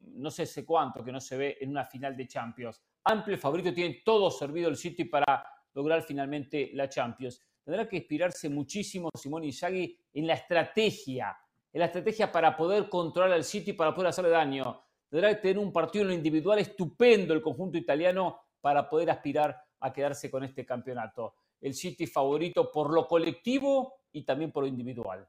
[0.00, 2.82] no sé sé cuánto que no se ve en una final de Champions.
[3.04, 8.48] Amplio favorito, tiene todo servido el City para lograr finalmente la Champions tendrá que inspirarse
[8.48, 11.36] muchísimo Simone Inzaghi en la estrategia,
[11.72, 14.82] en la estrategia para poder controlar al City, para poder hacerle daño.
[15.08, 19.56] Tendrá que tener un partido en lo individual estupendo el conjunto italiano para poder aspirar
[19.80, 21.34] a quedarse con este campeonato.
[21.60, 25.28] El City favorito por lo colectivo y también por lo individual.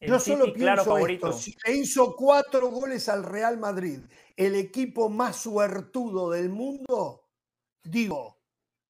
[0.00, 1.32] Yo solo pienso favorito.
[1.32, 4.00] si le hizo cuatro goles al Real Madrid,
[4.36, 7.28] el equipo más suertudo del mundo,
[7.82, 8.33] digo,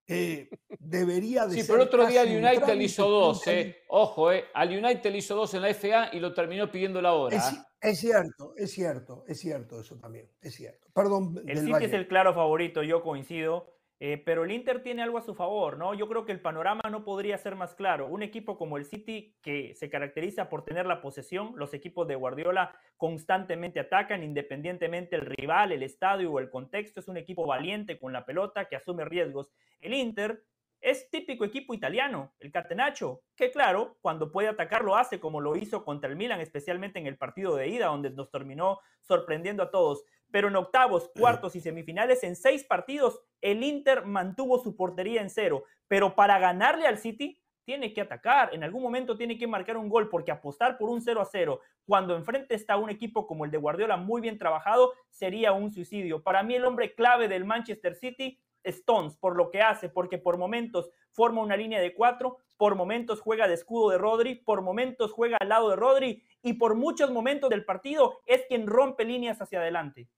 [0.06, 3.78] eh, debería de sí, pero el otro día al United le hizo dos, eh.
[3.88, 4.44] Ojo, eh.
[4.52, 7.36] Al United le hizo dos en la FA y lo terminó pidiendo la hora.
[7.36, 10.88] Es, es cierto, es cierto, es cierto eso también, es cierto.
[10.94, 11.42] Perdón.
[11.46, 13.73] El City es el claro favorito, yo coincido.
[14.00, 15.94] Eh, pero el Inter tiene algo a su favor, ¿no?
[15.94, 18.08] Yo creo que el panorama no podría ser más claro.
[18.08, 22.16] Un equipo como el City, que se caracteriza por tener la posesión, los equipos de
[22.16, 27.98] Guardiola constantemente atacan, independientemente el rival, el estadio o el contexto, es un equipo valiente
[27.98, 29.52] con la pelota que asume riesgos.
[29.80, 30.42] El Inter
[30.84, 35.56] es típico equipo italiano, el Catenaccio, que claro, cuando puede atacar lo hace como lo
[35.56, 39.70] hizo contra el Milan, especialmente en el partido de ida, donde nos terminó sorprendiendo a
[39.70, 40.04] todos
[40.34, 45.30] pero en octavos, cuartos y semifinales, en seis partidos, el Inter mantuvo su portería en
[45.30, 45.62] cero.
[45.86, 49.88] Pero para ganarle al City, tiene que atacar, en algún momento tiene que marcar un
[49.88, 53.52] gol, porque apostar por un 0 a 0 cuando enfrente está un equipo como el
[53.52, 56.24] de Guardiola muy bien trabajado sería un suicidio.
[56.24, 60.36] Para mí el hombre clave del Manchester City Stones por lo que hace, porque por
[60.36, 65.12] momentos forma una línea de cuatro, por momentos juega de escudo de Rodri, por momentos
[65.12, 69.40] juega al lado de Rodri y por muchos momentos del partido es quien rompe líneas
[69.40, 70.08] hacia adelante.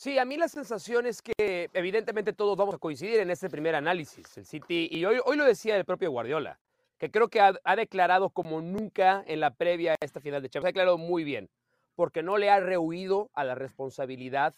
[0.00, 3.74] Sí, a mí la sensación es que evidentemente todos vamos a coincidir en este primer
[3.74, 4.34] análisis.
[4.38, 6.58] El City, y hoy, hoy lo decía el propio Guardiola,
[6.96, 10.48] que creo que ha, ha, declarado como nunca en la previa a esta final de
[10.48, 11.50] Champions, ha declarado muy bien,
[11.96, 14.54] porque no le ha rehuido a la responsabilidad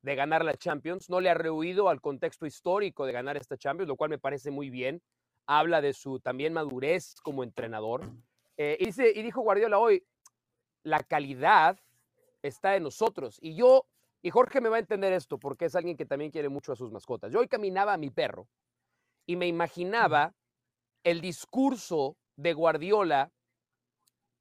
[0.00, 3.88] de ganar la Champions, no le ha rehuido al contexto histórico de ganar esta Champions,
[3.88, 5.02] lo cual me parece muy bien.
[5.46, 8.08] Habla de su también madurez como entrenador.
[8.56, 10.02] Eh, y, dice, y dijo Guardiola hoy,
[10.82, 11.78] la calidad
[12.40, 13.36] está en nosotros.
[13.42, 13.84] Y yo,
[14.22, 16.76] y Jorge me va a entender esto porque es alguien que también quiere mucho a
[16.76, 17.32] sus mascotas.
[17.32, 18.48] Yo hoy caminaba a mi perro
[19.26, 20.34] y me imaginaba
[21.04, 23.30] el discurso de Guardiola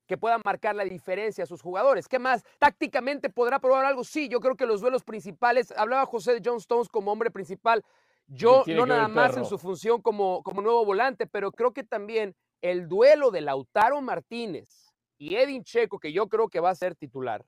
[0.08, 2.08] que pueda marcar la diferencia a sus jugadores.
[2.08, 2.44] ¿Qué más?
[2.60, 4.04] ¿Tácticamente podrá probar algo?
[4.04, 7.84] Sí, yo creo que los duelos principales, hablaba José de John Stones como hombre principal,
[8.28, 12.36] yo no nada más en su función como, como nuevo volante, pero creo que también
[12.62, 16.96] el duelo de Lautaro Martínez y Edin Checo, que yo creo que va a ser
[16.96, 17.46] titular,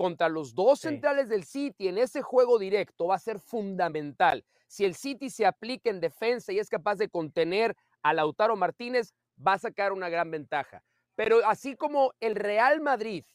[0.00, 4.46] contra los dos centrales del City en ese juego directo va a ser fundamental.
[4.66, 9.12] Si el City se aplica en defensa y es capaz de contener a Lautaro Martínez,
[9.46, 10.82] va a sacar una gran ventaja.
[11.16, 13.26] Pero así como el Real Madrid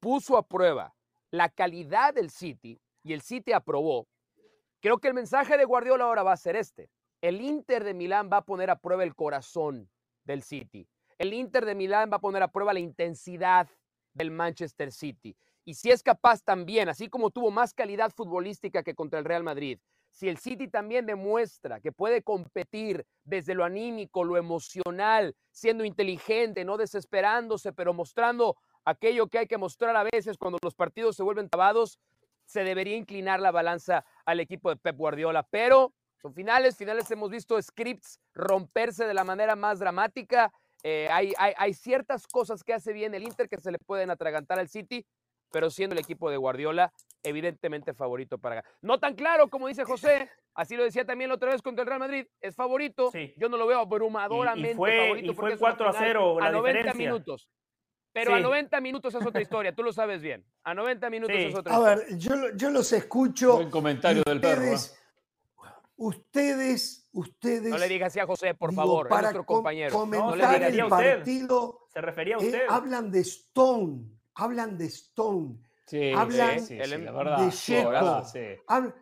[0.00, 0.94] puso a prueba
[1.30, 4.06] la calidad del City y el City aprobó,
[4.82, 6.90] creo que el mensaje de Guardiola ahora va a ser este.
[7.22, 9.88] El Inter de Milán va a poner a prueba el corazón
[10.24, 10.86] del City.
[11.16, 13.66] El Inter de Milán va a poner a prueba la intensidad
[14.12, 15.34] del Manchester City.
[15.64, 19.44] Y si es capaz también, así como tuvo más calidad futbolística que contra el Real
[19.44, 19.78] Madrid,
[20.10, 26.64] si el City también demuestra que puede competir desde lo anímico, lo emocional, siendo inteligente,
[26.64, 31.22] no desesperándose, pero mostrando aquello que hay que mostrar a veces cuando los partidos se
[31.22, 31.98] vuelven tabados,
[32.44, 35.44] se debería inclinar la balanza al equipo de Pep Guardiola.
[35.44, 40.52] Pero son finales, finales hemos visto scripts romperse de la manera más dramática.
[40.82, 44.10] Eh, hay, hay, hay ciertas cosas que hace bien el Inter que se le pueden
[44.10, 45.06] atragantar al City,
[45.52, 46.92] pero siendo el equipo de Guardiola,
[47.22, 48.70] evidentemente favorito para ganar.
[48.80, 51.88] No tan claro como dice José, así lo decía también la otra vez contra el
[51.88, 53.12] Real Madrid, es favorito.
[53.36, 55.32] Yo no lo veo abrumadoramente y, fue, favorito.
[55.32, 57.10] Y fue 4 a 0 la a 90 diferencia.
[57.10, 57.48] minutos.
[58.12, 60.44] Pero a 90 minutos es otra historia, tú lo sabes bien.
[60.64, 61.92] A 90 minutos es otra a historia.
[61.92, 63.54] A ver, yo, yo, los escucho.
[63.54, 64.64] Buen comentario del perro.
[64.64, 64.76] ¿eh?
[65.96, 67.70] Ustedes, ustedes.
[67.70, 69.92] No le digas así a José, por favor, para es nuestro compañero.
[69.92, 71.86] Comentar no, le el partido.
[71.88, 72.62] Se refería a usted.
[72.62, 74.04] Eh, hablan de Stone,
[74.34, 75.56] hablan de Stone.
[75.86, 78.62] Sí, hablan sí, sí, la verdad, de.
[78.66, 78.94] Hablan,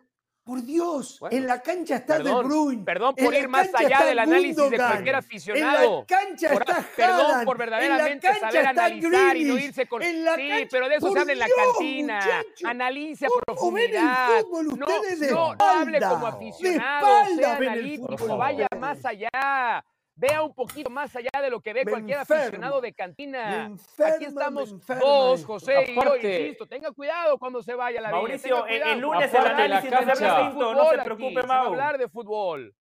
[0.43, 2.83] por Dios, bueno, en la cancha está perdón, De Bruyne.
[2.83, 5.83] Perdón por ir más allá del análisis de cualquier aficionado.
[5.83, 10.01] En la cancha por, está Perdón Haaland, por verdaderamente saber analizar y no irse con.
[10.01, 12.15] En la sí, cancha, pero de eso se habla en la cantina.
[12.17, 14.41] Muchacho, Analice a ¿cómo ven el profundidad.
[14.41, 15.79] fútbol no, ustedes de no, no espalda?
[15.79, 19.85] hable como De aficionado, espalda sea analítico, vaya más allá.
[20.21, 22.93] Vea un poquito más allá de lo que ve Me cualquier enferma, aficionado de me
[22.93, 23.65] cantina.
[23.65, 25.43] enferma, Aquí estamos dos.
[25.45, 26.67] José y yo, Aparte- insisto.
[26.67, 29.91] Tenga cuidado cuando se vaya a la Mauricio, tenga el, lunes el de la análisis
[29.91, 30.39] va a ser cancha.
[30.43, 31.67] distinto, no se aquí, preocupe, se va a Mau.
[31.71, 32.75] hablar de fútbol.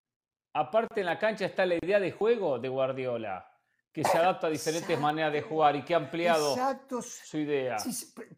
[0.53, 3.51] Aparte en la cancha está la idea de juego de Guardiola,
[3.91, 5.03] que se adapta a diferentes Exacto.
[5.03, 7.01] maneras de jugar y que ha ampliado Exacto.
[7.01, 7.77] su idea.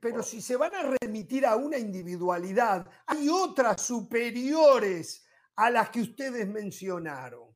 [0.01, 5.27] Pero si se van a remitir a una individualidad, hay otras superiores
[5.57, 7.52] a las que ustedes mencionaron.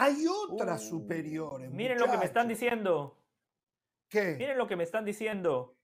[0.00, 1.70] Hay otras Uh, superiores.
[1.70, 3.18] Miren lo que me están diciendo.
[4.08, 4.34] ¿Qué?
[4.38, 5.76] Miren lo que me están diciendo.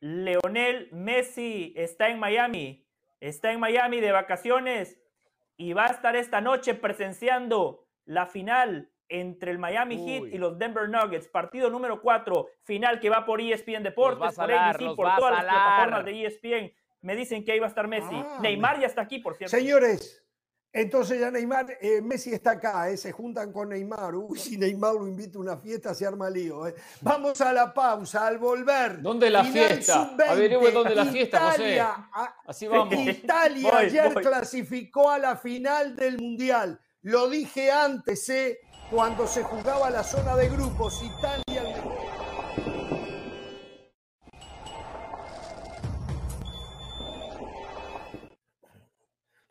[0.00, 2.86] Leonel Messi está en Miami.
[3.20, 4.98] Está en Miami de vacaciones
[5.56, 10.58] y va a estar esta noche presenciando la final entre el Miami Heat y los
[10.58, 11.28] Denver Nuggets.
[11.28, 16.04] Partido número 4, final que va por ESPN Deportes, por ABC, por todas las plataformas
[16.06, 16.72] de ESPN.
[17.02, 18.14] Me dicen que ahí va a estar Messi.
[18.14, 19.54] Ah, Neymar ya está aquí, por cierto.
[19.54, 20.21] Señores,
[20.72, 24.14] entonces ya Neymar, eh, Messi está acá, eh, se juntan con Neymar.
[24.14, 26.66] Uy, si Neymar lo invita a una fiesta, se arma lío.
[26.66, 26.74] eh.
[27.02, 29.02] Vamos a la pausa, al volver.
[29.02, 29.94] ¿Dónde la fiesta?
[30.10, 31.54] sub-20, Averigüe dónde la fiesta, José.
[31.74, 32.94] Italia, a- Así vamos.
[32.94, 34.22] Italia Voy, ayer voy.
[34.22, 36.80] clasificó a la final del Mundial.
[37.02, 38.58] Lo dije antes, ¿eh?
[38.90, 41.02] cuando se jugaba la zona de grupos.
[41.02, 41.41] Italia.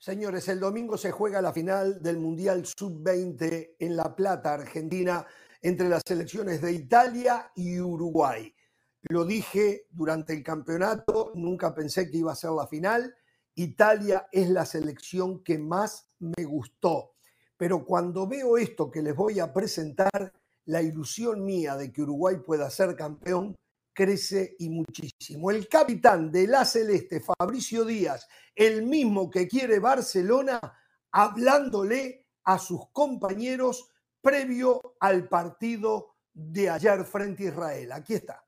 [0.04, 5.28] Señores, el domingo se juega la final del Mundial Sub-20 en La Plata, Argentina,
[5.62, 8.52] entre las selecciones de Italia y Uruguay.
[9.04, 13.14] Lo dije durante el campeonato, nunca pensé que iba a ser la final.
[13.54, 17.14] Italia es la selección que más me gustó.
[17.56, 20.34] pero cuando veo esto que les voy a presentar,
[20.66, 23.56] la ilusión mía de que Uruguay pueda ser campeón
[24.02, 25.52] crece y muchísimo.
[25.52, 30.60] El capitán de la Celeste, Fabricio Díaz, el mismo que quiere Barcelona,
[31.12, 37.92] hablándole a sus compañeros previo al partido de ayer frente a Israel.
[37.92, 38.44] Aquí está.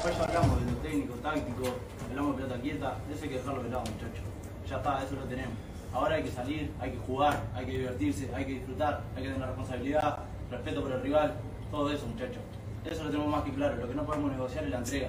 [0.00, 1.74] Por hablamos de lo técnico, táctico,
[2.08, 4.24] hablamos de pelota quieta, eso hay que dejarlo de lado, muchachos.
[4.70, 5.54] Ya está, eso lo tenemos.
[5.92, 9.30] Ahora hay que salir, hay que jugar, hay que divertirse, hay que disfrutar, hay que
[9.30, 10.18] tener responsabilidad,
[10.52, 11.34] respeto por el rival,
[11.72, 12.42] todo eso, muchachos.
[12.84, 15.08] Eso lo tenemos más que claro, lo que no podemos negociar es la entrega.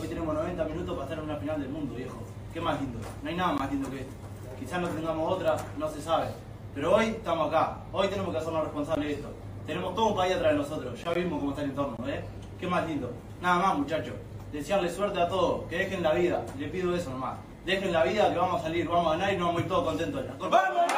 [0.00, 2.18] Hoy tenemos 90 minutos para estar en una final del mundo, viejo.
[2.52, 2.98] ¿Qué más lindo?
[3.22, 4.12] No hay nada más lindo que esto.
[4.58, 6.26] Quizás no tengamos otra, no se sabe.
[6.74, 9.28] Pero hoy estamos acá, hoy tenemos que hacernos responsables de esto.
[9.66, 12.24] Tenemos todo un país atrás de nosotros, ya vimos cómo está el entorno, ¿eh?
[12.58, 13.12] ¿Qué más lindo?
[13.40, 14.14] Nada más, muchachos.
[14.50, 16.44] Desearle suerte a todos, que dejen la vida.
[16.58, 17.38] Le pido eso nomás.
[17.64, 19.68] Dejen la vida, que vamos a salir, vamos a ganar y nos vamos a ir
[19.68, 20.24] todos contentos.
[20.40, 20.92] ¡Vamos!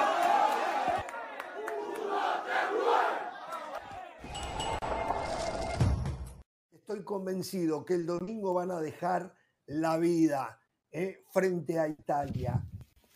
[6.95, 9.35] Estoy convencido que el domingo van a dejar
[9.67, 10.61] la vida
[10.93, 11.25] ¿eh?
[11.33, 12.65] frente a Italia.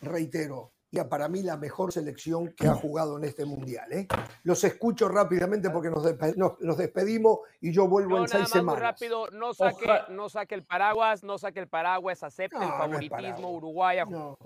[0.01, 3.93] Reitero, ya para mí la mejor selección que ha jugado en este mundial.
[3.93, 4.09] ¿eh?
[4.43, 8.81] Los escucho rápidamente porque nos, despedimos y yo vuelvo en seis semanas.
[8.81, 13.53] Muy rápido, no saque, no saque el paraguas, no saque el paraguas, acepte el favoritismo.
[13.53, 13.99] Uruguay,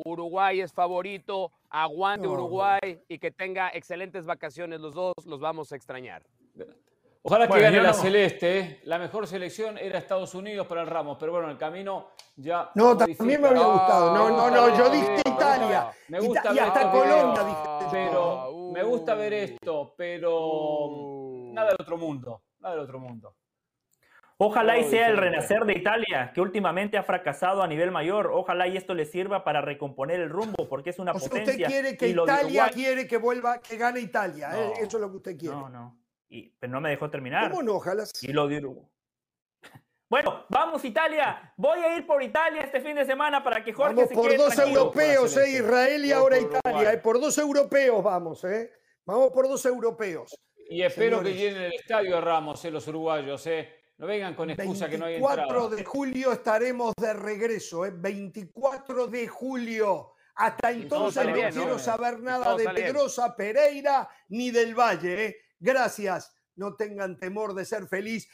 [0.05, 5.77] Uruguay es favorito, aguante Uruguay y que tenga excelentes vacaciones los dos, los vamos a
[5.77, 6.23] extrañar.
[7.25, 8.59] Ojalá que gane la Celeste.
[8.59, 8.81] ¿eh?
[8.85, 12.71] La mejor selección era Estados Unidos para el Ramos, pero bueno, el camino ya.
[12.75, 14.15] No, también me había gustado.
[14.15, 15.91] No, no, no, yo dije Italia.
[16.09, 17.89] Me gusta ver hasta Colombia dije.
[17.93, 22.43] Pero me gusta ver esto, pero nada del otro mundo.
[22.59, 23.37] Nada del otro mundo.
[24.39, 28.33] Ojalá y sea el renacer de Italia, que últimamente ha fracasado a nivel mayor.
[28.35, 31.53] Ojalá y esto le sirva para recomponer el rumbo, porque es una potencia.
[31.53, 34.51] Usted quiere que Italia quiere que vuelva, que gane Italia.
[34.57, 34.73] ¿eh?
[34.81, 35.55] Eso es lo que usted quiere.
[35.55, 36.02] No, no
[36.59, 37.51] pero no me dejó terminar.
[37.51, 37.75] ¿Cómo no?
[37.75, 38.05] Ojalá.
[38.21, 38.49] Y lo
[40.09, 41.55] Bueno, vamos Italia.
[41.57, 44.59] Voy a ir por Italia este fin de semana para que Jorge vamos por dos
[44.59, 46.93] europeos, eh, Israel y ahora Italia.
[46.93, 48.71] Eh, por dos europeos vamos, eh.
[49.07, 50.35] Vamos por dos europeos.
[50.69, 53.83] Y espero que llenen el estadio Ramos, eh, los uruguayos, eh.
[53.99, 55.37] No vengan con excusa que no hay entrada.
[55.37, 57.93] 24 de julio estaremos de regreso, eh.
[57.95, 60.15] 24 de julio.
[60.35, 65.37] Hasta entonces no quiero saber nada de Pedrosa, Pereira ni del Valle, eh.
[65.63, 68.29] Gracias, no tengan temor de ser feliz.